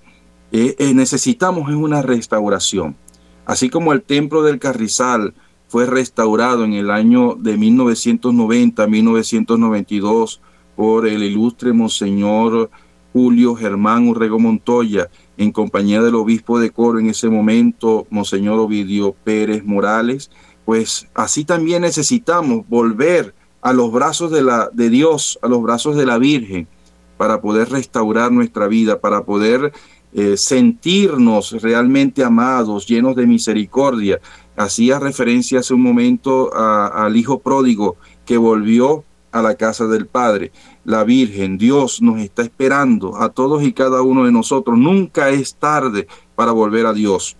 eh, 0.51 0.75
eh, 0.77 0.93
necesitamos 0.93 1.69
una 1.69 2.01
restauración. 2.01 2.97
Así 3.45 3.69
como 3.69 3.93
el 3.93 4.01
templo 4.01 4.43
del 4.43 4.59
Carrizal 4.59 5.33
fue 5.67 5.85
restaurado 5.85 6.65
en 6.65 6.73
el 6.73 6.91
año 6.91 7.35
de 7.35 7.57
1990-1992 7.57 10.39
por 10.75 11.07
el 11.07 11.23
ilustre 11.23 11.71
Monseñor 11.73 12.69
Julio 13.13 13.55
Germán 13.55 14.07
Urrego 14.07 14.39
Montoya, 14.39 15.09
en 15.37 15.51
compañía 15.51 16.01
del 16.01 16.15
obispo 16.15 16.59
de 16.59 16.71
Coro 16.71 16.99
en 16.99 17.09
ese 17.09 17.29
momento, 17.29 18.07
Monseñor 18.09 18.59
Ovidio 18.59 19.15
Pérez 19.23 19.63
Morales, 19.63 20.31
pues 20.65 21.07
así 21.13 21.45
también 21.45 21.83
necesitamos 21.83 22.67
volver 22.67 23.35
a 23.61 23.71
los 23.71 23.91
brazos 23.91 24.31
de, 24.31 24.41
la, 24.41 24.69
de 24.73 24.89
Dios, 24.89 25.37
a 25.43 25.47
los 25.47 25.61
brazos 25.61 25.95
de 25.95 26.07
la 26.07 26.17
Virgen, 26.17 26.67
para 27.15 27.39
poder 27.39 27.69
restaurar 27.69 28.31
nuestra 28.31 28.67
vida, 28.67 28.99
para 28.99 29.23
poder 29.23 29.71
eh, 30.13 30.35
sentirnos 30.35 31.51
realmente 31.61 32.23
amados, 32.23 32.87
llenos 32.87 33.15
de 33.15 33.27
misericordia. 33.27 34.19
Hacía 34.57 34.99
referencia 34.99 35.59
hace 35.59 35.73
un 35.73 35.81
momento 35.81 36.51
al 36.53 37.15
Hijo 37.15 37.39
pródigo 37.39 37.95
que 38.25 38.37
volvió 38.37 39.03
a 39.33 39.41
la 39.41 39.55
casa 39.55 39.87
del 39.87 40.07
Padre. 40.07 40.53
La 40.85 41.03
Virgen, 41.03 41.57
Dios 41.57 42.01
nos 42.01 42.19
está 42.19 42.43
esperando 42.43 43.17
a 43.17 43.29
todos 43.29 43.63
y 43.63 43.73
cada 43.73 44.01
uno 44.01 44.23
de 44.23 44.31
nosotros. 44.31 44.77
Nunca 44.77 45.29
es 45.29 45.55
tarde 45.55 46.07
para 46.35 46.53
volver 46.53 46.85
a 46.85 46.93
Dios. 46.93 47.35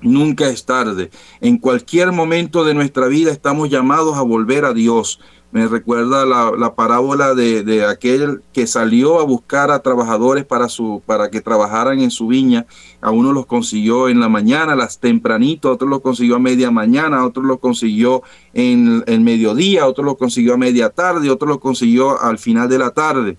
Nunca 0.00 0.48
es 0.48 0.64
tarde. 0.64 1.10
En 1.40 1.58
cualquier 1.58 2.12
momento 2.12 2.64
de 2.64 2.74
nuestra 2.74 3.08
vida 3.08 3.32
estamos 3.32 3.68
llamados 3.68 4.16
a 4.16 4.22
volver 4.22 4.64
a 4.64 4.72
Dios. 4.72 5.20
Me 5.50 5.66
recuerda 5.66 6.26
la, 6.26 6.74
parábola 6.74 7.34
de, 7.34 7.84
aquel 7.86 8.42
que 8.52 8.66
salió 8.66 9.18
a 9.18 9.24
buscar 9.24 9.70
a 9.70 9.80
trabajadores 9.80 10.44
para, 10.44 10.68
su, 10.68 11.02
para 11.06 11.30
que 11.30 11.40
trabajaran 11.40 12.00
en 12.00 12.10
su 12.10 12.26
viña. 12.26 12.66
A 13.00 13.10
uno 13.10 13.32
los 13.32 13.46
consiguió 13.46 14.10
en 14.10 14.20
la 14.20 14.28
mañana, 14.28 14.76
las 14.76 15.00
tempranito, 15.00 15.70
a 15.70 15.72
otros 15.72 15.88
los 15.88 16.02
consiguió 16.02 16.36
a 16.36 16.38
media 16.38 16.70
mañana, 16.70 17.20
a 17.20 17.26
otros 17.26 17.46
los 17.46 17.60
consiguió 17.60 18.22
en 18.52 19.02
el 19.06 19.20
mediodía, 19.20 19.84
a 19.84 19.86
otros 19.86 20.04
los 20.04 20.18
consiguió 20.18 20.54
a 20.54 20.58
media 20.58 20.90
tarde, 20.90 21.28
a 21.28 21.32
otros 21.32 21.48
los 21.48 21.58
consiguió 21.58 22.20
al 22.20 22.38
final 22.38 22.68
de 22.68 22.78
la 22.78 22.90
tarde. 22.90 23.38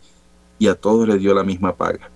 Y 0.57 0.67
a 0.67 0.75
todos 0.75 1.07
les 1.07 1.19
dio 1.19 1.33
la 1.35 1.43
misma 1.43 1.75
paga. 1.75 2.09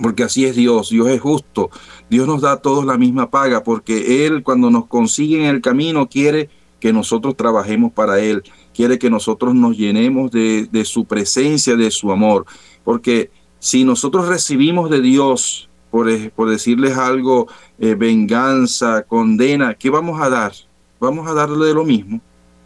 Porque 0.00 0.24
así 0.24 0.44
es 0.44 0.54
Dios, 0.54 0.90
Dios 0.90 1.08
es 1.08 1.20
justo. 1.20 1.70
Dios 2.10 2.26
nos 2.26 2.42
da 2.42 2.52
a 2.52 2.56
todos 2.62 2.84
la 2.84 2.98
misma 2.98 3.30
paga 3.30 3.62
porque 3.62 4.26
Él 4.26 4.42
cuando 4.42 4.70
nos 4.70 4.86
consigue 4.86 5.38
en 5.38 5.54
el 5.54 5.60
camino 5.62 6.08
quiere 6.08 6.50
que 6.80 6.92
nosotros 6.92 7.36
trabajemos 7.36 7.92
para 7.92 8.20
Él 8.20 8.42
quiere 8.76 8.98
que 8.98 9.08
nosotros 9.08 9.54
nos 9.54 9.74
llenemos 9.78 10.30
de, 10.30 10.82
su 10.84 11.06
presencia, 11.06 11.76
de 11.76 11.90
su 11.90 12.12
amor. 12.12 12.44
Porque 12.84 13.30
si 13.58 13.84
nosotros 13.84 14.28
recibimos 14.28 14.90
de 14.90 15.00
Dios, 15.00 15.70
por, 15.90 16.06
por 16.32 16.50
decirles 16.50 16.98
algo, 16.98 17.48
eh, 17.78 17.94
venganza, 17.94 19.02
condena, 19.02 19.72
¿qué 19.74 19.88
vamos 19.88 20.20
a 20.20 20.28
dar? 20.28 20.52
Vamos 21.00 21.26
a 21.26 21.32
darle 21.32 21.72
lo 21.72 21.86
mismo, 21.86 22.20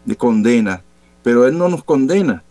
de 0.05 0.17
condena. 0.17 0.83
Pero 1.23 1.47
Él 1.47 1.57
no 1.57 1.69
nos 1.69 1.85
condena. 1.85 2.43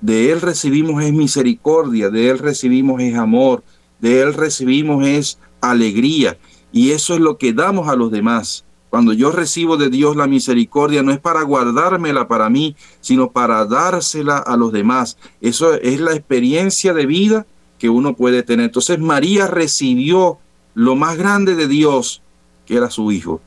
De 0.00 0.32
Él 0.32 0.40
recibimos 0.40 1.04
es 1.04 1.12
misericordia, 1.12 2.08
de 2.08 2.30
Él 2.30 2.38
recibimos 2.38 3.02
es 3.02 3.14
amor, 3.14 3.62
de 4.02 4.20
Él 4.20 4.34
recibimos 4.34 5.06
es 5.06 5.38
alegría. 5.62 6.36
Y 6.72 6.90
eso 6.90 7.14
es 7.14 7.20
lo 7.20 7.38
que 7.38 7.54
damos 7.54 7.88
a 7.88 7.96
los 7.96 8.10
demás. 8.10 8.64
Cuando 8.90 9.14
yo 9.14 9.30
recibo 9.30 9.78
de 9.78 9.88
Dios 9.88 10.16
la 10.16 10.26
misericordia, 10.26 11.02
no 11.02 11.12
es 11.12 11.20
para 11.20 11.42
guardármela 11.42 12.28
para 12.28 12.50
mí, 12.50 12.76
sino 13.00 13.30
para 13.30 13.64
dársela 13.64 14.36
a 14.36 14.56
los 14.58 14.72
demás. 14.72 15.16
Eso 15.40 15.72
es 15.74 16.00
la 16.00 16.12
experiencia 16.12 16.92
de 16.92 17.06
vida 17.06 17.46
que 17.78 17.88
uno 17.88 18.14
puede 18.14 18.42
tener. 18.42 18.66
Entonces 18.66 18.98
María 18.98 19.46
recibió 19.46 20.38
lo 20.74 20.96
más 20.96 21.16
grande 21.16 21.54
de 21.54 21.68
Dios, 21.68 22.22
que 22.66 22.76
era 22.76 22.90
su 22.90 23.12
Hijo. 23.12 23.40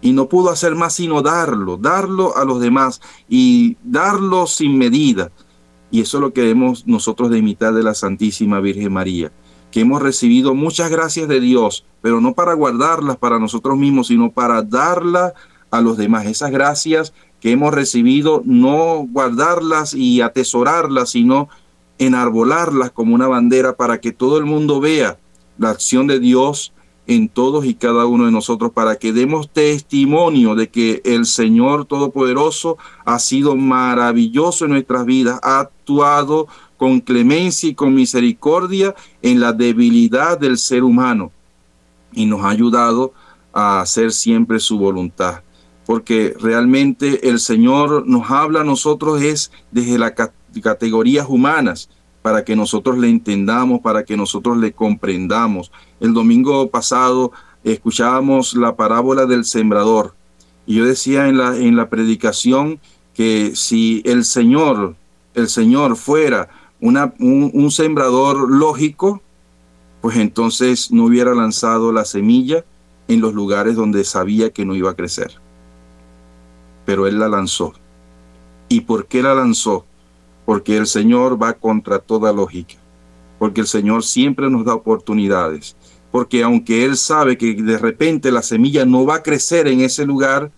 Y 0.00 0.12
no 0.12 0.28
pudo 0.28 0.50
hacer 0.50 0.76
más 0.76 0.94
sino 0.94 1.22
darlo, 1.22 1.76
darlo 1.76 2.36
a 2.36 2.44
los 2.44 2.60
demás 2.60 3.00
y 3.28 3.76
darlo 3.82 4.46
sin 4.46 4.78
medida. 4.78 5.32
Y 5.90 6.02
eso 6.02 6.20
lo 6.20 6.32
queremos 6.32 6.86
nosotros 6.86 7.30
de 7.30 7.38
imitar 7.38 7.74
de 7.74 7.82
la 7.82 7.94
Santísima 7.94 8.60
Virgen 8.60 8.92
María 8.92 9.32
que 9.70 9.80
hemos 9.80 10.02
recibido 10.02 10.54
muchas 10.54 10.90
gracias 10.90 11.28
de 11.28 11.40
Dios, 11.40 11.84
pero 12.00 12.20
no 12.20 12.34
para 12.34 12.54
guardarlas 12.54 13.16
para 13.16 13.38
nosotros 13.38 13.76
mismos, 13.76 14.08
sino 14.08 14.30
para 14.30 14.62
darlas 14.62 15.34
a 15.70 15.80
los 15.80 15.96
demás. 15.96 16.26
Esas 16.26 16.50
gracias 16.50 17.12
que 17.40 17.52
hemos 17.52 17.74
recibido, 17.74 18.42
no 18.44 19.06
guardarlas 19.10 19.94
y 19.94 20.20
atesorarlas, 20.20 21.10
sino 21.10 21.48
enarbolarlas 21.98 22.90
como 22.90 23.14
una 23.14 23.28
bandera 23.28 23.76
para 23.76 24.00
que 24.00 24.12
todo 24.12 24.38
el 24.38 24.44
mundo 24.44 24.80
vea 24.80 25.18
la 25.58 25.70
acción 25.70 26.06
de 26.06 26.20
Dios 26.20 26.72
en 27.06 27.28
todos 27.28 27.64
y 27.64 27.74
cada 27.74 28.04
uno 28.04 28.26
de 28.26 28.30
nosotros, 28.30 28.70
para 28.72 28.96
que 28.96 29.14
demos 29.14 29.50
testimonio 29.50 30.54
de 30.54 30.68
que 30.68 31.00
el 31.06 31.24
Señor 31.24 31.86
Todopoderoso 31.86 32.76
ha 33.06 33.18
sido 33.18 33.56
maravilloso 33.56 34.66
en 34.66 34.72
nuestras 34.72 35.06
vidas, 35.06 35.40
ha 35.42 35.60
actuado 35.60 36.48
con 36.78 37.00
clemencia 37.00 37.68
y 37.68 37.74
con 37.74 37.94
misericordia 37.94 38.94
en 39.20 39.40
la 39.40 39.52
debilidad 39.52 40.38
del 40.38 40.56
ser 40.56 40.84
humano 40.84 41.30
y 42.12 42.24
nos 42.24 42.42
ha 42.42 42.48
ayudado 42.48 43.12
a 43.52 43.80
hacer 43.80 44.12
siempre 44.12 44.60
su 44.60 44.78
voluntad. 44.78 45.42
Porque 45.84 46.34
realmente 46.40 47.28
el 47.28 47.40
Señor 47.40 48.06
nos 48.06 48.30
habla 48.30 48.60
a 48.60 48.64
nosotros 48.64 49.20
es 49.20 49.50
desde 49.70 49.98
las 49.98 50.12
categorías 50.62 51.26
humanas 51.28 51.90
para 52.22 52.44
que 52.44 52.56
nosotros 52.56 52.96
le 52.98 53.08
entendamos, 53.08 53.80
para 53.80 54.04
que 54.04 54.16
nosotros 54.16 54.56
le 54.58 54.72
comprendamos. 54.72 55.72
El 55.98 56.14
domingo 56.14 56.70
pasado 56.70 57.32
escuchábamos 57.64 58.54
la 58.54 58.76
parábola 58.76 59.26
del 59.26 59.44
sembrador 59.44 60.14
y 60.66 60.76
yo 60.76 60.84
decía 60.84 61.28
en 61.28 61.38
la, 61.38 61.56
en 61.56 61.76
la 61.76 61.88
predicación 61.88 62.78
que 63.14 63.52
si 63.56 64.02
el 64.04 64.24
Señor, 64.24 64.94
el 65.34 65.48
Señor 65.48 65.96
fuera 65.96 66.48
una, 66.80 67.14
un, 67.18 67.70
sembrador 67.70 68.50
lógico, 68.50 69.20
pues 70.00 70.16
entonces 70.16 70.90
no 70.92 71.04
hubiera 71.04 71.34
lanzado 71.34 71.92
la 71.92 72.04
semilla 72.04 72.64
en 73.08 73.20
los 73.20 73.34
lugares 73.34 73.74
donde 73.74 74.04
sabía 74.04 74.50
que 74.50 74.64
no 74.64 74.74
iba 74.74 74.90
a 74.90 74.96
crecer. 74.96 75.32
Pero 76.84 77.06
Él 77.06 77.18
la 77.18 77.28
lanzó. 77.28 77.74
¿Y 78.68 78.82
por 78.82 79.06
qué 79.06 79.22
la 79.22 79.34
lanzó? 79.34 79.84
Porque 80.44 80.76
el 80.76 80.86
Señor 80.86 81.42
va 81.42 81.54
contra 81.54 81.98
toda 81.98 82.32
lógica. 82.32 82.74
Porque 83.38 83.60
el 83.60 83.66
Señor 83.66 84.04
siempre 84.04 84.50
nos 84.50 84.64
da 84.64 84.74
oportunidades. 84.74 85.76
Porque 86.10 86.42
aunque 86.42 86.84
Él 86.84 86.96
sabe 86.96 87.36
que 87.36 87.54
de 87.54 87.78
repente 87.78 88.30
la 88.30 88.42
semilla 88.42 88.84
no 88.84 89.04
va 89.04 89.16
a 89.16 89.22
crecer 89.22 89.68
en 89.68 89.80
ese 89.80 90.06
lugar, 90.06 90.50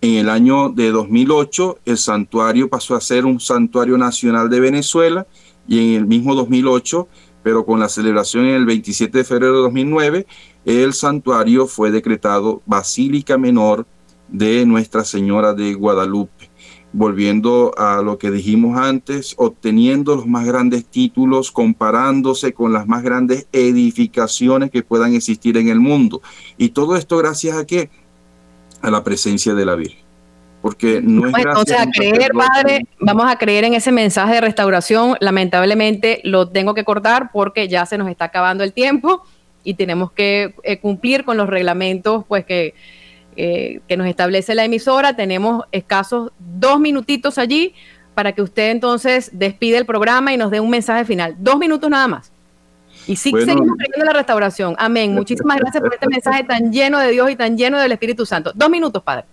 En 0.00 0.14
el 0.14 0.28
año 0.28 0.68
de 0.68 0.92
2008, 0.92 1.80
el 1.84 1.98
santuario 1.98 2.68
pasó 2.68 2.94
a 2.94 3.00
ser 3.00 3.24
un 3.24 3.40
santuario 3.40 3.98
nacional 3.98 4.48
de 4.48 4.60
Venezuela 4.60 5.26
y 5.66 5.80
en 5.80 5.94
el 5.96 6.06
mismo 6.06 6.36
2008 6.36 7.08
pero 7.42 7.64
con 7.64 7.80
la 7.80 7.88
celebración 7.88 8.46
en 8.46 8.54
el 8.54 8.66
27 8.66 9.18
de 9.18 9.24
febrero 9.24 9.56
de 9.56 9.62
2009, 9.62 10.26
el 10.64 10.92
santuario 10.92 11.66
fue 11.66 11.90
decretado 11.90 12.62
Basílica 12.66 13.38
Menor 13.38 13.86
de 14.28 14.66
Nuestra 14.66 15.04
Señora 15.04 15.54
de 15.54 15.74
Guadalupe. 15.74 16.50
Volviendo 16.92 17.72
a 17.76 18.00
lo 18.02 18.18
que 18.18 18.30
dijimos 18.30 18.78
antes, 18.78 19.34
obteniendo 19.36 20.16
los 20.16 20.26
más 20.26 20.46
grandes 20.46 20.86
títulos, 20.86 21.52
comparándose 21.52 22.54
con 22.54 22.72
las 22.72 22.86
más 22.86 23.02
grandes 23.02 23.46
edificaciones 23.52 24.70
que 24.70 24.82
puedan 24.82 25.14
existir 25.14 25.58
en 25.58 25.68
el 25.68 25.80
mundo. 25.80 26.22
Y 26.56 26.70
todo 26.70 26.96
esto 26.96 27.18
gracias 27.18 27.56
a 27.56 27.66
qué? 27.66 27.90
A 28.80 28.90
la 28.90 29.04
presencia 29.04 29.54
de 29.54 29.66
la 29.66 29.74
Virgen 29.74 30.07
porque 30.60 31.00
no 31.02 31.28
es 31.28 31.34
entonces 31.36 31.78
a 31.78 31.86
creer, 31.86 32.32
padre, 32.32 32.86
vamos 32.98 33.30
a 33.30 33.36
creer 33.36 33.64
en 33.64 33.74
ese 33.74 33.92
mensaje 33.92 34.34
de 34.34 34.40
restauración. 34.40 35.16
Lamentablemente 35.20 36.20
lo 36.24 36.48
tengo 36.48 36.74
que 36.74 36.84
cortar 36.84 37.30
porque 37.32 37.68
ya 37.68 37.86
se 37.86 37.96
nos 37.96 38.08
está 38.08 38.26
acabando 38.26 38.64
el 38.64 38.72
tiempo 38.72 39.22
y 39.62 39.74
tenemos 39.74 40.10
que 40.12 40.54
eh, 40.64 40.78
cumplir 40.78 41.24
con 41.24 41.36
los 41.36 41.48
reglamentos 41.48 42.24
pues 42.26 42.44
que, 42.44 42.74
eh, 43.36 43.80
que 43.86 43.96
nos 43.96 44.08
establece 44.08 44.54
la 44.54 44.64
emisora. 44.64 45.14
Tenemos 45.14 45.64
escasos 45.70 46.32
dos 46.38 46.80
minutitos 46.80 47.38
allí 47.38 47.74
para 48.14 48.32
que 48.32 48.42
usted 48.42 48.70
entonces 48.70 49.30
despide 49.32 49.78
el 49.78 49.86
programa 49.86 50.32
y 50.32 50.36
nos 50.36 50.50
dé 50.50 50.58
un 50.58 50.70
mensaje 50.70 51.04
final. 51.04 51.36
Dos 51.38 51.56
minutos 51.58 51.88
nada 51.88 52.08
más. 52.08 52.32
Y 53.06 53.14
sí 53.14 53.30
seguimos 53.30 53.76
creyendo 53.78 54.04
la 54.04 54.12
restauración. 54.12 54.74
Amén. 54.76 55.14
Muchísimas 55.14 55.58
gracias 55.58 55.80
por 55.80 55.94
este 55.94 56.08
mensaje 56.08 56.42
tan 56.42 56.72
lleno 56.72 56.98
de 56.98 57.12
Dios 57.12 57.30
y 57.30 57.36
tan 57.36 57.56
lleno 57.56 57.78
del 57.78 57.92
Espíritu 57.92 58.26
Santo. 58.26 58.50
Dos 58.54 58.68
minutos, 58.68 59.02
Padre. 59.04 59.24